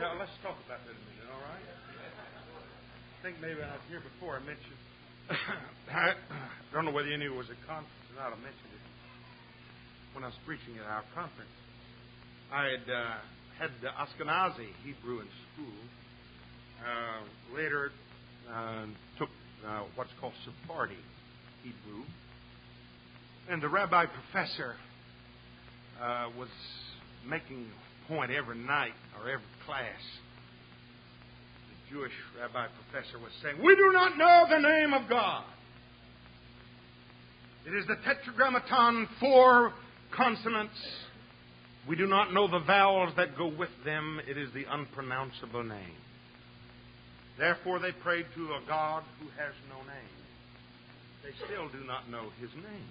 Now, 0.00 0.18
let's 0.18 0.32
talk 0.42 0.56
about 0.66 0.80
that 0.84 0.92
a 0.92 1.00
minute, 1.00 1.28
all 1.32 1.40
right? 1.40 1.64
I 1.64 3.22
think 3.22 3.40
maybe 3.40 3.60
I 3.62 3.72
was 3.72 3.84
here 3.88 4.00
before 4.00 4.36
I 4.36 4.40
mentioned. 4.40 4.80
I 5.90 6.14
don't 6.72 6.84
know 6.84 6.92
whether 6.92 7.08
any 7.08 7.26
of 7.26 7.32
you 7.32 7.38
was 7.38 7.48
a 7.48 7.58
conference 7.66 8.04
or 8.12 8.20
not. 8.20 8.32
I 8.32 8.40
mentioned 8.40 8.72
it 8.72 8.84
when 10.14 10.24
I 10.24 10.28
was 10.28 10.36
preaching 10.44 10.76
at 10.76 10.86
our 10.88 11.04
conference. 11.14 11.52
I 12.52 12.64
had 12.64 12.86
uh, 12.90 13.16
had 13.58 13.70
the 13.80 13.88
Ashkenazi 13.92 14.72
Hebrew 14.84 15.20
in 15.20 15.28
school. 15.52 15.80
Uh, 16.80 17.54
later, 17.54 17.92
uh, 18.52 18.86
took 19.18 19.28
uh, 19.66 19.84
what's 19.94 20.10
called 20.20 20.32
Sephardi 20.44 20.96
Hebrew. 21.62 22.04
And 23.50 23.60
the 23.60 23.68
rabbi 23.68 24.06
professor 24.06 24.76
uh, 26.00 26.28
was 26.38 26.48
making 27.28 27.66
a 27.66 28.08
point 28.08 28.30
every 28.30 28.56
night 28.56 28.92
or 29.18 29.28
every 29.28 29.44
class. 29.66 30.00
The 31.68 31.96
Jewish 31.96 32.12
rabbi 32.40 32.68
professor 32.92 33.18
was 33.18 33.32
saying, 33.42 33.56
We 33.60 33.74
do 33.74 33.90
not 33.92 34.16
know 34.16 34.46
the 34.48 34.60
name 34.60 34.94
of 34.94 35.10
God. 35.10 35.42
It 37.66 37.74
is 37.74 37.88
the 37.88 37.96
tetragrammaton, 38.04 39.08
four 39.18 39.72
consonants. 40.16 40.78
We 41.88 41.96
do 41.96 42.06
not 42.06 42.32
know 42.32 42.46
the 42.46 42.64
vowels 42.64 43.14
that 43.16 43.36
go 43.36 43.48
with 43.48 43.70
them. 43.84 44.20
It 44.28 44.38
is 44.38 44.48
the 44.54 44.64
unpronounceable 44.70 45.64
name. 45.64 45.96
Therefore, 47.36 47.80
they 47.80 47.90
prayed 47.90 48.26
to 48.36 48.44
a 48.44 48.60
God 48.68 49.02
who 49.18 49.26
has 49.30 49.54
no 49.68 49.78
name. 49.92 50.19
They 51.22 51.30
still 51.44 51.68
do 51.68 51.86
not 51.86 52.10
know 52.10 52.30
his 52.40 52.50
name. 52.54 52.88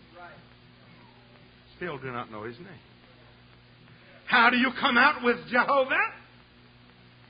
Still 1.77 1.97
do 1.97 2.11
not 2.11 2.31
know 2.31 2.43
his 2.43 2.57
name. 2.57 2.85
How 4.27 4.49
do 4.49 4.57
you 4.57 4.69
come 4.79 4.97
out 4.97 5.23
with 5.23 5.37
Jehovah? 5.49 6.13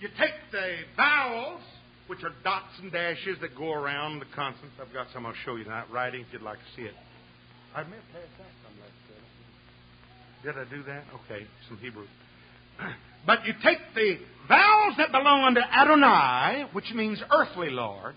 You 0.02 0.10
take 0.20 0.34
the 0.52 0.76
vowels, 0.97 1.62
which 2.08 2.24
are 2.24 2.32
dots 2.43 2.74
and 2.82 2.91
dashes 2.91 3.38
that 3.41 3.56
go 3.56 3.72
around 3.72 4.20
the 4.20 4.26
consonants. 4.36 4.76
I've 4.82 4.93
got 4.93 5.08
some 5.14 5.26
I'll 5.26 5.34
show 5.45 5.56
you 5.56 5.64
tonight, 5.64 5.86
writing 5.91 6.22
if 6.22 6.28
you'd 6.34 6.41
like 6.41 6.58
to 6.58 6.72
see 6.76 6.88
it. 6.88 6.95
I 7.76 7.84
may 7.84 7.95
have 7.95 8.06
passed 8.12 8.38
that 8.39 8.52
some 8.64 8.76
last 8.82 8.95
Did 10.43 10.58
I 10.58 10.70
do 10.70 10.84
that? 10.84 11.04
Okay, 11.24 11.45
some 11.68 11.78
Hebrew. 11.78 12.06
But 13.26 13.45
you 13.45 13.54
take 13.62 13.80
the 13.95 14.18
vowels 14.47 14.95
that 14.97 15.12
belong 15.12 15.43
under 15.43 15.60
Adonai, 15.60 16.70
which 16.72 16.89
means 16.95 17.22
earthly 17.30 17.70
Lord, 17.70 18.16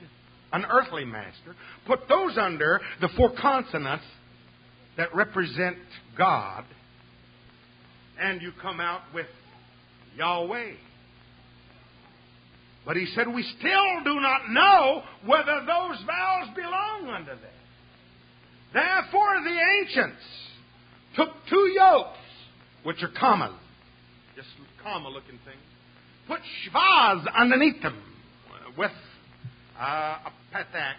an 0.53 0.64
earthly 0.70 1.05
master, 1.05 1.55
put 1.86 2.09
those 2.09 2.36
under 2.38 2.80
the 3.00 3.09
four 3.16 3.32
consonants 3.40 4.05
that 4.96 5.14
represent 5.14 5.76
God, 6.16 6.64
and 8.20 8.42
you 8.42 8.53
come 8.61 8.80
out 8.80 9.00
with 9.14 9.26
Yahweh. 10.16 10.72
But 12.84 12.96
he 12.96 13.07
said, 13.14 13.28
We 13.28 13.42
still 13.59 14.05
do 14.05 14.20
not 14.20 14.50
know 14.50 15.03
whether 15.24 15.61
those 15.61 16.03
vowels 16.07 16.55
belong 16.55 17.09
unto 17.09 17.30
them. 17.30 17.50
Therefore, 18.74 19.42
the 19.44 19.59
ancients 19.80 20.22
took 21.16 21.28
two 21.48 21.72
yokes, 21.74 22.18
which 22.82 23.03
are 23.03 23.11
common, 23.18 23.53
just 24.34 24.48
comma 24.82 25.09
looking 25.09 25.38
things, 25.44 25.62
put 26.26 26.40
shvaz 26.40 27.24
underneath 27.38 27.80
them 27.82 28.03
with 28.76 28.90
uh, 29.78 30.18
a 30.24 30.32
patak, 30.55 30.94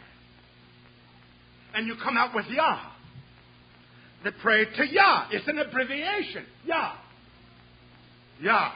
and 1.75 1.87
you 1.87 1.95
come 2.03 2.17
out 2.17 2.33
with 2.35 2.45
Yah. 2.49 2.79
They 4.23 4.31
pray 4.41 4.65
to 4.65 4.87
Yah. 4.87 5.27
It's 5.31 5.47
an 5.47 5.59
abbreviation. 5.59 6.45
Yah. 6.65 6.93
Yah. 8.41 8.71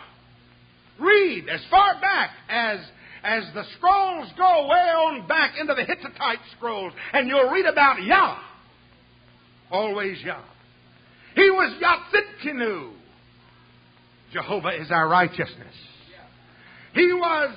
Read 0.99 1.47
as 1.49 1.61
far 1.69 1.99
back 2.01 2.31
as 2.49 2.79
as 3.23 3.43
the 3.53 3.63
scrolls 3.77 4.31
go 4.37 4.67
way 4.67 4.77
on 4.77 5.27
back 5.27 5.55
into 5.59 5.73
the 5.73 5.83
Hittite 5.83 6.39
scrolls, 6.55 6.93
and 7.13 7.27
you'll 7.27 7.49
read 7.49 7.65
about 7.65 8.01
Yah. 8.01 8.37
Always 9.71 10.21
Yah. 10.23 10.41
He 11.35 11.49
was 11.49 11.75
Yah 11.79 11.97
Tsidkenu. 12.11 12.93
Jehovah 14.31 14.81
is 14.81 14.91
our 14.91 15.07
righteousness. 15.07 15.73
He 16.93 17.11
was 17.13 17.55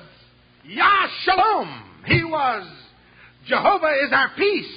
Yah 0.64 1.06
Shalom. 1.24 1.82
He 2.06 2.24
was 2.24 2.66
Jehovah 3.46 3.92
is 4.06 4.12
our 4.12 4.30
peace. 4.36 4.76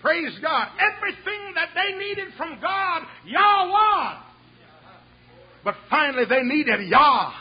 Praise 0.00 0.32
God. 0.40 0.68
Everything 0.78 1.54
that 1.54 1.68
they 1.74 1.98
needed 1.98 2.28
from 2.36 2.58
God, 2.60 3.02
Yah 3.26 3.68
was. 3.68 4.22
But 5.62 5.74
finally, 5.90 6.24
they 6.28 6.42
needed 6.42 6.88
Yah 6.88 7.32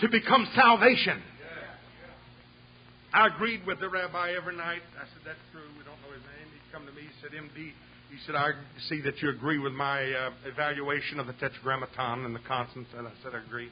to 0.00 0.08
become 0.08 0.46
salvation. 0.54 1.22
I 3.12 3.28
agreed 3.28 3.66
with 3.66 3.80
the 3.80 3.88
rabbi 3.88 4.32
every 4.36 4.56
night. 4.56 4.82
I 5.00 5.04
said, 5.08 5.24
That's 5.24 5.40
true. 5.50 5.64
We 5.78 5.84
don't 5.84 5.96
know 6.04 6.12
his 6.12 6.22
name. 6.28 6.48
He'd 6.52 6.72
come 6.72 6.84
to 6.84 6.92
me. 6.92 7.08
He 7.08 7.14
said, 7.22 7.32
MD, 7.32 7.72
he 8.12 8.18
said, 8.26 8.34
I 8.34 8.52
see 8.88 9.00
that 9.00 9.20
you 9.22 9.30
agree 9.30 9.58
with 9.58 9.72
my 9.72 10.12
uh, 10.12 10.30
evaluation 10.44 11.18
of 11.18 11.26
the 11.26 11.32
tetragrammaton 11.34 12.26
and 12.26 12.34
the 12.34 12.44
consonants. 12.46 12.90
And 12.96 13.08
I 13.08 13.12
said, 13.22 13.32
I 13.34 13.44
agree. 13.44 13.70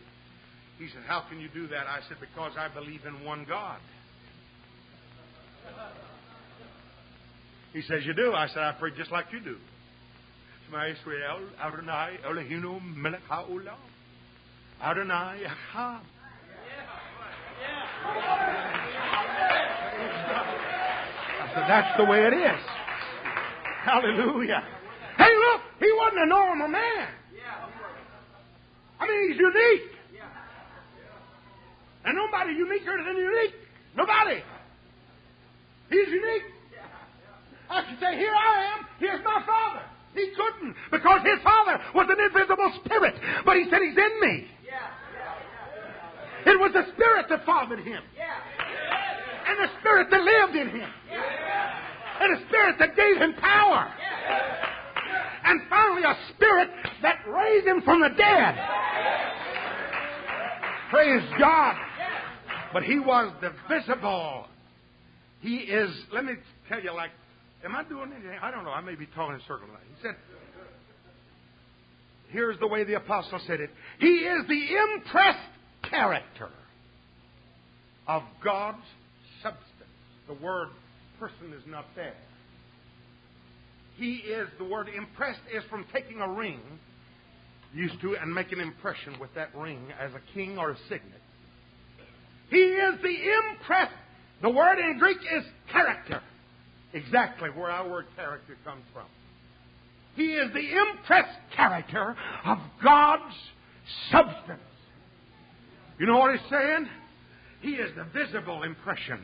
He 0.78 0.88
said, 0.88 1.02
How 1.06 1.24
can 1.28 1.38
you 1.38 1.48
do 1.52 1.68
that? 1.68 1.86
I 1.86 2.00
said, 2.08 2.16
Because 2.20 2.52
I 2.58 2.68
believe 2.72 3.04
in 3.04 3.24
one 3.24 3.44
God. 3.46 3.78
He 7.72 7.82
says, 7.82 8.06
You 8.06 8.14
do? 8.14 8.32
I 8.32 8.46
said, 8.48 8.62
I 8.62 8.72
pray 8.72 8.90
just 8.96 9.12
like 9.12 9.26
you 9.32 9.40
do. 9.40 9.56
Israel, 10.68 11.40
Adonai 11.62 12.18
Eloheinu 12.26 12.80
melech 12.96 13.20
haolam. 13.30 13.76
Adonai 14.82 15.42
Echad. 15.44 16.00
I 21.38 21.50
said, 21.54 21.64
That's 21.68 21.96
the 21.98 22.04
way 22.04 22.26
it 22.26 22.32
is. 22.32 22.60
Hallelujah. 23.84 24.62
Hey, 25.16 25.30
look, 25.36 25.60
he 25.78 25.92
wasn't 25.96 26.22
a 26.22 26.26
normal 26.26 26.68
man. 26.68 27.08
I 28.98 29.06
mean, 29.06 29.32
he's 29.32 29.38
unique. 29.38 29.92
And 32.04 32.16
nobody 32.16 32.52
uniquer 32.52 32.96
than 33.04 33.16
unique. 33.16 33.54
Nobody. 33.96 34.42
He's 35.91 36.09
unique. 36.09 36.47
I 37.70 37.89
should 37.89 38.01
say, 38.01 38.16
Here 38.16 38.34
I 38.34 38.74
am. 38.74 38.87
Here's 38.99 39.24
my 39.24 39.43
Father. 39.47 39.82
He 40.14 40.32
couldn't 40.32 40.74
because 40.91 41.20
his 41.22 41.43
Father 41.45 41.80
was 41.95 42.07
an 42.09 42.20
invisible 42.24 42.72
spirit. 42.84 43.14
But 43.45 43.57
he 43.57 43.64
said, 43.70 43.80
He's 43.82 43.99
in 43.99 44.20
me. 44.20 44.49
It 46.47 46.61
was 46.61 46.70
the 46.72 46.87
Spirit 46.95 47.26
that 47.28 47.45
fathered 47.45 47.80
him. 47.80 48.03
And 49.49 49.59
the 49.59 49.80
Spirit 49.80 50.09
that 50.11 50.22
lived 50.22 50.57
in 50.57 50.68
him. 50.80 50.89
And 52.20 52.37
the 52.37 52.49
Spirit 52.49 52.76
that 52.78 52.95
gave 52.95 53.16
him 53.16 53.34
power. 53.34 53.93
And 55.45 55.61
finally, 55.68 56.03
a 56.05 56.16
Spirit 56.34 56.70
that 57.03 57.18
raised 57.26 57.66
him 57.66 57.82
from 57.82 58.01
the 58.01 58.11
dead. 58.11 58.55
Praise 60.91 61.22
God. 61.39 61.76
But 62.72 62.84
he 62.84 63.01
was 63.01 63.32
the 63.41 63.53
visible. 63.68 64.47
He 65.41 65.57
is, 65.57 65.91
let 66.12 66.24
me 66.24 66.32
tell 66.68 66.80
you, 66.82 66.95
like, 66.95 67.11
am 67.64 67.76
I 67.76 67.84
doing 67.84 68.12
anything? 68.12 68.39
I 68.43 68.51
don't 68.51 68.64
know. 68.64 68.70
I 68.70 68.80
may 68.80 68.95
be 68.95 69.07
talking 69.07 69.34
in 69.34 69.41
circles. 69.43 69.68
tonight. 69.68 69.82
He 69.97 70.03
said, 70.03 70.16
here's 72.30 72.59
the 72.59 72.66
way 72.66 72.84
the 72.84 72.95
apostle 72.95 73.41
said 73.47 73.61
it. 73.61 73.70
He 73.99 74.07
is 74.07 74.47
the 74.49 74.66
impressed 74.95 75.39
character 75.82 76.51
of 78.09 78.22
God's 78.43 78.84
substance. 79.43 79.64
The 80.26 80.34
word 80.34 80.68
person 81.18 81.53
is 81.57 81.62
not 81.66 81.87
there. 81.95 82.14
He 83.97 84.16
is, 84.16 84.49
the 84.59 84.64
word 84.64 84.89
impressed 84.95 85.41
is 85.55 85.62
from 85.70 85.87
taking 85.93 86.20
a 86.20 86.28
ring, 86.28 86.61
used 87.74 88.01
to, 88.03 88.16
and 88.16 88.34
make 88.34 88.53
an 88.53 88.61
impression 88.61 89.18
with 89.18 89.32
that 89.34 89.55
ring 89.57 89.89
as 89.99 90.11
a 90.12 90.20
king 90.34 90.59
or 90.59 90.72
a 90.72 90.76
signet. 90.89 91.22
He 92.51 92.57
is 92.57 93.01
the 93.03 93.16
impressed. 93.53 93.93
The 94.43 94.51
word 94.51 94.78
in 94.78 94.99
Greek 94.99 95.18
is 95.18 95.45
character. 95.72 96.20
Exactly 96.93 97.51
where 97.51 97.70
our 97.70 97.89
word 97.89 98.07
character 98.16 98.57
comes 98.64 98.84
from. 98.93 99.07
He 100.14 100.32
is 100.32 100.53
the 100.53 100.76
impressed 100.78 101.39
character 101.55 102.16
of 102.45 102.59
God's 102.82 103.34
substance. 104.11 104.61
You 105.99 106.07
know 106.07 106.18
what 106.18 106.39
he's 106.39 106.51
saying? 106.51 106.89
He 107.61 107.72
is 107.72 107.91
the 107.97 108.05
visible 108.05 108.62
impression 108.62 109.20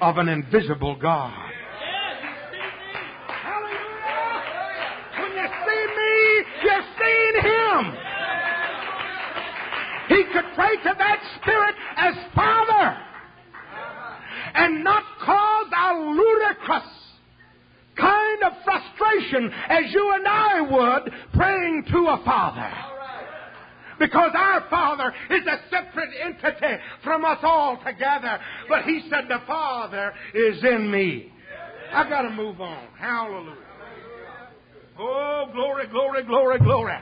of 0.00 0.18
an 0.18 0.28
invisible 0.28 0.96
God. 0.96 1.32
Hallelujah! 3.28 4.42
When 5.20 5.32
you 5.32 5.48
see 5.66 5.86
me, 5.96 6.44
you've 6.62 6.84
seen 6.98 7.34
him. 7.44 7.96
He 10.08 10.24
could 10.32 10.54
pray 10.54 10.76
to 10.76 10.94
that 10.98 11.20
spirit 11.40 11.74
as 11.96 12.14
Father 12.34 13.07
and 14.58 14.82
not 14.82 15.04
cause 15.24 15.66
a 15.72 15.98
ludicrous 16.00 16.90
kind 17.96 18.42
of 18.42 18.52
frustration 18.64 19.50
as 19.68 19.92
you 19.92 20.12
and 20.14 20.26
I 20.26 20.60
would 20.60 21.12
praying 21.34 21.84
to 21.92 21.98
a 22.08 22.22
Father. 22.24 22.70
Because 24.00 24.30
our 24.36 24.64
Father 24.70 25.12
is 25.30 25.44
a 25.46 25.58
separate 25.70 26.10
entity 26.24 26.82
from 27.02 27.24
us 27.24 27.38
all 27.42 27.78
together. 27.84 28.38
But 28.68 28.84
He 28.84 29.02
said, 29.10 29.24
The 29.28 29.40
Father 29.46 30.12
is 30.34 30.62
in 30.62 30.90
me. 30.90 31.32
I've 31.92 32.08
got 32.08 32.22
to 32.22 32.30
move 32.30 32.60
on. 32.60 32.86
Hallelujah. 32.98 33.56
Oh, 35.00 35.46
glory, 35.52 35.88
glory, 35.88 36.24
glory, 36.24 36.58
glory. 36.58 36.98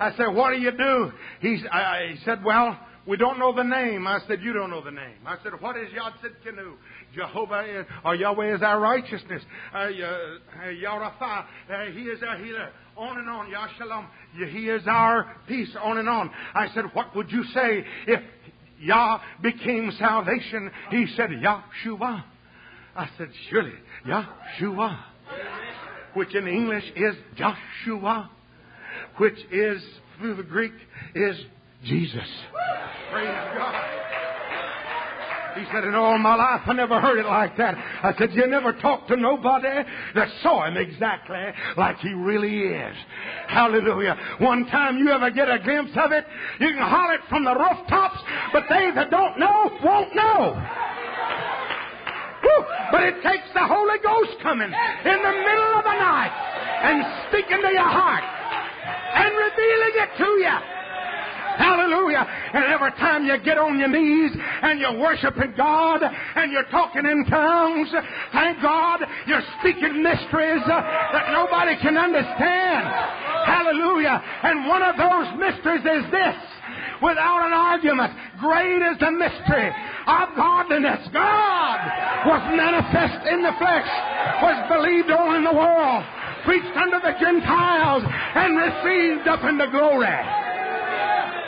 I 0.00 0.14
said, 0.16 0.28
What 0.28 0.52
do 0.52 0.60
you 0.60 0.72
do? 0.72 1.12
He, 1.40 1.66
I, 1.68 2.12
he 2.12 2.24
said, 2.24 2.44
Well, 2.44 2.78
we 3.06 3.18
don't 3.18 3.38
know 3.38 3.54
the 3.54 3.62
name. 3.62 4.06
I 4.06 4.18
said, 4.26 4.40
You 4.42 4.52
don't 4.52 4.70
know 4.70 4.82
the 4.82 4.90
name. 4.90 5.16
I 5.26 5.36
said, 5.42 5.52
What 5.60 5.76
is 5.76 5.88
Yad 5.90 6.14
Kenu? 6.44 6.74
Jehovah 7.14 7.80
is, 7.80 7.86
or 8.04 8.14
Yahweh 8.14 8.56
is 8.56 8.62
our 8.62 8.80
righteousness. 8.80 9.42
Uh, 9.74 9.78
uh, 9.78 9.82
uh, 9.82 10.70
He 11.92 12.02
is 12.02 12.22
our 12.22 12.38
healer. 12.38 12.70
On 12.96 13.18
and 13.18 13.28
on. 13.28 13.50
Yah 13.50 13.66
Shalom, 13.76 14.06
He 14.50 14.68
is 14.68 14.82
our 14.86 15.36
peace. 15.46 15.68
On 15.82 15.98
and 15.98 16.08
on. 16.08 16.30
I 16.54 16.68
said, 16.74 16.84
What 16.94 17.14
would 17.14 17.30
you 17.30 17.44
say 17.52 17.84
if 18.06 18.20
Yah 18.80 19.20
became 19.42 19.92
salvation? 19.98 20.70
He 20.90 21.06
said, 21.14 21.30
Yahshua. 21.30 22.24
I 22.96 23.08
said, 23.18 23.28
Surely, 23.50 23.74
Yahshua. 24.06 24.98
Which 26.14 26.34
in 26.34 26.46
English 26.46 26.84
is 26.96 27.16
Joshua. 27.36 28.30
Which 29.18 29.38
is, 29.50 29.82
through 30.18 30.36
the 30.36 30.42
Greek, 30.42 30.72
is 31.14 31.36
Jesus. 31.84 32.28
Praise 33.10 33.28
God. 33.56 33.94
He 35.56 35.64
said, 35.72 35.84
in 35.84 35.94
all 35.94 36.18
my 36.18 36.34
life, 36.34 36.62
I 36.66 36.72
never 36.72 37.00
heard 37.00 37.18
it 37.18 37.26
like 37.26 37.56
that. 37.58 37.76
I 37.78 38.12
said, 38.18 38.32
you 38.32 38.46
never 38.48 38.72
talked 38.72 39.06
to 39.08 39.16
nobody 39.16 39.86
that 40.14 40.28
saw 40.42 40.66
him 40.66 40.76
exactly 40.76 41.38
like 41.76 41.98
he 41.98 42.10
really 42.10 42.74
is. 42.74 42.96
Hallelujah. 43.46 44.18
One 44.40 44.66
time 44.66 44.98
you 44.98 45.10
ever 45.10 45.30
get 45.30 45.48
a 45.48 45.60
glimpse 45.60 45.92
of 45.94 46.10
it, 46.10 46.26
you 46.58 46.74
can 46.74 46.82
holler 46.82 47.14
it 47.14 47.20
from 47.28 47.44
the 47.44 47.54
rooftops, 47.54 48.18
but 48.52 48.64
they 48.68 48.90
that 48.96 49.10
don't 49.10 49.38
know 49.38 49.70
won't 49.84 50.14
know. 50.16 50.58
Whew. 52.42 52.64
But 52.90 53.02
it 53.04 53.22
takes 53.22 53.46
the 53.54 53.62
Holy 53.62 53.98
Ghost 54.02 54.42
coming 54.42 54.68
in 54.68 55.18
the 55.22 55.34
middle 55.38 55.72
of 55.78 55.84
the 55.84 55.96
night 56.02 56.34
and 56.82 57.30
speaking 57.30 57.62
to 57.62 57.70
your 57.70 57.88
heart 57.88 58.24
and 58.24 59.30
revealing 59.30 59.94
it 60.02 60.10
to 60.18 60.30
you. 60.42 60.73
Hallelujah. 61.56 62.26
And 62.54 62.64
every 62.64 62.90
time 62.98 63.24
you 63.26 63.38
get 63.44 63.58
on 63.58 63.78
your 63.78 63.88
knees 63.88 64.32
and 64.34 64.80
you're 64.80 64.98
worshiping 64.98 65.54
God 65.56 66.02
and 66.02 66.50
you're 66.52 66.68
talking 66.70 67.06
in 67.06 67.24
tongues, 67.26 67.88
thank 68.32 68.60
God 68.60 69.00
you're 69.26 69.44
speaking 69.60 70.02
mysteries 70.02 70.62
uh, 70.66 70.80
that 71.12 71.30
nobody 71.30 71.76
can 71.80 71.96
understand. 71.96 72.84
Hallelujah. 73.46 74.22
And 74.42 74.66
one 74.66 74.82
of 74.82 74.96
those 74.96 75.28
mysteries 75.38 75.84
is 75.86 76.10
this. 76.10 76.36
Without 77.02 77.46
an 77.46 77.52
argument, 77.52 78.12
great 78.40 78.80
is 78.80 78.98
the 78.98 79.10
mystery 79.10 79.70
of 80.06 80.34
godliness. 80.36 81.06
God 81.12 81.78
was 82.26 82.42
manifest 82.56 83.26
in 83.28 83.42
the 83.42 83.52
flesh, 83.58 83.90
was 84.40 84.58
believed 84.70 85.10
on 85.10 85.36
in 85.36 85.44
the 85.44 85.52
world, 85.52 86.04
preached 86.44 86.76
unto 86.76 86.98
the 87.00 87.14
Gentiles, 87.20 88.02
and 88.06 88.56
received 88.56 89.28
up 89.28 89.44
into 89.44 89.68
glory. 89.70 90.53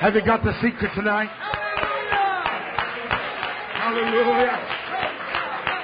Have 0.00 0.14
you 0.14 0.22
got 0.22 0.44
the 0.44 0.52
secret 0.60 0.90
tonight? 0.94 1.30
Hallelujah. 3.72 4.58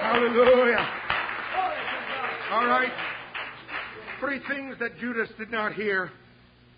Hallelujah. 0.02 0.88
All 2.50 2.66
right. 2.66 2.92
Three 4.20 4.40
things 4.46 4.76
that 4.80 4.98
Judas 4.98 5.30
did 5.38 5.50
not 5.50 5.72
hear. 5.72 6.10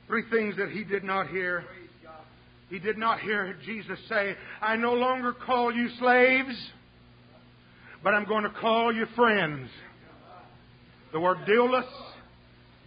Three 0.07 0.23
things 0.31 0.57
that 0.59 0.71
he 0.71 0.85
did 0.85 1.03
not 1.03 1.27
hear. 1.27 1.65
He 2.71 2.79
did 2.79 2.97
not 2.97 3.19
hear 3.19 3.57
Jesus 3.67 3.99
say, 4.09 4.37
I 4.63 4.77
no 4.77 4.95
longer 4.95 5.33
call 5.33 5.75
you 5.75 5.89
slaves, 5.99 6.55
but 8.05 8.15
I'm 8.15 8.27
going 8.27 8.45
to 8.45 8.51
call 8.61 8.95
you 8.95 9.07
friends. 9.17 9.69
The 11.13 11.19
word 11.19 11.39
doulos, 11.49 11.85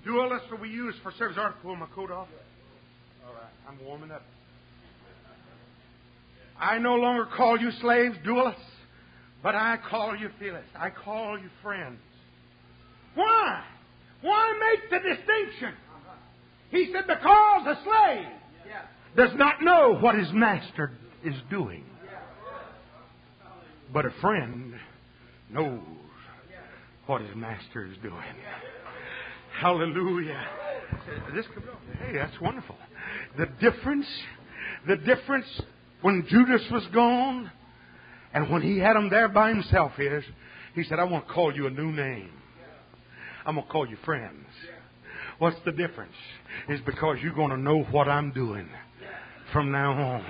doulos 0.08 0.50
that 0.50 0.62
we 0.62 0.70
use 0.70 0.96
for 1.04 1.12
service. 1.20 1.38
I 1.38 1.50
to 1.50 1.54
pull 1.62 1.76
my 1.76 1.88
coat 1.94 2.12
off. 2.12 2.30
All 3.28 3.34
right, 3.34 3.52
I'm 3.68 3.86
warming 3.86 4.12
up. 4.12 4.24
I 6.60 6.80
no 6.80 6.96
longer 6.96 7.28
call 7.36 7.60
you 7.60 7.72
slaves, 7.82 8.18
duelists, 8.24 8.62
but 9.44 9.56
I 9.56 9.78
call 9.90 10.16
you 10.16 10.30
fearless. 10.40 10.66
I 10.76 10.90
call 10.90 11.38
you 11.38 11.50
friends. 11.62 12.00
Why? 13.16 13.64
Why 14.22 14.54
make 14.60 14.90
the 14.90 15.10
distinction? 15.10 15.74
He 16.72 16.92
said, 16.92 17.06
because 17.08 17.68
a 17.68 17.84
slave 17.84 18.28
does 19.16 19.32
not 19.36 19.62
know 19.62 19.98
what 20.00 20.16
his 20.16 20.32
master 20.34 20.92
is 21.24 21.36
doing. 21.50 21.84
But 23.94 24.06
a 24.06 24.12
friend 24.22 24.74
knows 25.50 25.80
what 27.06 27.22
his 27.22 27.36
master 27.36 27.86
is 27.86 27.98
doing. 28.04 28.36
Hallelujah. 29.60 30.46
This, 31.34 31.46
hey, 32.00 32.14
that's 32.14 32.40
wonderful. 32.42 32.76
The 33.38 33.48
difference, 33.60 34.06
the 34.88 34.98
difference 34.98 35.48
when 36.02 36.26
Judas 36.30 36.62
was 36.72 36.84
gone 36.94 37.52
and 38.34 38.50
when 38.50 38.62
he 38.62 38.78
had 38.78 38.96
him 38.96 39.10
there 39.10 39.30
by 39.30 39.50
himself 39.50 39.94
is, 40.00 40.24
he 40.76 40.84
said, 40.84 41.00
I 41.00 41.06
want 41.06 41.28
to 41.28 41.34
call 41.34 41.56
you 41.56 41.68
a 41.68 41.72
new 41.72 41.92
name. 41.92 42.32
I'm 43.46 43.56
going 43.56 43.66
to 43.66 43.72
call 43.72 43.88
you 43.88 43.98
friends. 44.06 44.46
What's 45.40 45.58
the 45.66 45.72
difference? 45.72 46.14
Is 46.70 46.80
because 46.86 47.18
you're 47.22 47.34
going 47.34 47.52
to 47.52 47.58
know 47.58 47.84
what 47.84 48.08
I'm 48.08 48.32
doing 48.32 48.68
from 49.54 49.72
now 49.72 49.92
on. 49.92 50.26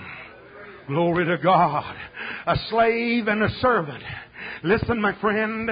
Glory 0.87 1.25
to 1.25 1.37
God. 1.37 1.95
A 2.45 2.55
slave 2.69 3.27
and 3.27 3.43
a 3.43 3.49
servant. 3.59 4.03
Listen, 4.63 5.01
my 5.01 5.19
friend, 5.19 5.69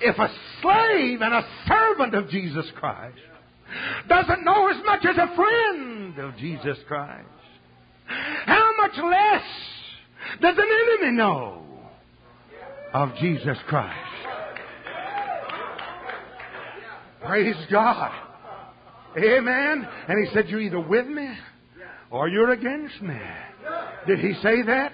if 0.00 0.18
a 0.18 0.28
slave 0.62 1.20
and 1.20 1.34
a 1.34 1.46
servant 1.68 2.14
of 2.14 2.28
Jesus 2.30 2.66
Christ 2.76 3.18
doesn't 4.08 4.44
know 4.44 4.68
as 4.68 4.76
much 4.84 5.04
as 5.04 5.16
a 5.16 5.34
friend 5.36 6.18
of 6.18 6.36
Jesus 6.36 6.78
Christ, 6.88 7.28
much 8.86 8.96
less 8.98 9.42
does 10.40 10.56
an 10.58 10.68
enemy 11.00 11.16
know 11.16 11.62
of 12.92 13.10
Jesus 13.20 13.56
Christ? 13.68 13.96
Praise 17.24 17.56
God. 17.70 18.12
Amen. 19.16 19.88
And 20.08 20.26
he 20.26 20.32
said, 20.34 20.48
You're 20.48 20.60
either 20.60 20.80
with 20.80 21.06
me 21.06 21.28
or 22.10 22.28
you're 22.28 22.52
against 22.52 23.00
me. 23.02 23.18
Did 24.06 24.20
he 24.20 24.34
say 24.42 24.62
that? 24.62 24.92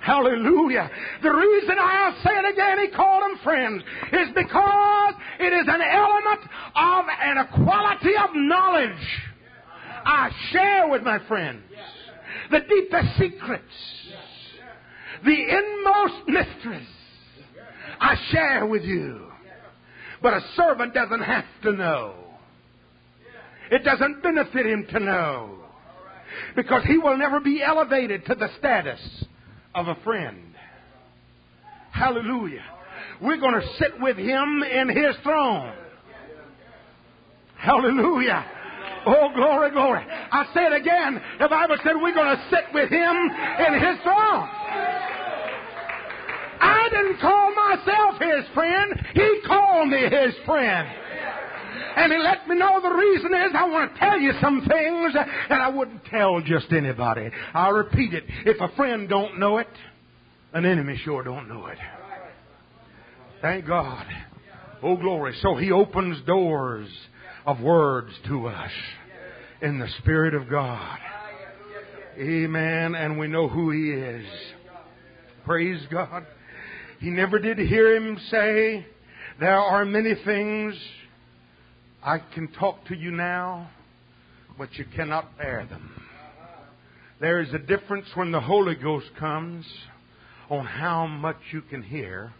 Hallelujah. 0.00 0.90
The 1.22 1.30
reason 1.30 1.76
I'll 1.80 2.14
say 2.24 2.30
it 2.30 2.52
again, 2.52 2.78
he 2.80 2.88
called 2.88 3.22
them 3.22 3.38
friends, 3.44 3.82
is 4.12 4.28
because 4.34 5.14
it 5.38 5.52
is 5.52 5.66
an 5.68 5.80
element 5.80 6.40
of 6.74 7.04
an 7.20 7.38
equality 7.38 8.16
of 8.16 8.30
knowledge 8.34 9.22
I 10.04 10.30
share 10.50 10.88
with 10.88 11.02
my 11.02 11.18
friends. 11.28 11.62
The 12.50 12.60
deepest 12.60 13.18
secrets, 13.18 13.64
the 15.24 15.30
inmost 15.30 16.28
mysteries, 16.28 16.88
I 18.00 18.16
share 18.30 18.66
with 18.66 18.82
you. 18.82 19.28
But 20.20 20.34
a 20.34 20.40
servant 20.56 20.94
doesn't 20.94 21.20
have 21.20 21.44
to 21.62 21.72
know. 21.72 22.14
It 23.70 23.84
doesn't 23.84 24.22
benefit 24.22 24.66
him 24.66 24.86
to 24.90 25.00
know. 25.00 25.58
Because 26.54 26.84
he 26.84 26.98
will 26.98 27.16
never 27.16 27.40
be 27.40 27.62
elevated 27.62 28.24
to 28.26 28.34
the 28.34 28.48
status 28.58 29.00
of 29.74 29.88
a 29.88 29.96
friend. 30.02 30.54
Hallelujah. 31.90 32.64
We're 33.20 33.38
going 33.38 33.60
to 33.60 33.66
sit 33.78 34.00
with 34.00 34.16
him 34.16 34.62
in 34.62 34.88
his 34.88 35.16
throne. 35.22 35.72
Hallelujah. 37.56 38.44
Oh, 39.06 39.30
glory, 39.34 39.70
glory. 39.70 40.04
I 40.08 40.44
say 40.54 40.66
it 40.66 40.72
again. 40.72 41.20
The 41.40 41.48
Bible 41.48 41.76
said 41.82 41.92
we're 41.96 42.14
going 42.14 42.36
to 42.36 42.42
sit 42.50 42.72
with 42.72 42.90
him 42.90 43.30
in 43.66 43.74
his 43.74 44.00
throne. 44.02 44.48
I 46.62 46.88
didn't 46.90 47.18
call 47.20 47.54
myself 47.54 48.20
his 48.20 48.54
friend. 48.54 48.94
He 49.14 49.40
called 49.46 49.88
me 49.88 50.02
his 50.02 50.34
friend. 50.46 50.88
And 51.96 52.12
he 52.12 52.18
let 52.18 52.48
me 52.48 52.56
know 52.56 52.80
the 52.80 52.94
reason 52.94 53.34
is 53.34 53.52
I 53.54 53.68
want 53.68 53.92
to 53.92 53.98
tell 53.98 54.18
you 54.18 54.32
some 54.40 54.60
things 54.60 55.14
that 55.14 55.60
I 55.60 55.68
wouldn't 55.68 56.04
tell 56.06 56.40
just 56.40 56.72
anybody. 56.72 57.30
I'll 57.52 57.72
repeat 57.72 58.14
it. 58.14 58.24
If 58.46 58.60
a 58.60 58.74
friend 58.76 59.08
don't 59.08 59.38
know 59.38 59.58
it, 59.58 59.68
an 60.52 60.64
enemy 60.64 61.00
sure 61.04 61.22
don't 61.22 61.48
know 61.48 61.66
it. 61.66 61.78
Thank 63.40 63.66
God. 63.66 64.06
Oh 64.82 64.96
glory. 64.96 65.34
So 65.42 65.56
he 65.56 65.72
opens 65.72 66.24
doors 66.26 66.88
of 67.44 67.60
words 67.60 68.12
to 68.26 68.46
us 68.46 68.70
in 69.60 69.78
the 69.78 69.88
Spirit 69.98 70.34
of 70.34 70.48
God. 70.48 70.98
Amen. 72.18 72.94
And 72.94 73.18
we 73.18 73.26
know 73.26 73.48
who 73.48 73.70
he 73.70 73.90
is. 73.90 74.26
Praise 75.44 75.80
God. 75.90 76.26
He 77.00 77.10
never 77.10 77.38
did 77.38 77.58
hear 77.58 77.96
him 77.96 78.18
say, 78.30 78.86
There 79.40 79.58
are 79.58 79.84
many 79.84 80.14
things 80.24 80.74
I 82.02 82.18
can 82.18 82.48
talk 82.52 82.84
to 82.86 82.96
you 82.96 83.10
now, 83.10 83.70
but 84.58 84.72
you 84.74 84.84
cannot 84.94 85.36
bear 85.36 85.66
them. 85.68 85.90
There 87.20 87.40
is 87.40 87.52
a 87.54 87.58
difference 87.58 88.06
when 88.14 88.32
the 88.32 88.40
Holy 88.40 88.74
Ghost 88.74 89.06
comes 89.18 89.64
on 90.50 90.66
how 90.66 91.06
much 91.06 91.36
you 91.52 91.62
can 91.62 91.82
hear, 91.82 92.32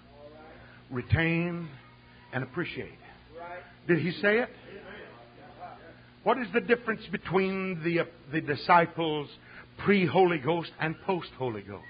retain, 0.90 1.68
and 2.32 2.44
appreciate. 2.44 2.98
Did 3.88 3.98
he 3.98 4.12
say 4.12 4.38
it? 4.38 4.50
What 6.25 6.39
is 6.39 6.47
the 6.55 6.61
difference 6.61 7.03
between 7.11 7.83
the, 7.83 8.07
the 8.33 8.41
disciples 8.41 9.29
pre 9.79 10.07
Holy 10.07 10.39
Ghost 10.39 10.70
and 10.81 10.95
post 11.03 11.31
Holy 11.37 11.62
Ghost? 11.62 11.83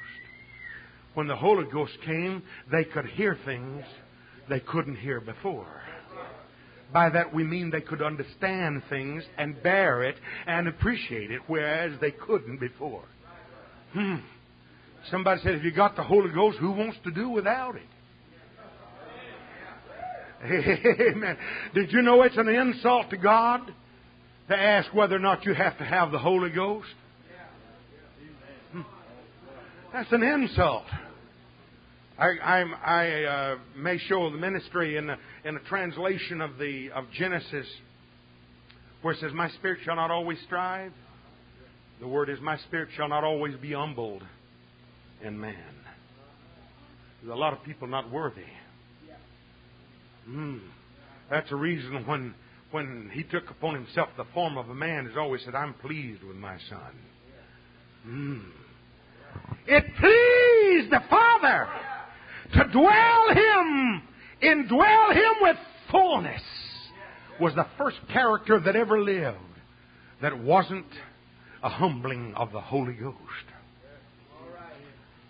When 1.15 1.29
the 1.29 1.37
Holy 1.37 1.67
Ghost 1.71 1.93
came, 2.07 2.43
they 2.71 2.85
could 2.85 3.05
hear 3.07 3.39
things 3.45 3.85
they 4.49 4.61
couldn't 4.61 4.97
hear 4.97 5.21
before. 5.21 5.67
By 6.93 7.11
that 7.11 7.35
we 7.35 7.45
mean 7.45 7.71
they 7.71 7.81
could 7.81 8.03
understand 8.03 8.83
things 8.89 9.23
and 9.39 9.63
bear 9.63 10.03
it 10.03 10.17
and 10.47 10.69
appreciate 10.69 11.31
it, 11.31 11.41
whereas 11.47 11.99
they 12.01 12.11
couldn't 12.11 12.59
before. 12.59 13.05
Hmm. 13.93 14.17
Somebody 15.11 15.41
said, 15.43 15.55
if 15.55 15.65
you 15.65 15.73
got 15.73 15.97
the 15.97 16.03
Holy 16.03 16.31
Ghost, 16.33 16.59
who 16.59 16.71
wants 16.71 16.97
to 17.05 17.11
do 17.11 17.29
without 17.29 17.77
it? 17.77 17.83
Amen. 21.15 21.37
Did 21.75 21.93
you 21.93 22.03
know 22.03 22.23
it's 22.23 22.37
an 22.37 22.49
insult 22.49 23.11
to 23.11 23.17
God 23.17 23.73
to 24.53 24.63
ask 24.63 24.93
whether 24.95 25.17
or 25.17 25.21
not 25.21 25.45
you 25.45 25.55
have 25.55 25.77
to 25.79 25.85
have 25.85 26.13
the 26.13 26.19
Holy 26.19 26.51
Ghost? 26.51 26.89
Hmm. 28.73 28.83
That's 29.93 30.13
an 30.13 30.23
insult. 30.23 30.85
I, 32.19 32.63
I 32.85 33.25
uh, 33.25 33.59
may 33.77 33.99
show 33.99 34.31
the 34.31 34.37
ministry 34.37 34.97
in 34.97 35.11
a, 35.11 35.19
in 35.45 35.57
a 35.57 35.61
translation 35.61 36.41
of 36.41 36.59
the 36.59 36.91
of 36.95 37.07
Genesis 37.13 37.67
where 39.01 39.15
it 39.15 39.21
says, 39.21 39.33
"My 39.33 39.49
spirit 39.51 39.81
shall 39.85 39.97
not 39.97 40.11
always 40.11 40.39
strive." 40.47 40.93
The 42.01 42.07
word 42.07 42.29
is, 42.29 42.39
"My 42.41 42.59
spirit 42.59 42.91
shall 42.97 43.09
not 43.09 43.25
always 43.25 43.57
be 43.57 43.73
humbled 43.73 44.23
in 45.23 45.41
man." 45.41 45.57
There's 47.23 47.35
a 47.35 47.39
lot 47.39 47.53
of 47.53 47.65
people 47.65 47.89
not 47.89 48.11
worthy. 48.11 48.43
Mm. 50.29 50.61
That's 51.31 51.51
a 51.51 51.57
reason 51.57 52.07
when 52.07 52.35
when 52.73 53.11
he 53.13 53.23
took 53.23 53.49
upon 53.51 53.75
himself 53.75 54.09
the 54.17 54.25
form 54.35 54.59
of 54.59 54.69
a 54.69 54.75
man, 54.75 55.07
has 55.07 55.17
always 55.17 55.43
said, 55.45 55.55
"I'm 55.55 55.75
pleased 55.75 56.23
with 56.23 56.37
my 56.37 56.59
son." 56.69 56.99
Mm. 58.07 58.43
It 59.67 59.85
pleased 59.97 60.91
the 60.93 61.03
Father 61.09 61.69
to 62.55 62.65
dwell 62.65 63.29
him, 63.31 64.03
indwell 64.43 65.15
him 65.15 65.33
with 65.41 65.57
fullness, 65.91 66.43
was 67.41 67.55
the 67.55 67.67
first 67.79 67.97
character 68.13 68.59
that 68.61 68.77
ever 68.77 69.01
lived 69.01 69.39
that 70.21 70.39
wasn't 70.39 70.87
a 71.63 71.69
humbling 71.69 72.35
of 72.35 72.53
the 72.53 72.61
Holy 72.61 72.95
Ghost. 72.95 73.17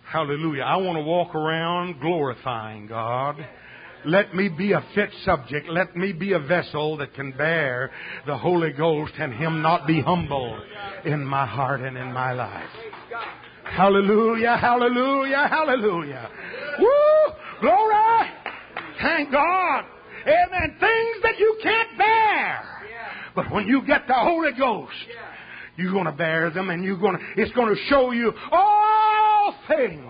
Hallelujah. 0.05 0.63
I 0.63 0.77
want 0.77 0.97
to 0.97 1.03
walk 1.03 1.33
around 1.33 1.99
glorifying 1.99 2.87
God. 2.87 3.35
Let 4.05 4.35
me 4.35 4.49
be 4.49 4.73
a 4.73 4.83
fit 4.93 5.09
subject. 5.23 5.69
Let 5.69 5.95
me 5.95 6.11
be 6.11 6.33
a 6.33 6.39
vessel 6.39 6.97
that 6.97 7.13
can 7.13 7.31
bear 7.31 7.91
the 8.25 8.37
Holy 8.37 8.71
Ghost 8.71 9.13
and 9.17 9.33
Him 9.33 9.61
not 9.61 9.87
be 9.87 10.01
humble 10.01 10.61
in 11.05 11.23
my 11.23 11.45
heart 11.45 11.81
and 11.81 11.97
in 11.97 12.11
my 12.11 12.33
life. 12.33 12.69
Hallelujah, 13.63 14.57
hallelujah, 14.57 15.47
hallelujah. 15.49 16.29
Woo! 16.79 17.33
Glory! 17.61 18.29
Thank 19.01 19.31
God. 19.31 19.85
Amen. 20.21 20.75
Things 20.79 21.23
that 21.23 21.39
you 21.39 21.59
can't 21.63 21.97
bear. 21.97 22.61
But 23.35 23.51
when 23.51 23.67
you 23.67 23.85
get 23.85 24.07
the 24.07 24.13
Holy 24.13 24.51
Ghost, 24.57 24.93
you're 25.75 25.91
going 25.91 26.05
to 26.05 26.11
bear 26.11 26.49
them 26.51 26.69
and 26.69 26.83
you're 26.83 26.99
going 26.99 27.17
to, 27.17 27.41
it's 27.41 27.51
going 27.53 27.73
to 27.73 27.81
show 27.89 28.11
you 28.11 28.31
all 28.51 29.55
things. 29.67 30.05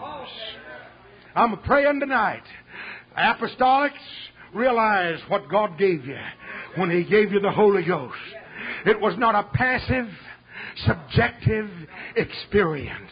I'm 1.36 1.58
praying 1.60 2.00
tonight. 2.00 2.44
Apostolics, 3.18 3.92
realize 4.54 5.20
what 5.28 5.50
God 5.50 5.78
gave 5.78 6.06
you 6.06 6.18
when 6.76 6.90
He 6.90 7.04
gave 7.04 7.32
you 7.32 7.40
the 7.40 7.52
Holy 7.52 7.84
Ghost. 7.84 8.18
It 8.86 9.00
was 9.00 9.18
not 9.18 9.36
a 9.36 9.44
passive, 9.54 10.10
subjective 10.86 11.70
experience. 12.16 13.12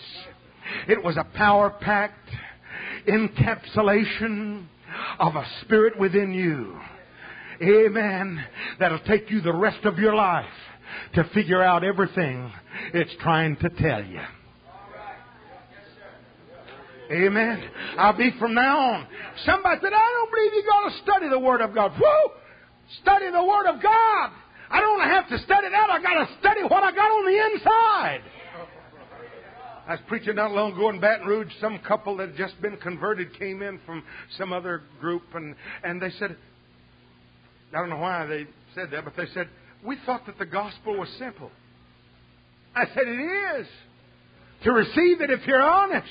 It 0.88 1.04
was 1.04 1.18
a 1.18 1.26
power 1.36 1.70
packed 1.70 2.30
encapsulation 3.08 4.66
of 5.20 5.36
a 5.36 5.46
spirit 5.62 5.98
within 6.00 6.34
you. 6.34 6.80
Amen. 7.62 8.44
That'll 8.80 9.00
take 9.00 9.30
you 9.30 9.42
the 9.42 9.54
rest 9.54 9.86
of 9.86 10.00
your 10.00 10.16
life 10.16 10.46
to 11.14 11.24
figure 11.34 11.62
out 11.62 11.84
everything 11.84 12.52
it's 12.94 13.14
trying 13.22 13.56
to 13.58 13.70
tell 13.70 14.04
you. 14.04 14.22
Amen. 17.12 17.70
I'll 17.98 18.18
be 18.18 18.32
from 18.40 18.54
now 18.54 18.80
on. 18.80 19.08
Somebody 19.46 19.82
said, 19.82 19.92
I 19.94 20.14
don't 20.14 20.32
believe 20.32 20.54
you 20.54 20.64
got 20.64 20.90
to 20.90 20.98
study 21.04 21.30
the 21.30 21.40
Word 21.40 21.62
of 21.62 21.76
God. 21.76 21.92
Whoa! 22.00 22.32
Study 23.02 23.30
the 23.32 23.44
Word 23.44 23.68
of 23.68 23.82
God. 23.82 24.32
I 24.70 24.80
don't 24.80 25.02
have 25.02 25.28
to 25.28 25.38
study 25.40 25.68
that. 25.70 25.90
I 25.90 26.02
got 26.02 26.26
to 26.26 26.38
study 26.40 26.64
what 26.64 26.84
I 26.84 26.92
got 26.92 27.12
on 27.12 27.26
the 27.26 27.54
inside. 27.54 28.22
I 29.88 29.92
was 29.92 30.00
preaching 30.08 30.36
not 30.36 30.52
long 30.52 30.72
ago 30.72 30.90
in 30.90 31.02
Baton 31.02 31.28
Rouge. 31.28 31.52
Some 31.60 31.80
couple 31.80 32.16
that 32.18 32.30
had 32.30 32.38
just 32.38 32.62
been 32.62 32.78
converted 32.78 33.38
came 33.38 33.62
in 33.62 33.80
from 33.86 34.04
some 34.38 34.54
other 34.54 34.84
group, 35.02 35.24
and, 35.34 35.56
and 35.84 36.02
they 36.02 36.12
said, 36.12 36.38
I 37.74 37.80
don't 37.80 37.90
know 37.90 37.98
why 37.98 38.26
they 38.26 38.46
said 38.74 38.92
that, 38.92 39.04
but 39.04 39.18
they 39.18 39.26
said, 39.34 39.50
We 39.86 39.98
thought 40.06 40.26
that 40.28 40.38
the 40.40 40.46
gospel 40.46 40.98
was 40.98 41.10
simple. 41.20 41.52
I 42.74 42.86
said, 42.86 43.04
It 43.06 43.60
is. 43.60 43.68
To 44.64 44.72
receive 44.72 45.20
it 45.20 45.30
if 45.30 45.46
you're 45.46 45.62
honest. 45.62 46.08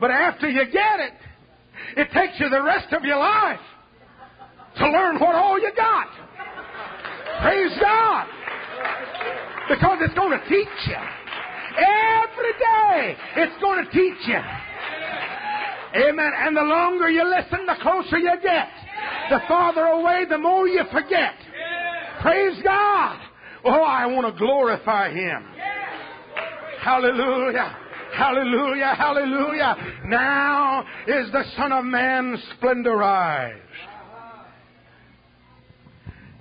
But 0.00 0.10
after 0.10 0.48
you 0.48 0.64
get 0.66 1.00
it, 1.00 1.12
it 1.96 2.08
takes 2.12 2.38
you 2.38 2.48
the 2.48 2.62
rest 2.62 2.92
of 2.92 3.04
your 3.04 3.18
life 3.18 3.60
to 4.76 4.90
learn 4.90 5.18
what 5.18 5.34
all 5.34 5.58
you 5.58 5.70
got. 5.76 6.08
Praise 7.42 7.72
God. 7.80 8.26
Because 9.68 9.98
it's 10.02 10.14
going 10.14 10.38
to 10.38 10.48
teach 10.48 10.78
you. 10.86 10.96
Every 11.78 12.52
day, 12.52 13.16
it's 13.36 13.60
going 13.60 13.84
to 13.84 13.90
teach 13.90 14.26
you. 14.26 14.40
Amen. 15.94 16.32
And 16.36 16.56
the 16.56 16.62
longer 16.62 17.08
you 17.08 17.24
listen, 17.24 17.66
the 17.66 17.76
closer 17.82 18.18
you 18.18 18.34
get. 18.42 18.68
The 19.30 19.40
farther 19.46 19.84
away, 19.84 20.24
the 20.28 20.38
more 20.38 20.66
you 20.66 20.82
forget. 20.92 21.34
Praise 22.20 22.60
God. 22.64 23.20
Oh, 23.64 23.82
I 23.82 24.06
want 24.06 24.32
to 24.32 24.38
glorify 24.38 25.10
Him. 25.10 25.44
Hallelujah. 26.80 27.76
Hallelujah, 28.18 28.96
hallelujah. 28.96 29.76
Now 30.06 30.84
is 31.06 31.30
the 31.30 31.44
Son 31.56 31.70
of 31.70 31.84
Man 31.84 32.36
splendorized. 32.60 33.60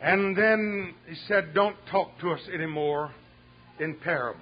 And 0.01 0.36
then 0.36 0.95
he 1.07 1.15
said, 1.28 1.53
Don't 1.53 1.75
talk 1.91 2.19
to 2.21 2.32
us 2.32 2.41
anymore 2.51 3.13
in 3.80 3.95
parables. 4.03 4.41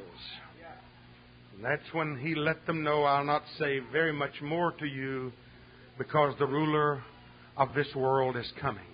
And 1.54 1.66
that's 1.66 1.94
when 1.94 2.18
he 2.18 2.36
let 2.36 2.66
them 2.66 2.84
know, 2.84 3.04
I'll 3.04 3.26
not 3.26 3.44
say 3.60 3.80
very 3.92 4.14
much 4.14 4.42
more 4.42 4.72
to 4.72 4.86
you 4.86 5.34
because 5.98 6.36
the 6.40 6.48
ruler 6.48 7.04
of 7.58 7.74
this 7.76 7.88
world 7.96 8.38
is 8.38 8.50
coming. 8.62 8.88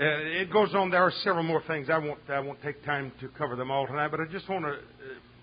Uh, 0.00 0.04
it 0.04 0.52
goes 0.52 0.74
on. 0.76 0.90
There 0.90 1.02
are 1.02 1.12
several 1.24 1.42
more 1.42 1.62
things. 1.66 1.88
I 1.90 1.98
won't. 1.98 2.20
I 2.28 2.38
won't 2.38 2.62
take 2.62 2.84
time 2.84 3.10
to 3.20 3.28
cover 3.28 3.56
them 3.56 3.72
all 3.72 3.86
tonight. 3.88 4.08
But 4.08 4.20
I 4.20 4.26
just 4.30 4.48
want 4.48 4.64
to 4.64 4.72
uh, 4.72 4.76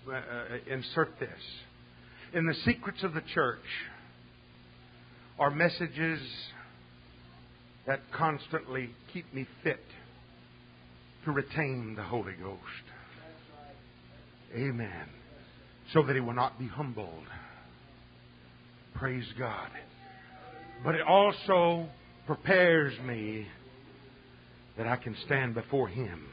Uh, 0.06 0.58
insert 0.70 1.18
this. 1.18 1.30
In 2.34 2.46
the 2.46 2.54
secrets 2.66 3.02
of 3.02 3.14
the 3.14 3.22
church 3.32 3.64
are 5.38 5.50
messages 5.50 6.20
that 7.86 8.00
constantly 8.12 8.90
keep 9.12 9.32
me 9.32 9.46
fit 9.62 9.80
to 11.24 11.30
retain 11.32 11.94
the 11.96 12.02
Holy 12.02 12.34
Ghost. 12.34 12.60
Amen. 14.54 15.08
So 15.92 16.02
that 16.02 16.14
he 16.14 16.20
will 16.20 16.34
not 16.34 16.58
be 16.58 16.66
humbled. 16.66 17.24
Praise 18.94 19.26
God. 19.38 19.70
But 20.84 20.96
it 20.96 21.02
also 21.02 21.88
prepares 22.26 22.92
me 23.00 23.46
that 24.76 24.86
I 24.86 24.96
can 24.96 25.16
stand 25.24 25.54
before 25.54 25.88
him. 25.88 26.26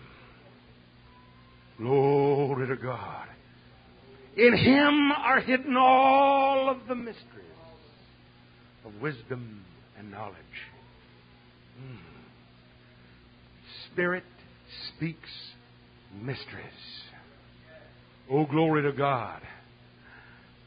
Glory 1.78 2.68
to 2.68 2.76
God. 2.76 3.28
In 4.38 4.58
him 4.58 5.12
are 5.12 5.42
hidden 5.42 5.76
all 5.78 6.70
of 6.70 6.78
the 6.88 6.96
mysteries 6.96 7.26
of 8.86 9.02
wisdom 9.02 9.66
and 9.98 10.12
knowledge. 10.12 10.36
Mm. 11.82 11.98
Spirit 13.92 14.24
speaks 14.96 15.30
mysteries. 16.22 16.66
Oh, 18.30 18.46
glory 18.46 18.84
to 18.84 18.94
God. 18.94 19.42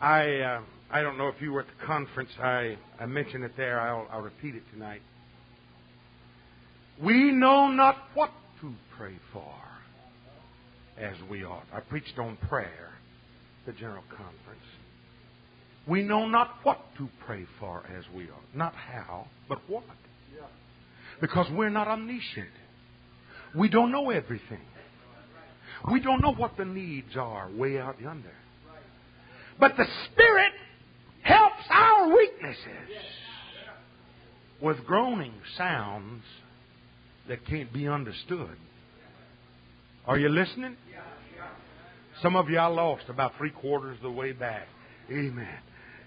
I 0.00 0.38
uh, 0.40 0.60
I 0.94 1.02
don't 1.02 1.18
know 1.18 1.26
if 1.26 1.40
you 1.40 1.52
were 1.52 1.62
at 1.62 1.66
the 1.66 1.86
conference. 1.86 2.30
I, 2.40 2.76
I 3.00 3.06
mentioned 3.06 3.42
it 3.42 3.56
there. 3.56 3.80
I'll, 3.80 4.06
I'll 4.12 4.20
repeat 4.20 4.54
it 4.54 4.62
tonight. 4.72 5.02
We 7.02 7.32
know 7.32 7.66
not 7.66 7.96
what 8.14 8.30
to 8.60 8.72
pray 8.96 9.14
for 9.32 9.52
as 10.96 11.16
we 11.28 11.44
ought. 11.44 11.64
I 11.72 11.80
preached 11.80 12.16
on 12.18 12.36
prayer, 12.48 12.90
the 13.66 13.72
general 13.72 14.04
conference. 14.10 14.60
We 15.86 16.02
know 16.02 16.26
not 16.26 16.48
what 16.62 16.80
to 16.98 17.08
pray 17.26 17.46
for 17.60 17.84
as 17.96 18.04
we 18.14 18.24
are. 18.24 18.44
Not 18.54 18.74
how, 18.74 19.26
but 19.48 19.58
what. 19.68 19.84
Because 21.20 21.46
we're 21.52 21.70
not 21.70 21.88
omniscient. 21.88 22.48
We 23.54 23.68
don't 23.68 23.92
know 23.92 24.10
everything. 24.10 24.60
We 25.90 26.00
don't 26.00 26.22
know 26.22 26.32
what 26.32 26.56
the 26.56 26.64
needs 26.64 27.16
are 27.16 27.50
way 27.50 27.78
out 27.78 28.00
yonder. 28.00 28.32
But 29.60 29.76
the 29.76 29.86
Spirit 30.10 30.52
helps 31.22 31.62
our 31.70 32.08
weaknesses 32.16 33.04
with 34.60 34.84
groaning 34.86 35.34
sounds 35.56 36.22
that 37.28 37.46
can't 37.46 37.72
be 37.72 37.86
understood. 37.86 38.56
Are 40.06 40.18
you 40.18 40.28
listening? 40.28 40.76
Some 42.24 42.36
of 42.36 42.48
y'all 42.48 42.74
lost 42.74 43.04
about 43.10 43.36
three 43.36 43.50
quarters 43.50 43.98
of 43.98 44.04
the 44.04 44.10
way 44.10 44.32
back. 44.32 44.66
Amen. 45.10 45.58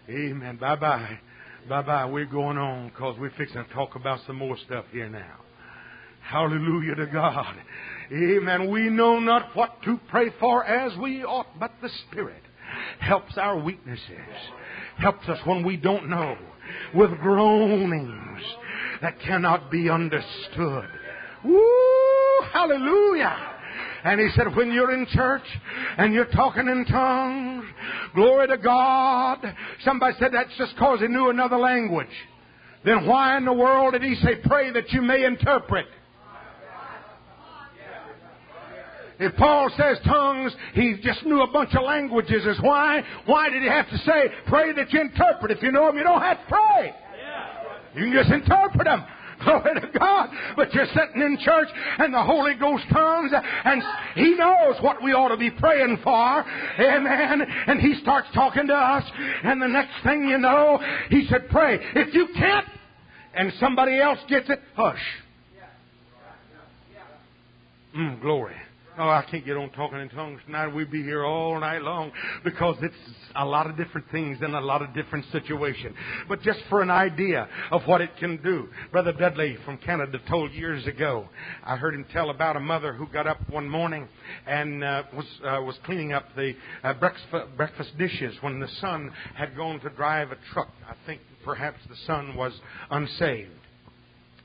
Amen. 0.09 0.57
Bye 0.57 0.76
bye. 0.76 1.20
Bye 1.70 1.84
bye. 1.84 2.05
We're 2.05 2.26
going 2.26 2.57
on 2.57 2.88
because 2.88 3.20
we're 3.20 3.32
fixing 3.38 3.63
to 3.63 3.72
talk 3.72 3.93
about 3.93 4.22
some 4.26 4.38
more 4.38 4.57
stuff 4.65 4.86
here 4.91 5.09
now. 5.09 5.36
Hallelujah 6.22 6.95
to 6.95 7.05
God. 7.05 7.55
Amen. 8.11 8.72
We 8.72 8.89
know 8.89 9.20
not 9.20 9.55
what 9.55 9.80
to 9.84 9.99
pray 10.09 10.32
for 10.39 10.65
as 10.65 10.97
we 10.97 11.24
ought, 11.24 11.59
but 11.59 11.74
the 11.84 11.89
Spirit 12.09 12.41
helps 12.97 13.38
our 13.38 13.59
weaknesses, 13.59 14.09
helps 14.97 15.30
us 15.30 15.38
when 15.45 15.63
we 15.63 15.78
don't 15.78 16.09
know, 16.09 16.36
with 16.95 17.11
groanings 17.20 18.41
that 19.03 19.20
cannot 19.20 19.70
be 19.70 19.88
understood. 19.88 20.89
Woo! 21.45 22.41
Hallelujah! 22.51 23.57
And 24.08 24.22
he 24.22 24.30
said, 24.38 24.55
when 24.55 24.72
you're 24.72 24.93
in 24.93 25.05
church 25.08 25.43
and 25.97 26.14
you're 26.14 26.32
talking 26.32 26.66
in 26.70 26.86
tongues, 26.86 27.66
glory 28.16 28.47
to 28.47 28.58
God. 28.58 29.39
Somebody 29.84 30.16
said 30.18 30.30
that's 30.32 30.58
just 30.58 30.76
because 30.76 31.01
he 31.01 31.10
knew 31.10 31.30
another 31.30 31.58
language. 31.58 32.08
Then 32.86 33.05
why 33.05 33.36
in 33.36 33.43
the 33.43 33.51
world 33.51 33.91
did 33.91 34.03
he 34.03 34.16
say, 34.16 34.36
pray 34.45 34.72
that 34.72 34.93
you 34.93 35.01
may 35.01 35.26
interpret? 35.26 35.88
If 39.20 39.36
Paul 39.36 39.70
says 39.76 39.97
tongues, 40.05 40.55
he 40.74 40.95
just 41.03 41.26
knew 41.26 41.41
a 41.41 41.51
bunch 41.51 41.76
of 41.76 41.84
languages. 41.84 42.45
Is 42.45 42.62
why? 42.62 43.03
Why 43.26 43.49
did 43.49 43.62
he 43.62 43.68
have 43.68 43.89
to 43.89 43.97
say, 43.97 44.30
pray 44.47 44.72
that 44.72 44.93
you 44.93 45.01
interpret? 45.01 45.51
If 45.51 45.62
you 45.62 45.74
know 45.74 45.88
them, 45.88 45.97
you 45.97 46.03
don't 46.03 46.22
have 46.22 46.38
to 46.38 46.45
pray. 46.47 46.95
You 47.93 48.05
can 48.05 48.14
just 48.14 48.32
interpret 48.32 48.86
them. 48.86 49.03
Glory 49.43 49.81
to 49.81 49.99
God. 49.99 50.29
But 50.55 50.73
you're 50.73 50.88
sitting 50.88 51.21
in 51.21 51.38
church 51.39 51.67
and 51.99 52.13
the 52.13 52.23
Holy 52.23 52.55
Ghost 52.55 52.83
comes 52.91 53.31
and 53.33 53.83
He 54.15 54.35
knows 54.35 54.75
what 54.81 55.03
we 55.03 55.13
ought 55.13 55.29
to 55.29 55.38
be 55.38 55.51
praying 55.51 55.99
for. 56.03 56.45
Amen. 56.79 57.41
And 57.67 57.79
He 57.79 57.95
starts 58.01 58.27
talking 58.33 58.67
to 58.67 58.73
us 58.73 59.03
and 59.43 59.61
the 59.61 59.67
next 59.67 60.03
thing 60.03 60.27
you 60.27 60.38
know, 60.38 60.79
He 61.09 61.27
said, 61.29 61.49
pray. 61.49 61.79
If 61.95 62.13
you 62.13 62.27
can't 62.35 62.67
and 63.35 63.53
somebody 63.59 63.99
else 63.99 64.19
gets 64.27 64.49
it, 64.49 64.59
hush. 64.75 65.01
Mm, 67.95 68.21
glory. 68.21 68.55
Oh, 68.99 69.09
I 69.09 69.23
can't 69.29 69.45
get 69.45 69.55
on 69.55 69.69
talking 69.71 69.99
in 69.99 70.09
tongues 70.09 70.39
tonight. 70.47 70.69
We'd 70.69 70.89
be 70.89 71.03
here 71.03 71.23
all 71.23 71.59
night 71.59 71.83
long 71.83 72.11
because 72.43 72.77
it's 72.81 72.95
a 73.35 73.45
lot 73.45 73.69
of 73.69 73.77
different 73.77 74.09
things 74.11 74.39
in 74.41 74.55
a 74.55 74.59
lot 74.59 74.81
of 74.81 74.91
different 74.95 75.23
situations. 75.31 75.95
But 76.27 76.41
just 76.41 76.59
for 76.67 76.81
an 76.81 76.89
idea 76.89 77.47
of 77.69 77.83
what 77.85 78.01
it 78.01 78.09
can 78.17 78.41
do, 78.41 78.69
Brother 78.91 79.13
Dudley 79.13 79.55
from 79.65 79.77
Canada 79.77 80.19
told 80.27 80.51
years 80.51 80.87
ago. 80.87 81.29
I 81.63 81.75
heard 81.75 81.93
him 81.93 82.07
tell 82.11 82.31
about 82.31 82.55
a 82.55 82.59
mother 82.59 82.91
who 82.91 83.05
got 83.09 83.27
up 83.27 83.47
one 83.51 83.69
morning 83.69 84.07
and 84.47 84.83
uh, 84.83 85.03
was 85.15 85.25
uh, 85.43 85.61
was 85.61 85.77
cleaning 85.85 86.13
up 86.13 86.25
the 86.35 86.53
uh, 86.83 86.95
breakfast 86.95 87.27
breakfast 87.55 87.95
dishes 87.99 88.35
when 88.41 88.59
the 88.59 88.69
son 88.81 89.11
had 89.35 89.55
gone 89.55 89.79
to 89.81 89.91
drive 89.91 90.31
a 90.31 90.37
truck. 90.53 90.69
I 90.89 90.95
think 91.05 91.21
perhaps 91.45 91.77
the 91.87 91.97
son 92.07 92.35
was 92.35 92.59
unsaved. 92.89 93.51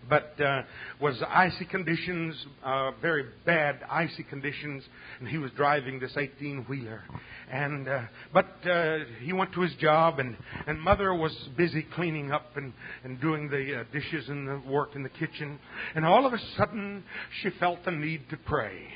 But 0.08 0.40
uh, 0.40 0.62
was 1.00 1.22
icy 1.28 1.64
conditions, 1.64 2.34
uh, 2.64 2.92
very 3.00 3.24
bad 3.44 3.80
icy 3.90 4.22
conditions, 4.24 4.82
and 5.18 5.28
he 5.28 5.38
was 5.38 5.50
driving 5.52 6.00
this 6.00 6.12
18 6.16 6.66
wheeler. 6.68 7.02
And 7.50 7.88
uh, 7.88 8.02
but 8.32 8.46
uh, 8.68 8.98
he 9.20 9.32
went 9.32 9.52
to 9.54 9.60
his 9.60 9.74
job, 9.76 10.18
and 10.18 10.36
and 10.66 10.80
mother 10.80 11.14
was 11.14 11.36
busy 11.56 11.86
cleaning 11.94 12.32
up 12.32 12.56
and 12.56 12.72
and 13.04 13.20
doing 13.20 13.48
the 13.48 13.80
uh, 13.80 13.84
dishes 13.92 14.28
and 14.28 14.48
the 14.48 14.62
work 14.68 14.94
in 14.94 15.02
the 15.02 15.08
kitchen, 15.08 15.58
and 15.94 16.04
all 16.04 16.26
of 16.26 16.32
a 16.32 16.38
sudden 16.56 17.04
she 17.42 17.50
felt 17.58 17.84
the 17.84 17.90
need 17.90 18.28
to 18.30 18.36
pray. 18.36 18.88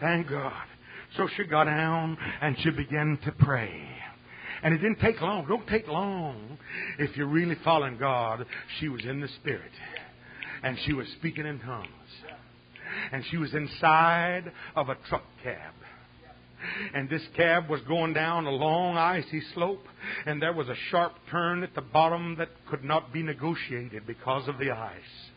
Thank 0.00 0.28
God. 0.28 0.52
So 1.16 1.28
she 1.36 1.44
got 1.44 1.64
down 1.64 2.18
and 2.42 2.56
she 2.60 2.70
began 2.70 3.18
to 3.24 3.32
pray. 3.32 3.88
And 4.62 4.74
it 4.74 4.78
didn't 4.78 5.00
take 5.00 5.20
long. 5.20 5.46
Don't 5.46 5.66
take 5.68 5.86
long 5.86 6.58
if 6.98 7.16
you're 7.16 7.26
really 7.28 7.56
following 7.64 7.98
God. 7.98 8.44
She 8.80 8.88
was 8.88 9.04
in 9.04 9.20
the 9.20 9.28
Spirit 9.40 9.70
and 10.66 10.76
she 10.84 10.92
was 10.92 11.06
speaking 11.20 11.46
in 11.46 11.60
tongues. 11.60 11.86
And 13.12 13.24
she 13.30 13.36
was 13.36 13.54
inside 13.54 14.50
of 14.74 14.88
a 14.88 14.96
truck 15.08 15.22
cab. 15.44 15.74
And 16.92 17.08
this 17.08 17.22
cab 17.36 17.70
was 17.70 17.80
going 17.82 18.14
down 18.14 18.46
a 18.46 18.50
long 18.50 18.96
icy 18.96 19.42
slope, 19.54 19.84
and 20.26 20.42
there 20.42 20.52
was 20.52 20.68
a 20.68 20.74
sharp 20.90 21.12
turn 21.30 21.62
at 21.62 21.76
the 21.76 21.82
bottom 21.82 22.34
that 22.38 22.48
could 22.68 22.82
not 22.82 23.12
be 23.12 23.22
negotiated 23.22 24.08
because 24.08 24.48
of 24.48 24.58
the 24.58 24.72
ice. 24.72 25.30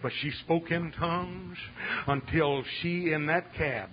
But 0.00 0.12
she 0.20 0.30
spoke 0.44 0.70
in 0.70 0.92
tongues 0.92 1.58
until 2.06 2.62
she 2.80 3.12
in 3.12 3.26
that 3.26 3.54
cab 3.54 3.90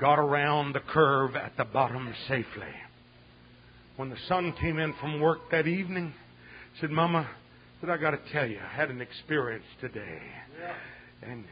got 0.00 0.20
around 0.20 0.74
the 0.74 0.80
curve 0.80 1.34
at 1.34 1.56
the 1.56 1.64
bottom 1.64 2.14
safely. 2.28 2.74
When 3.96 4.10
the 4.10 4.16
son 4.28 4.54
came 4.60 4.78
in 4.78 4.94
from 5.00 5.20
work 5.20 5.50
that 5.50 5.66
evening, 5.66 6.14
said, 6.80 6.90
Mama, 6.90 7.28
but 7.80 7.90
I 7.90 7.96
got 7.96 8.10
to 8.10 8.32
tell 8.32 8.46
you, 8.46 8.58
I 8.58 8.74
had 8.74 8.90
an 8.90 9.00
experience 9.00 9.64
today. 9.80 10.20
And 11.22 11.44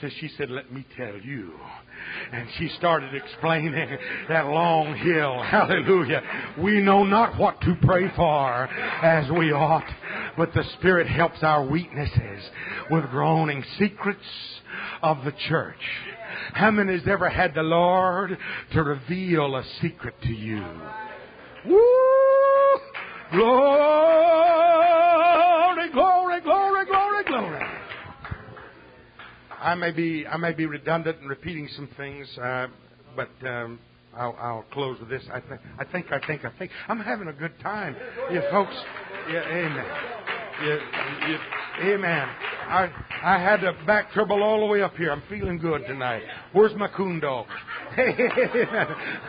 so 0.00 0.08
she 0.20 0.28
said, 0.36 0.50
Let 0.50 0.72
me 0.72 0.84
tell 0.96 1.16
you. 1.16 1.52
And 2.32 2.48
she 2.58 2.68
started 2.78 3.14
explaining 3.14 3.98
that 4.28 4.46
long 4.46 4.96
hill. 4.96 5.42
Hallelujah. 5.44 6.22
We 6.58 6.80
know 6.80 7.04
not 7.04 7.38
what 7.38 7.60
to 7.62 7.76
pray 7.82 8.10
for 8.14 8.64
as 8.64 9.30
we 9.30 9.52
ought, 9.52 9.88
but 10.36 10.52
the 10.54 10.64
Spirit 10.78 11.06
helps 11.06 11.42
our 11.42 11.64
weaknesses 11.64 12.42
with 12.90 13.10
groaning 13.10 13.64
secrets 13.78 14.24
of 15.02 15.24
the 15.24 15.32
church. 15.48 15.76
How 16.54 16.70
many 16.70 16.92
has 16.92 17.06
ever 17.06 17.28
had 17.28 17.54
the 17.54 17.62
Lord 17.62 18.36
to 18.72 18.82
reveal 18.82 19.56
a 19.56 19.64
secret 19.80 20.14
to 20.22 20.32
you? 20.32 20.64
Woo! 21.66 21.80
Glory, 23.32 24.69
I 29.60 29.74
may 29.74 29.90
be 29.90 30.26
I 30.26 30.36
may 30.36 30.52
be 30.52 30.66
redundant 30.66 31.18
in 31.20 31.28
repeating 31.28 31.68
some 31.76 31.88
things, 31.96 32.26
uh, 32.38 32.68
but 33.14 33.30
um, 33.46 33.78
I'll, 34.16 34.36
I'll 34.40 34.64
close 34.72 34.98
with 34.98 35.10
this. 35.10 35.22
I 35.32 35.40
think 35.40 35.60
I 35.78 35.84
think 35.84 36.06
I 36.12 36.26
think 36.26 36.44
I 36.44 36.50
think 36.58 36.70
I'm 36.88 37.00
having 37.00 37.28
a 37.28 37.32
good 37.32 37.52
time. 37.60 37.94
You 38.32 38.42
folks, 38.50 38.74
yeah, 39.30 39.42
amen. 39.46 39.86
Yeah, 40.64 40.78
yeah, 41.28 41.94
amen. 41.94 42.28
I 42.68 42.90
I 43.22 43.38
had 43.38 43.62
a 43.64 43.72
back 43.86 44.12
trouble 44.12 44.42
all 44.42 44.60
the 44.60 44.66
way 44.66 44.82
up 44.82 44.96
here. 44.96 45.12
I'm 45.12 45.22
feeling 45.28 45.58
good 45.58 45.86
tonight. 45.86 46.22
Where's 46.52 46.74
my 46.74 46.88
coon 46.88 47.20
dog? 47.20 47.46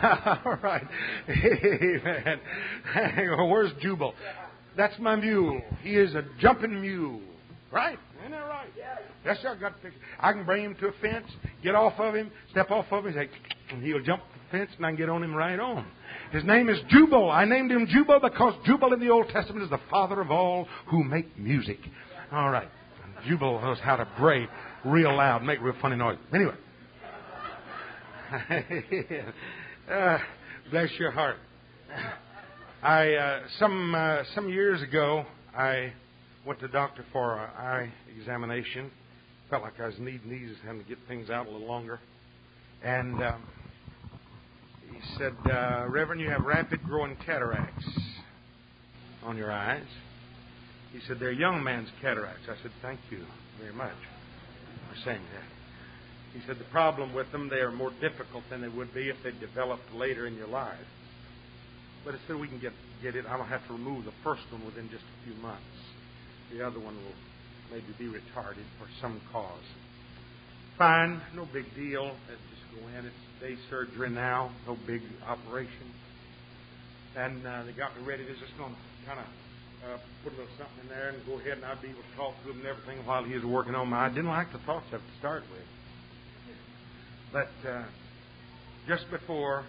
All 0.02 0.58
right. 0.62 0.86
Amen. 1.28 2.40
Where's 3.50 3.72
Jubal? 3.82 4.14
That's 4.76 4.96
my 4.98 5.16
mule. 5.16 5.60
He 5.82 5.96
is 5.96 6.14
a 6.14 6.24
jumping 6.38 6.80
mule. 6.80 7.20
Right? 7.72 7.98
Isn't 8.22 8.32
that 8.32 8.38
right? 8.38 8.68
Yes, 9.24 9.38
sir. 9.42 9.56
I 9.56 9.60
got 9.60 9.76
to 9.76 9.82
fix 9.82 9.94
I 10.20 10.32
can 10.32 10.44
bring 10.44 10.64
him 10.64 10.76
to 10.76 10.86
a 10.88 10.92
fence, 11.00 11.26
get 11.62 11.74
off 11.74 11.98
of 11.98 12.14
him, 12.14 12.30
step 12.52 12.70
off 12.70 12.86
of 12.92 13.04
him, 13.04 13.14
say, 13.14 13.28
and 13.70 13.82
he'll 13.82 14.02
jump 14.02 14.22
the 14.32 14.58
fence, 14.58 14.70
and 14.76 14.86
I 14.86 14.90
can 14.90 14.96
get 14.96 15.08
on 15.08 15.24
him 15.24 15.34
right 15.34 15.58
on. 15.58 15.84
His 16.30 16.44
name 16.44 16.68
is 16.68 16.78
Jubal. 16.88 17.30
I 17.30 17.44
named 17.44 17.72
him 17.72 17.88
Jubal 17.88 18.20
because 18.20 18.54
Jubal 18.64 18.92
in 18.92 19.00
the 19.00 19.10
Old 19.10 19.28
Testament 19.30 19.64
is 19.64 19.70
the 19.70 19.80
father 19.90 20.20
of 20.20 20.30
all 20.30 20.68
who 20.88 21.02
make 21.02 21.36
music. 21.36 21.78
All 22.30 22.50
right. 22.50 22.68
Jubal 23.28 23.60
knows 23.60 23.78
how 23.82 23.96
to 23.96 24.06
bray 24.18 24.46
real 24.84 25.16
loud, 25.16 25.42
make 25.42 25.60
real 25.60 25.74
funny 25.82 25.96
noise. 25.96 26.18
Anyway. 26.32 26.54
uh, 29.90 30.18
bless 30.70 30.90
your 30.98 31.10
heart. 31.10 31.36
I 32.82 33.14
uh, 33.14 33.40
some 33.58 33.94
uh, 33.94 34.22
some 34.34 34.48
years 34.48 34.80
ago 34.82 35.24
I 35.56 35.92
went 36.46 36.58
to 36.60 36.66
the 36.66 36.72
doctor 36.72 37.04
for 37.12 37.38
an 37.38 37.50
eye 37.56 37.92
examination. 38.18 38.90
Felt 39.50 39.62
like 39.62 39.78
I 39.80 39.86
was 39.86 39.98
needing 39.98 40.30
these, 40.30 40.56
to 40.64 40.84
get 40.88 40.98
things 41.06 41.30
out 41.30 41.46
a 41.46 41.50
little 41.50 41.66
longer. 41.66 42.00
And 42.82 43.22
um, 43.22 43.42
he 44.90 44.98
said, 45.18 45.34
uh, 45.50 45.86
Reverend, 45.88 46.20
you 46.20 46.30
have 46.30 46.44
rapid 46.44 46.82
growing 46.82 47.16
cataracts 47.24 47.86
on 49.22 49.36
your 49.36 49.52
eyes. 49.52 49.86
He 50.92 51.00
said, 51.06 51.18
they're 51.20 51.32
young 51.32 51.62
man's 51.62 51.88
cataracts. 52.00 52.48
I 52.48 52.60
said, 52.62 52.72
thank 52.82 53.00
you 53.10 53.24
very 53.60 53.72
much 53.72 53.92
for 54.90 55.00
saying 55.04 55.22
that. 55.32 56.38
He 56.38 56.46
said, 56.46 56.58
the 56.58 56.70
problem 56.72 57.14
with 57.14 57.30
them, 57.30 57.48
they 57.48 57.60
are 57.60 57.70
more 57.70 57.92
difficult 58.00 58.42
than 58.50 58.62
they 58.62 58.68
would 58.68 58.92
be 58.94 59.08
if 59.08 59.16
they 59.22 59.32
developed 59.38 59.92
later 59.94 60.26
in 60.26 60.34
your 60.34 60.48
life. 60.48 60.74
But 62.04 62.14
instead, 62.14 62.36
we 62.36 62.48
can 62.48 62.58
get, 62.58 62.72
get 63.02 63.14
it. 63.14 63.26
I 63.28 63.36
don't 63.36 63.48
have 63.48 63.66
to 63.68 63.74
remove 63.74 64.06
the 64.06 64.12
first 64.24 64.42
one 64.50 64.64
within 64.64 64.88
just 64.90 65.04
a 65.04 65.24
few 65.24 65.40
months. 65.40 65.62
The 66.52 66.66
other 66.66 66.78
one 66.78 66.94
will 66.96 67.16
maybe 67.70 67.94
be 67.98 68.04
retarded 68.04 68.68
for 68.78 68.86
some 69.00 69.20
cause. 69.32 69.64
Fine, 70.76 71.20
no 71.34 71.48
big 71.50 71.64
deal. 71.74 72.04
Let's 72.28 72.40
just 72.52 72.64
go 72.76 72.88
in. 72.88 73.06
It's 73.06 73.40
day 73.40 73.56
surgery 73.70 74.10
now, 74.10 74.50
no 74.66 74.76
big 74.86 75.00
operation. 75.26 75.88
And 77.16 77.46
uh, 77.46 77.62
they 77.64 77.72
got 77.72 77.96
me 77.98 78.04
ready. 78.04 78.24
They're 78.24 78.34
just 78.34 78.56
going 78.58 78.74
to 78.74 79.06
kind 79.06 79.20
of 79.20 79.26
uh, 79.84 79.98
put 80.24 80.34
a 80.34 80.36
little 80.36 80.52
something 80.58 80.84
in 80.84 80.88
there 80.88 81.10
and 81.10 81.24
go 81.24 81.38
ahead 81.38 81.56
and 81.56 81.64
I'd 81.64 81.80
be 81.80 81.88
able 81.88 82.02
to 82.02 82.16
talk 82.16 82.34
to 82.44 82.50
him 82.50 82.58
and 82.58 82.66
everything 82.66 83.04
while 83.06 83.24
he 83.24 83.34
was 83.34 83.44
working 83.44 83.74
on 83.74 83.88
my. 83.88 84.06
I 84.06 84.08
didn't 84.08 84.28
like 84.28 84.52
the 84.52 84.58
thoughts 84.58 84.86
of 84.92 85.00
it 85.00 85.04
to 85.08 85.18
start 85.18 85.42
with. 85.52 85.68
But 87.32 87.68
uh, 87.68 87.84
just 88.86 89.10
before 89.10 89.64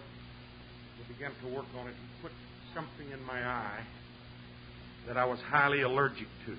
we 1.00 1.14
began 1.16 1.32
to 1.32 1.56
work 1.56 1.66
on 1.80 1.88
it, 1.88 1.96
he 1.96 2.22
put 2.22 2.32
something 2.76 3.10
in 3.12 3.24
my 3.24 3.40
eye 3.40 3.80
that 5.08 5.18
I 5.18 5.26
was 5.26 5.40
highly 5.42 5.82
allergic 5.82 6.28
to. 6.46 6.56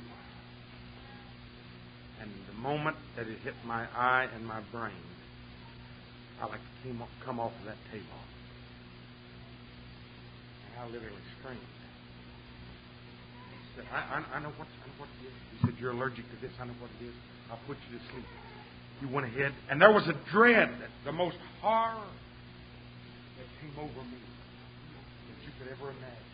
And 2.21 2.31
the 2.49 2.61
moment 2.61 2.97
that 3.17 3.27
it 3.27 3.39
hit 3.45 3.55
my 3.67 3.87
eye 3.97 4.29
and 4.35 4.47
my 4.47 4.61
brain, 4.73 4.93
I 6.41 6.47
like 6.47 6.61
to 6.61 6.89
came, 6.89 7.03
come 7.25 7.41
off 7.41 7.53
of 7.61 7.67
that 7.67 7.77
table. 7.91 8.21
And 10.69 10.83
I 10.83 10.87
literally 10.87 11.25
screamed. 11.39 11.61
Said, 13.77 13.85
I, 13.93 14.21
I, 14.21 14.37
I, 14.37 14.43
know 14.43 14.53
what, 14.55 14.69
I 14.69 14.87
know 14.87 14.95
what 14.99 15.09
it 15.19 15.27
is. 15.27 15.35
He 15.51 15.67
said, 15.67 15.75
You're 15.81 15.93
allergic 15.93 16.31
to 16.31 16.37
this. 16.41 16.53
I 16.61 16.67
know 16.67 16.79
what 16.79 16.91
it 17.01 17.07
is. 17.07 17.15
I'll 17.51 17.59
put 17.67 17.77
you 17.91 17.99
to 17.99 18.05
sleep. 18.13 18.25
He 19.01 19.07
went 19.07 19.27
ahead, 19.27 19.53
and 19.69 19.83
there 19.83 19.91
was 19.91 20.07
a 20.07 20.15
dread, 20.31 20.71
the 21.05 21.13
most 21.13 21.37
horror 21.61 21.99
that 21.99 23.49
came 23.61 23.75
over 23.77 24.01
me 24.07 24.23
that 24.23 25.39
you 25.43 25.53
could 25.59 25.73
ever 25.73 25.91
imagine. 25.91 26.34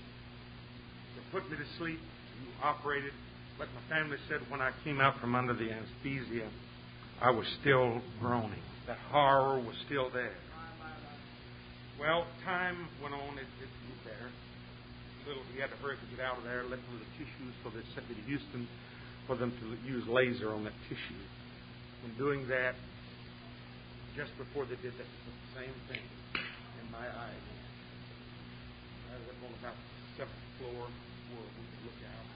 Put 1.33 1.51
me 1.51 1.57
to 1.57 1.69
sleep. 1.79 1.99
You 1.99 2.49
operated. 2.63 3.13
But 3.59 3.69
my 3.75 3.85
family 3.95 4.17
said 4.29 4.41
when 4.49 4.61
I 4.61 4.73
came 4.85 5.01
out 5.01 5.21
from 5.21 5.35
under 5.35 5.53
the 5.53 5.71
anesthesia, 5.71 6.49
I 7.21 7.31
was 7.31 7.47
still 7.61 8.01
groaning. 8.21 8.65
That 8.87 8.99
horror 9.13 9.61
was 9.61 9.77
still 9.87 10.09
there. 10.11 10.35
Well, 12.01 12.25
time 12.45 12.89
went 13.03 13.13
on. 13.13 13.37
It, 13.37 13.45
it 13.61 13.69
was 13.93 14.01
there. 14.09 14.33
Little, 15.29 15.45
he 15.53 15.61
had 15.61 15.69
to 15.69 15.77
hurry 15.85 16.01
to 16.01 16.17
get 16.17 16.25
out 16.25 16.39
of 16.39 16.45
there, 16.45 16.65
left 16.65 16.81
little 16.89 17.05
tissues, 17.21 17.53
so 17.61 17.69
they 17.69 17.85
sent 17.93 18.09
me 18.09 18.17
to 18.17 18.25
Houston 18.25 18.67
for 19.27 19.37
them 19.37 19.53
to 19.61 19.65
use 19.85 20.09
laser 20.09 20.51
on 20.57 20.65
that 20.65 20.73
tissue. 20.89 21.23
In 22.09 22.17
doing 22.17 22.49
that, 22.49 22.75
just 24.17 24.33
before 24.41 24.65
they 24.65 24.81
did 24.81 24.97
that, 24.97 25.05
the 25.05 25.37
same 25.61 25.77
thing 25.93 26.01
in 26.81 26.87
my 26.91 27.05
eye. 27.05 27.41
I 29.13 29.21
was 29.21 29.37
on 29.45 29.53
about 29.61 29.77
the 29.77 30.25
seventh 30.25 30.45
floor 30.57 30.89
where 31.35 31.47
we 31.47 31.63
could 31.71 31.83
look 31.91 32.01
out. 32.07 32.27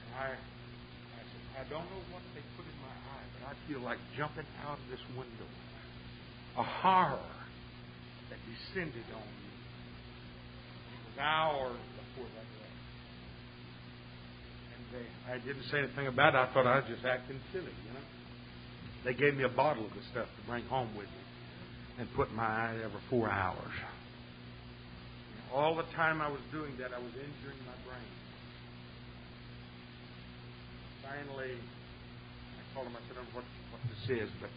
And 0.00 0.08
I, 0.16 0.28
I 0.36 1.22
said, 1.22 1.44
I 1.60 1.64
don't 1.72 1.86
know 1.88 2.02
what 2.12 2.22
they 2.36 2.44
put 2.56 2.64
in 2.68 2.78
my 2.80 2.92
eye, 2.92 3.26
but 3.38 3.42
I 3.50 3.54
feel 3.68 3.80
like 3.80 3.98
jumping 4.16 4.46
out 4.64 4.78
of 4.78 4.86
this 4.90 5.02
window. 5.16 5.48
A 6.56 6.64
horror 6.64 7.32
that 8.30 8.38
descended 8.48 9.04
on 9.12 9.28
me. 9.28 9.50
It 10.96 11.00
was 11.12 11.16
hours 11.20 11.84
before 12.00 12.28
that 12.32 12.48
left. 12.60 12.80
And 14.72 14.82
they, 14.92 15.06
I 15.32 15.36
didn't 15.44 15.68
say 15.70 15.84
anything 15.84 16.06
about 16.06 16.34
it. 16.34 16.38
I 16.38 16.52
thought 16.52 16.66
I 16.66 16.80
was 16.80 16.88
just 16.88 17.04
acting 17.04 17.40
silly, 17.52 17.76
you 17.86 17.92
know. 17.92 18.04
They 19.04 19.14
gave 19.14 19.36
me 19.36 19.44
a 19.44 19.48
bottle 19.48 19.84
of 19.84 19.92
the 19.92 20.02
stuff 20.10 20.26
to 20.26 20.42
bring 20.48 20.64
home 20.64 20.88
with 20.96 21.06
me 21.06 21.22
and 21.98 22.08
put 22.14 22.30
in 22.30 22.36
my 22.36 22.44
eye 22.44 22.76
every 22.82 23.00
four 23.08 23.30
hours. 23.30 23.72
All 25.54 25.74
the 25.74 25.86
time 25.94 26.20
I 26.20 26.28
was 26.28 26.40
doing 26.52 26.76
that, 26.78 26.92
I 26.92 26.98
was 26.98 27.12
injuring 27.14 27.60
my 27.64 27.76
brain. 27.86 28.12
Finally, 31.02 31.54
I 31.54 32.60
called 32.74 32.86
him. 32.88 32.96
I 32.96 33.00
said, 33.08 33.16
I 33.16 33.24
don't 33.24 33.30
know 33.30 33.40
what, 33.40 33.48
what 33.72 33.82
this 33.88 34.04
is, 34.10 34.30
but 34.40 34.50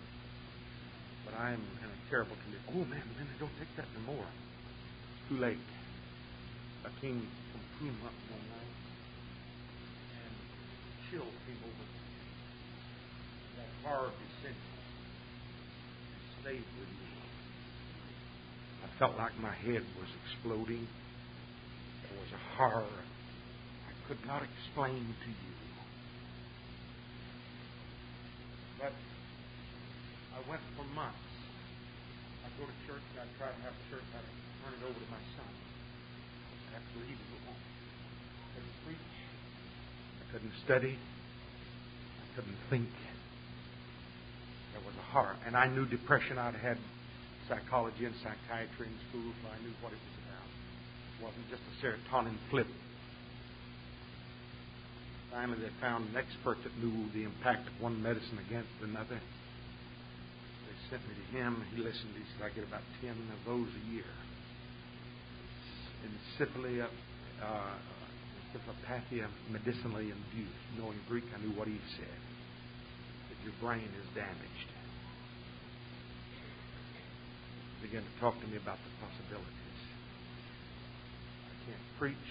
but 1.29 1.37
I 1.37 1.53
am 1.53 1.61
in 1.61 1.89
a 1.89 1.99
terrible 2.09 2.35
condition. 2.41 2.65
Oh, 2.73 2.85
man, 2.89 3.05
man, 3.13 3.27
don't 3.39 3.53
take 3.61 3.69
that 3.77 3.85
no 3.93 4.01
more. 4.17 4.25
It's 4.25 5.29
too 5.29 5.37
late. 5.37 5.61
I 6.81 6.89
came 7.01 7.21
from 7.53 7.61
Puma 7.77 8.09
one 8.33 8.45
night, 8.49 8.73
and 10.25 10.33
chill 11.11 11.29
came 11.45 11.61
over 11.61 11.85
me. 11.85 12.01
That 13.61 13.69
horror 13.85 14.09
descended 14.17 14.57
and 14.57 16.21
stayed 16.41 16.65
with 16.81 16.89
me. 16.89 17.08
I 18.83 18.87
felt 18.99 19.17
like 19.17 19.37
my 19.39 19.53
head 19.53 19.83
was 19.99 20.09
exploding. 20.23 20.87
There 22.03 22.19
was 22.19 22.31
a 22.33 22.41
horror 22.57 22.99
I 23.87 24.07
could 24.07 24.25
not 24.25 24.41
explain 24.43 25.15
to 25.23 25.29
you. 25.29 25.55
But 28.79 28.93
I 30.35 30.49
went 30.49 30.61
for 30.75 30.83
months. 30.95 31.17
I'd 32.45 32.55
go 32.59 32.65
to 32.65 32.77
church 32.87 33.03
and 33.11 33.19
I'd 33.21 33.33
try 33.37 33.47
to 33.47 33.61
have 33.63 33.75
church. 33.91 34.03
I'd 34.15 34.23
turn 34.63 34.73
it 34.79 34.83
over 34.83 34.99
to 34.99 35.09
my 35.11 35.23
son. 35.35 35.51
I'd 36.67 36.73
have 36.79 36.87
to 36.93 36.99
leave 37.03 37.19
go 37.19 37.37
home. 37.51 37.63
I 38.39 38.47
couldn't 38.55 38.77
preach. 38.85 39.11
I 40.19 40.31
couldn't 40.31 40.55
study. 40.65 40.95
I 40.95 42.35
couldn't 42.35 42.57
think. 42.69 42.89
There 44.73 44.81
was 44.85 44.95
a 44.95 45.11
horror. 45.11 45.35
And 45.45 45.55
I 45.55 45.67
knew 45.67 45.85
depression. 45.85 46.37
I'd 46.37 46.55
had 46.55 46.77
psychology 47.49 48.05
and 48.05 48.13
psychiatry 48.21 48.85
in 48.85 48.97
school, 49.09 49.33
so 49.41 49.49
I 49.49 49.57
knew 49.65 49.73
what 49.81 49.91
it 49.91 49.97
was 49.97 50.15
about. 50.23 50.45
It 50.45 51.19
wasn't 51.25 51.47
just 51.49 51.65
a 51.65 51.73
serotonin 51.81 52.37
flip. 52.53 52.69
Finally, 55.33 55.59
they 55.61 55.73
found 55.81 56.09
an 56.09 56.15
expert 56.17 56.57
that 56.63 56.73
knew 56.77 57.09
the 57.13 57.23
impact 57.23 57.67
of 57.67 57.73
one 57.81 58.01
medicine 58.01 58.39
against 58.47 58.69
another 58.81 59.17
They 59.17 60.75
sent 60.89 61.01
me 61.05 61.13
to 61.13 61.27
him. 61.37 61.65
He 61.75 61.81
listened. 61.81 62.13
He 62.17 62.25
said, 62.33 62.49
I 62.49 62.53
get 62.53 62.65
about 62.65 62.81
10 63.01 63.11
of 63.11 63.41
those 63.45 63.69
a 63.69 63.83
year. 63.93 64.09
Encephalia, 66.05 66.87
uh, 67.43 67.77
encephalopathia 68.41 69.27
medicinally 69.51 70.09
induced. 70.09 70.61
Knowing 70.77 70.97
Greek, 71.07 71.25
I 71.35 71.41
knew 71.45 71.53
what 71.57 71.67
he 71.67 71.77
said. 71.97 72.19
That 73.29 73.37
your 73.43 73.53
brain 73.61 73.85
is 73.85 74.07
damaged. 74.15 74.69
He 77.59 77.68
began 77.81 78.03
to 78.03 78.13
talk 78.19 78.39
to 78.41 78.47
me 78.47 78.57
about 78.57 78.77
the 78.83 78.91
possibilities. 79.05 79.79
I 81.47 81.55
can't 81.65 81.85
preach. 81.97 82.29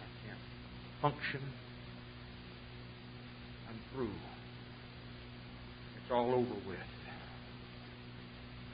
I 0.00 0.08
can't 0.26 0.42
function. 1.00 1.40
I'm 3.68 3.78
through. 3.92 4.16
It's 6.02 6.10
all 6.10 6.30
over 6.32 6.56
with 6.66 6.88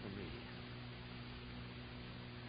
for 0.02 0.10
me. 0.18 0.26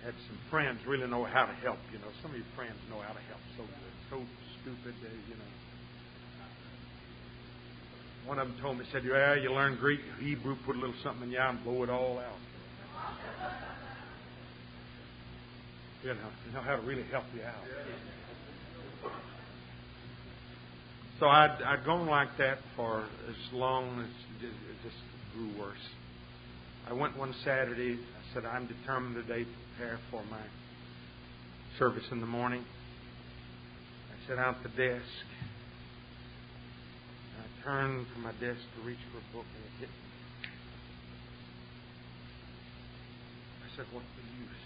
I 0.02 0.06
had 0.06 0.16
some 0.28 0.40
friends 0.50 0.80
really 0.88 1.08
know 1.08 1.26
how 1.26 1.46
to 1.46 1.54
help. 1.66 1.80
You 1.92 2.00
know, 2.00 2.12
some 2.22 2.32
of 2.32 2.38
your 2.38 2.48
friends 2.56 2.78
know 2.90 3.00
how 3.02 3.14
to 3.14 3.24
help 3.28 3.42
so 3.58 3.64
good, 3.64 3.96
so 4.10 4.18
stupid. 4.62 4.96
Uh, 5.04 5.10
you 5.28 5.36
know. 5.36 5.52
One 8.26 8.40
of 8.40 8.48
them 8.48 8.58
told 8.62 8.78
me, 8.78 8.86
said, 8.92 9.04
"Yeah, 9.04 9.36
you 9.36 9.52
learn 9.52 9.76
Greek, 9.78 10.02
Hebrew, 10.20 10.56
put 10.66 10.76
a 10.76 10.80
little 10.80 10.96
something 11.04 11.32
in 11.32 11.38
eye 11.38 11.50
and 11.50 11.64
blow 11.64 11.84
it 11.84 11.90
all 11.90 12.20
out." 12.20 12.38
You 16.04 16.10
know, 16.10 16.16
you 16.48 16.54
know 16.54 16.62
how 16.62 16.78
to 16.78 16.82
really 16.82 17.04
help 17.12 17.26
you 17.36 17.44
out. 17.44 17.66
So 21.20 21.28
I'd, 21.28 21.58
I'd 21.66 21.86
gone 21.86 22.08
like 22.08 22.30
that 22.38 22.60
for 22.78 23.04
as 23.28 23.54
long 23.54 24.00
as 24.00 24.08
it 24.42 24.54
just 24.84 24.96
grew 25.36 25.50
worse. 25.60 25.78
I 26.90 26.94
went 26.94 27.18
one 27.18 27.36
Saturday. 27.44 27.96
I 27.96 28.34
said, 28.34 28.46
I'm 28.46 28.68
determined 28.68 29.16
today 29.28 29.44
to 29.44 29.50
prepare 29.76 30.00
for 30.10 30.24
my 30.24 30.42
service 31.78 32.06
in 32.12 32.22
the 32.22 32.28
morning. 32.28 32.64
I 34.12 34.28
set 34.30 34.40
out 34.40 34.64
the 34.64 34.70
desk. 34.70 35.04
I 37.38 37.64
turned 37.64 38.08
from 38.14 38.24
my 38.24 38.32
desk 38.32 38.62
to 38.76 38.82
reach 38.86 39.00
for 39.12 39.18
a 39.20 39.36
book, 39.36 39.46
and 39.56 39.64
it 39.66 39.72
hit 39.82 39.90
me. 39.90 40.50
I 43.66 43.69
said, 43.80 43.88
What's 43.94 44.12
the 44.18 44.28
use? 44.44 44.66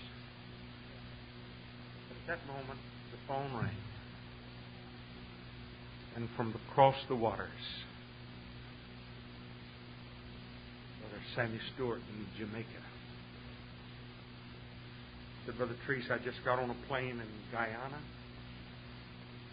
But 2.09 2.17
at 2.17 2.39
that 2.39 2.47
moment, 2.47 2.79
the 3.11 3.17
phone 3.27 3.53
rang. 3.53 3.77
And 6.15 6.29
from 6.35 6.55
across 6.69 6.95
the 7.07 7.15
waters, 7.15 7.49
Brother 10.99 11.21
Sammy 11.35 11.59
Stewart 11.75 12.01
in 12.09 12.25
Jamaica. 12.37 12.67
Said, 15.45 15.57
Brother 15.57 15.75
Treese, 15.87 16.09
I 16.09 16.17
just 16.17 16.43
got 16.43 16.57
on 16.57 16.71
a 16.71 16.87
plane 16.87 17.21
in 17.21 17.27
Guyana 17.51 18.01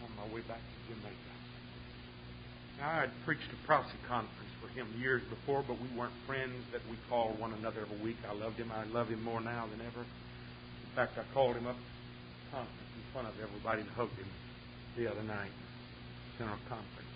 on 0.05 0.17
my 0.17 0.35
way 0.35 0.41
back 0.43 0.61
to 0.61 0.95
Jamaica. 0.95 1.40
Now, 2.81 3.05
I'd 3.05 3.13
preached 3.27 3.53
a 3.53 3.67
prophecy 3.67 3.99
conference 4.09 4.49
for 4.57 4.69
him 4.73 4.89
years 4.99 5.21
before, 5.29 5.63
but 5.63 5.77
we 5.77 5.89
weren't 5.93 6.17
friends 6.27 6.65
that 6.73 6.81
we 6.89 6.97
called 7.11 7.39
one 7.39 7.53
another 7.53 7.85
every 7.85 8.01
week. 8.01 8.17
I 8.25 8.33
loved 8.33 8.57
him. 8.57 8.73
I 8.73 8.85
love 8.89 9.09
him 9.09 9.23
more 9.23 9.41
now 9.41 9.69
than 9.69 9.85
ever. 9.85 10.01
In 10.01 10.91
fact, 10.97 11.19
I 11.21 11.25
called 11.35 11.57
him 11.57 11.67
up 11.67 11.77
conference 12.51 12.93
in 12.97 13.05
front 13.13 13.29
of 13.29 13.35
everybody 13.37 13.83
and 13.83 13.91
hugged 13.91 14.17
him 14.17 14.33
the 14.97 15.13
other 15.13 15.23
night. 15.23 15.53
General 16.39 16.57
conference. 16.73 17.15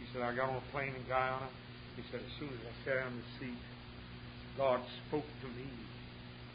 He 0.00 0.06
said, 0.12 0.22
I 0.22 0.34
got 0.34 0.48
on 0.48 0.56
a 0.56 0.72
plane 0.72 0.94
in 0.96 1.04
Guyana. 1.06 1.52
He 1.96 2.02
said, 2.10 2.20
as 2.24 2.32
soon 2.40 2.48
as 2.48 2.64
I 2.64 2.72
sat 2.88 3.04
on 3.04 3.12
the 3.12 3.28
seat, 3.38 3.60
God 4.56 4.80
spoke 5.06 5.28
to 5.42 5.48
me 5.52 5.68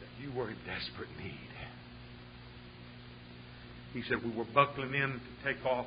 that 0.01 0.09
you 0.17 0.33
were 0.33 0.49
in 0.49 0.57
desperate 0.65 1.13
need. 1.21 1.53
He 3.93 4.01
said, 4.09 4.25
we 4.25 4.31
were 4.31 4.49
buckling 4.55 4.95
in 4.95 5.21
to 5.21 5.31
take 5.45 5.63
off. 5.65 5.85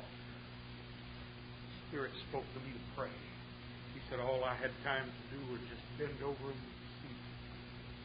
Spirit 1.87 2.11
spoke 2.29 2.45
to 2.53 2.59
me 2.63 2.71
to 2.75 2.83
pray. 2.95 3.15
He 3.95 4.01
said, 4.09 4.19
all 4.19 4.43
I 4.43 4.55
had 4.55 4.71
time 4.83 5.07
to 5.07 5.23
do 5.31 5.39
was 5.51 5.61
just 5.71 5.83
bend 5.97 6.19
over 6.23 6.47
the 6.51 6.67
seat 7.01 7.23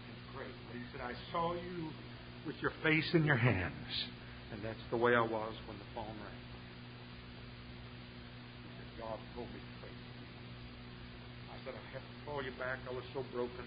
and 0.07 0.17
pray. 0.35 0.51
But 0.71 0.75
he 0.79 0.85
said, 0.95 1.03
I 1.03 1.15
saw 1.31 1.55
you 1.55 1.91
with 2.47 2.57
your 2.63 2.73
face 2.83 3.11
in 3.15 3.25
your 3.25 3.39
hands. 3.39 3.93
And 4.53 4.63
that's 4.63 4.83
the 4.91 4.97
way 4.97 5.15
I 5.15 5.25
was 5.25 5.55
when 5.67 5.79
the 5.79 5.89
phone 5.95 6.13
rang. 6.13 6.43
He 8.63 8.71
said, 8.77 8.91
God 9.01 9.19
told 9.35 9.49
me 9.51 9.59
to." 9.59 9.73
I 11.51 11.57
said, 11.65 11.75
I 11.79 11.85
have 11.95 12.03
to 12.03 12.17
call 12.27 12.43
you 12.43 12.51
back. 12.59 12.83
I 12.91 12.93
was 12.95 13.07
so 13.15 13.23
broken. 13.31 13.67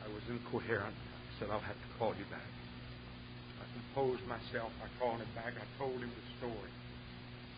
I 0.00 0.08
was 0.08 0.24
incoherent. 0.32 0.96
I 0.96 1.32
said, 1.36 1.52
I'll 1.52 1.60
have 1.60 1.76
to 1.76 1.90
call 2.00 2.16
you 2.16 2.24
back. 2.32 2.48
I 3.60 3.64
composed 3.76 4.24
myself. 4.24 4.72
I 4.80 4.88
called 4.96 5.20
him 5.20 5.28
back. 5.36 5.52
I 5.52 5.66
told 5.76 6.00
him 6.00 6.08
the 6.08 6.26
story. 6.40 6.72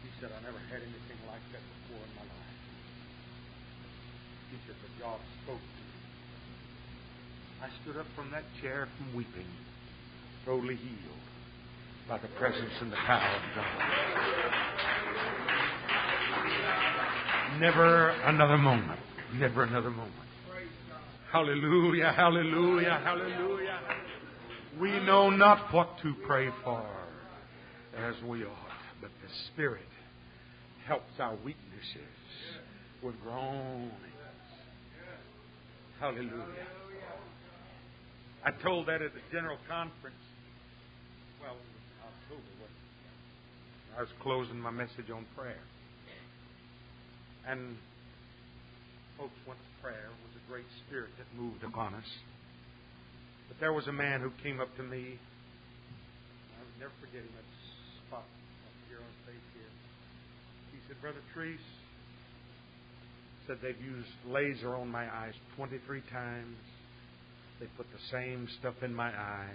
He 0.03 0.11
said, 0.21 0.31
I 0.33 0.41
never 0.43 0.59
had 0.71 0.81
anything 0.83 1.21
like 1.29 1.45
that 1.53 1.63
before 1.63 2.03
in 2.05 2.13
my 2.17 2.23
life. 2.23 2.59
He 4.51 4.59
said, 4.67 4.77
but 4.81 4.93
God 5.01 5.21
spoke 5.45 5.61
to 5.61 5.83
me. 5.85 5.97
I 7.63 7.69
stood 7.83 7.97
up 8.01 8.07
from 8.17 8.31
that 8.31 8.45
chair 8.61 8.89
from 8.97 9.15
weeping, 9.15 9.49
totally 10.45 10.77
healed 10.77 11.25
by 12.09 12.19
the 12.19 12.29
presence 12.39 12.73
and 12.81 12.91
the 12.91 12.97
power 12.97 13.37
of 13.37 13.43
God. 13.55 13.81
Never 17.61 18.11
another 18.25 18.57
moment 18.57 19.01
Never 19.35 19.63
another 19.63 19.91
moment. 19.91 20.15
Hallelujah, 21.31 22.13
hallelujah, 22.17 23.01
hallelujah. 23.05 23.79
We 24.81 24.91
know 25.05 25.31
not 25.31 25.73
what 25.73 25.99
to 26.03 26.15
pray 26.27 26.49
for 26.65 26.85
as 27.97 28.15
we 28.27 28.45
ought, 28.45 28.70
but 29.01 29.11
the 29.23 29.33
Spirit 29.53 29.89
helps 30.87 31.19
our 31.19 31.37
weaknesses 31.45 32.15
with 33.03 33.15
groanings. 33.23 33.93
Hallelujah. 35.99 36.67
I 38.45 38.51
told 38.63 38.89
that 38.89 39.03
at 39.03 39.13
the 39.13 39.21
general 39.31 39.59
conference. 39.69 40.17
Well, 41.43 41.57
October, 42.01 42.43
I 43.97 44.01
was 44.01 44.09
closing 44.23 44.59
my 44.59 44.71
message 44.71 45.13
on 45.13 45.27
prayer. 45.37 45.61
And 47.47 47.77
folks 49.19 49.37
went 49.47 49.61
to 49.61 49.83
prayer 49.83 50.09
It 50.09 50.21
was 50.25 50.37
a 50.41 50.45
great 50.49 50.69
spirit 50.87 51.11
that 51.19 51.29
moved 51.37 51.65
upon 51.65 51.93
us. 51.93 52.09
But 53.49 53.61
there 53.61 53.73
was 53.73 53.89
a 53.89 53.93
man 53.93 54.21
who 54.21 54.33
came 54.43 54.61
up 54.61 54.75
to 54.77 54.83
me. 54.83 55.19
I 55.19 56.59
will 56.65 56.79
never 56.81 56.97
forget 57.01 57.21
him 57.21 57.35
at 57.37 57.45
the 57.45 57.61
spot 58.09 58.25
up 58.25 58.77
here 58.89 59.05
on 59.05 59.13
face 59.29 59.49
here. 59.53 59.69
Said, 60.91 61.01
Brother 61.01 61.23
Treese, 61.37 61.57
said 63.47 63.59
they've 63.63 63.81
used 63.81 64.11
laser 64.27 64.75
on 64.75 64.89
my 64.89 65.05
eyes 65.05 65.35
23 65.55 66.03
times. 66.13 66.57
They 67.61 67.67
put 67.77 67.87
the 67.93 68.03
same 68.11 68.49
stuff 68.59 68.75
in 68.83 68.93
my 68.93 69.11
eye 69.11 69.55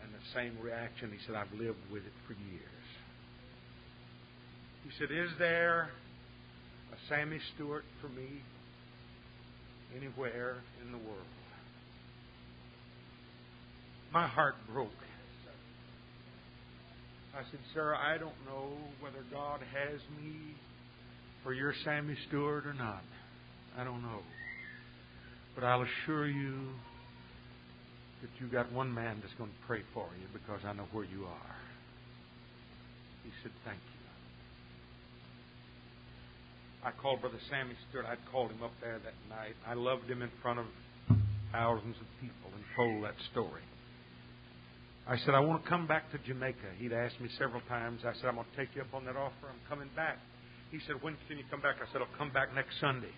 and 0.00 0.14
the 0.14 0.22
same 0.38 0.56
reaction. 0.62 1.10
He 1.10 1.18
said, 1.26 1.34
I've 1.34 1.52
lived 1.58 1.82
with 1.90 2.04
it 2.04 2.12
for 2.28 2.34
years. 2.34 2.86
He 4.84 4.90
said, 4.96 5.08
Is 5.10 5.30
there 5.40 5.90
a 6.92 6.96
Sammy 7.08 7.40
Stewart 7.56 7.84
for 8.00 8.08
me 8.08 8.28
anywhere 9.96 10.56
in 10.84 10.92
the 10.92 10.98
world. 10.98 11.18
My 14.12 14.26
heart 14.26 14.54
broke. 14.72 14.90
I 17.34 17.42
said, 17.50 17.60
Sir, 17.74 17.94
I 17.94 18.18
don't 18.18 18.36
know 18.46 18.76
whether 19.00 19.24
God 19.32 19.60
has 19.60 20.00
me 20.20 20.54
for 21.42 21.52
your 21.52 21.74
Sammy 21.84 22.16
Stewart 22.28 22.66
or 22.66 22.74
not. 22.74 23.02
I 23.78 23.84
don't 23.84 24.02
know. 24.02 24.20
But 25.54 25.64
I'll 25.64 25.82
assure 25.82 26.28
you 26.28 26.68
that 28.22 28.30
you 28.40 28.48
got 28.48 28.72
one 28.72 28.92
man 28.92 29.18
that's 29.22 29.34
going 29.34 29.50
to 29.50 29.66
pray 29.66 29.82
for 29.94 30.06
you 30.20 30.26
because 30.32 30.60
I 30.64 30.72
know 30.72 30.86
where 30.92 31.04
you 31.04 31.24
are. 31.24 31.56
He 33.24 33.30
said, 33.42 33.52
Thank 33.64 33.78
you. 33.78 33.98
I 36.84 36.92
called 37.02 37.20
Brother 37.20 37.38
Sammy 37.50 37.74
Stewart. 37.88 38.06
I'd 38.06 38.18
called 38.30 38.50
him 38.50 38.62
up 38.62 38.72
there 38.80 38.98
that 38.98 39.14
night. 39.28 39.54
I 39.66 39.74
loved 39.74 40.08
him 40.08 40.22
in 40.22 40.30
front 40.40 40.60
of 40.60 40.66
thousands 41.52 41.96
of 42.00 42.06
people 42.20 42.50
and 42.54 42.64
told 42.76 43.04
that 43.04 43.14
story. 43.32 43.62
I 45.08 45.16
said, 45.24 45.34
I 45.34 45.40
want 45.40 45.64
to 45.64 45.68
come 45.68 45.86
back 45.86 46.12
to 46.12 46.18
Jamaica. 46.18 46.76
He'd 46.76 46.92
asked 46.92 47.18
me 47.18 47.30
several 47.38 47.62
times. 47.62 48.02
I 48.04 48.12
said, 48.20 48.26
I'm 48.26 48.34
going 48.34 48.46
to 48.52 48.56
take 48.60 48.76
you 48.76 48.82
up 48.82 48.92
on 48.92 49.06
that 49.06 49.16
offer. 49.16 49.48
I'm 49.48 49.60
coming 49.66 49.88
back. 49.96 50.18
He 50.70 50.78
said, 50.86 51.00
When 51.00 51.16
can 51.26 51.38
you 51.38 51.44
come 51.50 51.62
back? 51.62 51.76
I 51.80 51.90
said, 51.90 52.02
I'll 52.02 52.18
come 52.18 52.30
back 52.30 52.54
next 52.54 52.78
Sunday. 52.78 53.16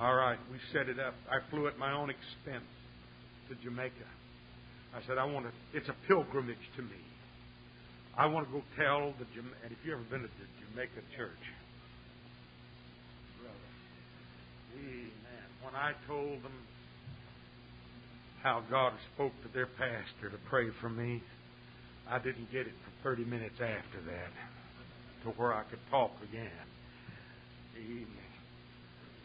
All 0.00 0.14
right, 0.14 0.38
we 0.50 0.58
set 0.72 0.88
it 0.88 0.98
up. 0.98 1.14
I 1.30 1.38
flew 1.50 1.68
at 1.68 1.78
my 1.78 1.92
own 1.92 2.10
expense 2.10 2.66
to 3.48 3.54
Jamaica. 3.62 4.10
I 4.94 5.06
said, 5.06 5.18
I 5.18 5.24
want 5.24 5.46
to, 5.46 5.52
it's 5.70 5.88
a 5.88 5.94
pilgrimage 6.06 6.62
to 6.76 6.82
me. 6.82 6.98
I 8.16 8.26
want 8.26 8.46
to 8.46 8.52
go 8.52 8.62
tell 8.74 9.14
the, 9.18 9.26
and 9.38 9.70
if 9.70 9.78
you've 9.86 9.94
ever 9.94 10.06
been 10.10 10.22
to 10.22 10.26
the 10.26 10.48
Jamaica 10.66 11.02
church, 11.14 11.44
brother, 13.38 13.70
amen. 14.74 15.46
When 15.62 15.74
I 15.74 15.94
told 16.06 16.42
them 16.42 16.54
how 18.42 18.62
God 18.70 18.92
spoke 19.14 19.32
to 19.42 19.48
their 19.52 19.66
pastor 19.66 20.30
to 20.30 20.38
pray 20.48 20.68
for 20.80 20.88
me, 20.88 21.22
I 22.08 22.18
didn't 22.18 22.50
get 22.52 22.66
it 22.66 22.74
for 22.84 23.14
30 23.14 23.24
minutes 23.24 23.56
after 23.60 24.00
that 24.06 24.32
to 25.24 25.30
where 25.36 25.52
I 25.52 25.62
could 25.64 25.80
talk 25.90 26.12
again. 26.22 26.66
Amen. 27.76 28.32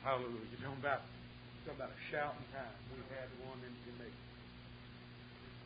Hallelujah. 0.04 0.46
You're 0.52 0.68
talking 0.68 0.84
about, 0.84 1.02
talking 1.66 1.80
about 1.80 1.92
a 1.96 2.02
shouting 2.12 2.48
time. 2.52 2.76
We 2.92 3.00
had 3.16 3.30
one 3.48 3.58
in 3.64 3.74
Jamaica. 3.86 4.24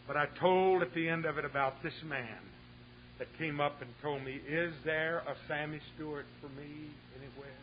But 0.07 0.15
I 0.15 0.28
told 0.40 0.84
at 0.84 0.94
the 0.94 1.10
end 1.10 1.26
of 1.26 1.38
it 1.38 1.45
about 1.45 1.82
this 1.84 1.95
man 2.06 2.40
that 3.19 3.28
came 3.38 3.60
up 3.60 3.82
and 3.82 3.90
told 4.02 4.24
me, 4.24 4.40
Is 4.48 4.74
there 4.86 5.24
a 5.28 5.36
Sammy 5.48 5.80
Stewart 5.95 6.26
for 6.40 6.49
me 6.49 6.91
anywhere? 7.18 7.61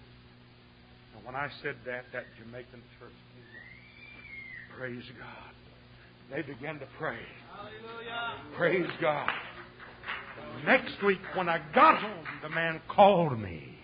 And 1.16 1.24
when 1.24 1.36
I 1.36 1.48
said 1.62 1.77
that, 1.86 2.05
that 2.12 2.24
Jamaican 2.39 2.82
church 2.98 3.16
came 3.32 3.48
up. 3.55 4.77
Praise 4.77 5.05
God. 5.19 5.53
They 6.30 6.42
began 6.42 6.78
to 6.78 6.86
pray. 6.98 7.18
Hallelujah. 7.55 8.56
Praise 8.56 8.90
God. 9.01 9.30
Next 10.66 11.02
week, 11.05 11.20
when 11.34 11.48
I 11.48 11.60
got 11.74 12.01
home, 12.01 12.24
the 12.42 12.48
man 12.48 12.80
called 12.88 13.38
me. 13.38 13.74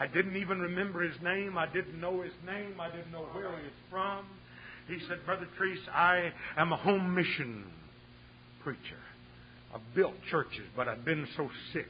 I 0.00 0.06
didn't 0.06 0.36
even 0.36 0.58
remember 0.60 1.02
his 1.02 1.20
name. 1.22 1.56
I 1.56 1.66
didn't 1.66 2.00
know 2.00 2.22
his 2.22 2.32
name. 2.44 2.80
I 2.80 2.90
didn't 2.90 3.12
know 3.12 3.26
where 3.32 3.50
he 3.50 3.62
was 3.62 3.72
from. 3.90 4.26
He 4.88 4.98
said, 5.06 5.24
Brother 5.24 5.46
Treese, 5.60 5.88
I 5.94 6.32
am 6.56 6.72
a 6.72 6.76
home 6.76 7.14
mission 7.14 7.64
preacher. 8.64 8.98
I've 9.72 9.94
built 9.94 10.14
churches, 10.30 10.66
but 10.76 10.88
I've 10.88 11.04
been 11.04 11.26
so 11.36 11.48
sick 11.72 11.86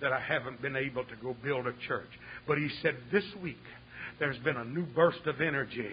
that 0.00 0.12
I 0.12 0.20
haven't 0.20 0.62
been 0.62 0.76
able 0.76 1.04
to 1.04 1.16
go 1.22 1.36
build 1.44 1.66
a 1.66 1.74
church. 1.86 2.08
But 2.46 2.58
he 2.58 2.68
said, 2.82 2.96
This 3.12 3.24
week, 3.42 3.60
there's 4.18 4.38
been 4.38 4.56
a 4.56 4.64
new 4.64 4.86
burst 4.86 5.26
of 5.26 5.40
energy 5.40 5.90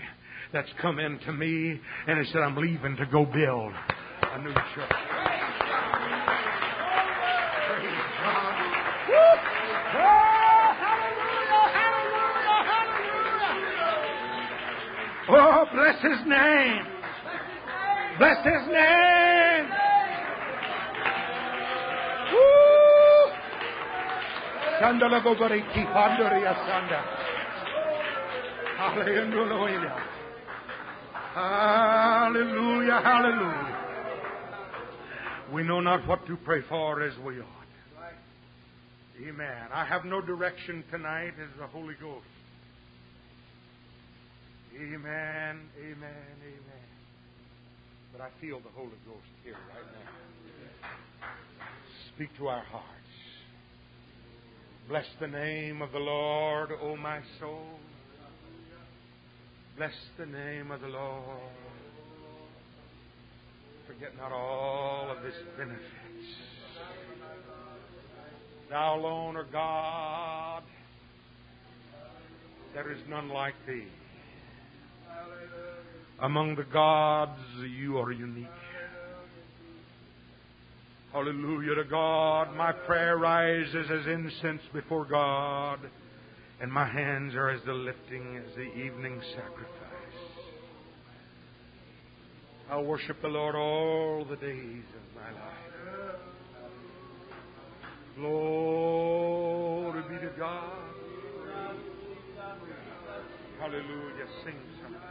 that's 0.54 0.70
come 0.82 1.00
into 1.00 1.32
me, 1.34 1.80
and 2.08 2.26
he 2.26 2.32
said, 2.32 2.42
I'm 2.42 2.56
leaving 2.56 2.96
to 2.98 3.06
go 3.06 3.26
build 3.26 3.74
a 4.24 4.42
new 4.42 4.54
church. 4.54 4.92
Oh, 15.30 15.66
bless 15.74 16.02
his 16.02 16.26
name. 16.26 16.86
Bless 18.18 18.38
his 18.46 18.68
name. 18.72 19.66
Woo! 22.32 23.32
Sandala 24.80 25.22
bobariki 25.22 25.84
pandoria 25.92 26.56
sanda. 26.66 27.02
Hallelujah. 28.78 30.17
Hallelujah, 31.38 33.00
hallelujah. 33.04 33.78
We 35.54 35.62
know 35.62 35.80
not 35.82 36.08
what 36.08 36.26
to 36.26 36.36
pray 36.38 36.62
for 36.68 37.04
as 37.04 37.14
we 37.24 37.40
ought. 37.40 37.46
Amen. 39.22 39.68
I 39.72 39.86
have 39.86 40.04
no 40.04 40.20
direction 40.20 40.84
tonight 40.90 41.34
as 41.40 41.50
the 41.60 41.68
Holy 41.68 41.94
Ghost. 42.02 42.26
Amen, 44.76 45.62
amen, 45.80 46.26
amen. 46.42 46.88
But 48.12 48.22
I 48.22 48.30
feel 48.42 48.60
the 48.60 48.72
Holy 48.76 48.90
Ghost 49.06 49.30
here 49.44 49.54
right 49.54 49.86
now. 49.94 51.30
Speak 52.16 52.36
to 52.38 52.48
our 52.48 52.64
hearts. 52.64 52.88
Bless 54.90 55.06
the 55.20 55.28
name 55.28 55.84
of 55.84 55.92
the 55.92 56.00
Lord, 56.00 56.72
O 56.82 56.96
my 56.96 57.20
soul. 57.40 57.78
Bless 59.78 59.94
the 60.18 60.26
name 60.26 60.72
of 60.72 60.82
the 60.82 60.88
Lord. 60.88 61.52
Forget 63.86 64.18
not 64.18 64.32
all 64.32 65.12
of 65.16 65.24
his 65.24 65.36
benefits. 65.56 65.84
Thou 68.72 68.96
alone 69.00 69.36
art 69.36 69.52
God. 69.52 70.64
There 72.74 72.92
is 72.92 72.98
none 73.08 73.30
like 73.30 73.54
thee. 73.68 73.86
Among 76.22 76.56
the 76.56 76.64
gods, 76.64 77.40
you 77.78 78.00
are 78.00 78.12
unique. 78.12 78.48
Hallelujah 81.14 81.76
to 81.76 81.84
God. 81.84 82.56
My 82.56 82.72
prayer 82.72 83.18
rises 83.18 83.86
as 83.92 84.08
incense 84.08 84.64
before 84.74 85.06
God, 85.06 85.80
and 86.60 86.72
my 86.72 86.86
hands 86.86 87.36
are 87.36 87.50
as 87.50 87.62
the 87.66 87.74
lifting 87.74 88.38
as 88.38 88.56
the 88.56 88.74
evening 88.74 89.22
sacrifice. 89.36 89.68
I'll 92.70 92.84
worship 92.84 93.22
the 93.22 93.28
Lord 93.28 93.56
all 93.56 94.26
the 94.30 94.36
days 94.36 94.84
of 94.96 95.16
my 95.16 95.32
life. 95.32 95.68
Glory 98.18 100.02
be 100.10 100.26
to 100.26 100.34
God. 100.38 100.74
Hallelujah. 103.60 104.28
Sing 104.44 104.56
something. 104.82 105.02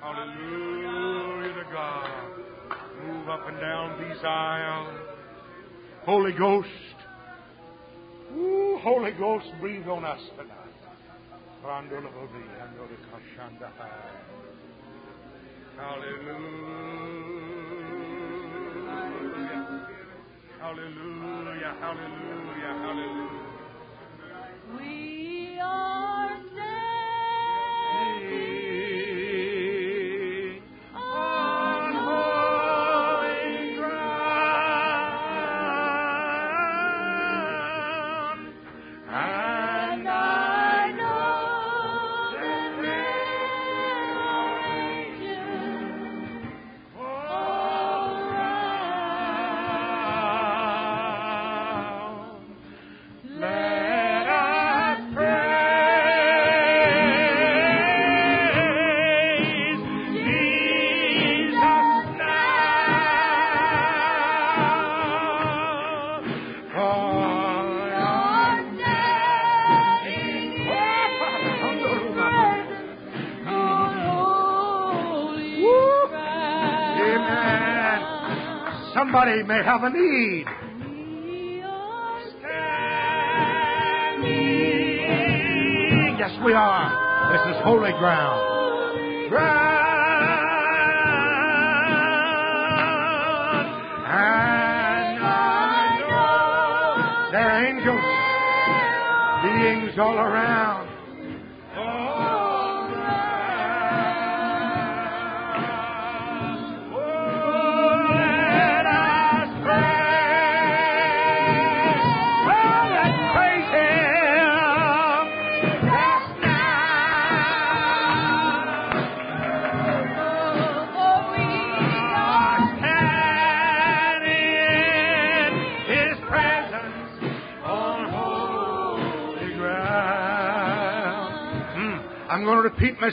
Hallelujah 0.00 1.54
to 1.54 1.64
God. 1.72 2.10
Move 3.06 3.28
up 3.28 3.48
and 3.48 3.60
down 3.60 4.08
these 4.08 4.22
aisles. 4.22 4.98
Holy 6.04 6.32
Ghost. 6.32 6.99
Ooh, 8.36 8.78
Holy 8.82 9.12
Ghost, 9.12 9.46
breathe 9.60 9.88
on 9.88 10.04
us 10.04 10.20
tonight. 10.36 10.56
Hallelujah. 15.76 16.40
Hallelujah. 20.60 21.74
Hallelujah. 21.80 22.74
Hallelujah. 22.82 23.40
We 24.76 25.19
Somebody 79.30 79.46
may 79.46 79.62
have 79.62 79.84
a 79.84 79.90
need. 79.90 80.44
Yes, 86.18 86.32
we 86.44 86.52
are. 86.52 86.90
This 87.30 87.40
is 87.54 87.62
holy 87.62 87.92
ground. 87.92 88.40
Ground. 89.30 89.86
And 94.08 95.18
I 95.22 95.32
know 96.10 97.30
there 97.30 97.48
are 97.50 97.64
angels, 97.66 98.06
beings 99.44 99.96
all 99.96 100.18
around. 100.18 100.69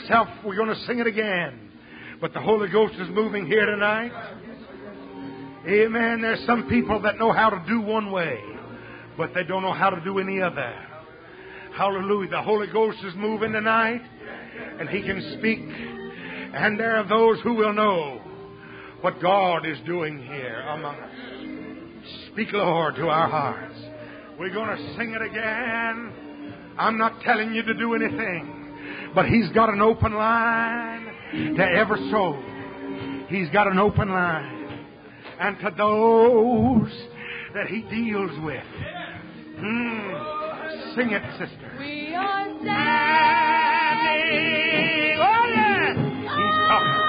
Myself. 0.00 0.28
We're 0.44 0.56
going 0.56 0.68
to 0.68 0.86
sing 0.86 0.98
it 0.98 1.06
again. 1.06 1.70
But 2.20 2.32
the 2.32 2.40
Holy 2.40 2.68
Ghost 2.68 2.94
is 2.94 3.08
moving 3.10 3.46
here 3.46 3.64
tonight. 3.64 4.12
Amen. 5.66 6.20
There's 6.20 6.44
some 6.46 6.68
people 6.68 7.02
that 7.02 7.18
know 7.18 7.32
how 7.32 7.50
to 7.50 7.62
do 7.68 7.80
one 7.80 8.10
way, 8.10 8.40
but 9.16 9.30
they 9.34 9.44
don't 9.44 9.62
know 9.62 9.72
how 9.72 9.90
to 9.90 10.00
do 10.02 10.18
any 10.18 10.40
other. 10.40 10.74
Hallelujah. 11.76 12.30
The 12.30 12.42
Holy 12.42 12.66
Ghost 12.68 12.98
is 13.04 13.14
moving 13.16 13.52
tonight, 13.52 14.02
and 14.80 14.88
He 14.88 15.02
can 15.02 15.36
speak. 15.38 15.60
And 15.60 16.78
there 16.78 16.96
are 16.96 17.08
those 17.08 17.40
who 17.42 17.54
will 17.54 17.72
know 17.72 18.20
what 19.00 19.20
God 19.20 19.66
is 19.66 19.78
doing 19.86 20.18
here 20.18 20.60
among 20.60 20.96
us. 20.96 22.32
Speak, 22.32 22.52
Lord, 22.52 22.96
to 22.96 23.08
our 23.08 23.28
hearts. 23.28 23.78
We're 24.38 24.52
going 24.52 24.76
to 24.76 24.96
sing 24.96 25.12
it 25.12 25.22
again. 25.22 26.12
I'm 26.78 26.96
not 26.96 27.20
telling 27.22 27.54
you 27.54 27.62
to 27.62 27.74
do 27.74 27.94
anything, 27.94 28.57
but 29.18 29.26
He's 29.26 29.48
got 29.48 29.68
an 29.68 29.80
open 29.80 30.14
line 30.14 31.06
to 31.56 31.62
every 31.64 32.08
soul. 32.12 32.40
He's 33.28 33.48
got 33.50 33.66
an 33.66 33.76
open 33.76 34.10
line. 34.10 34.86
And 35.40 35.58
to 35.58 35.74
those 35.76 36.92
that 37.52 37.66
He 37.66 37.82
deals 37.82 38.30
with. 38.44 38.62
Mm. 39.58 40.94
Sing 40.94 41.10
it, 41.10 41.22
sister. 41.32 41.74
We 41.80 42.14
are 42.14 42.44
standing. 42.44 42.68
Oh, 45.18 45.46
yes. 45.52 45.96
He's 45.96 46.58
coming. 46.68 47.07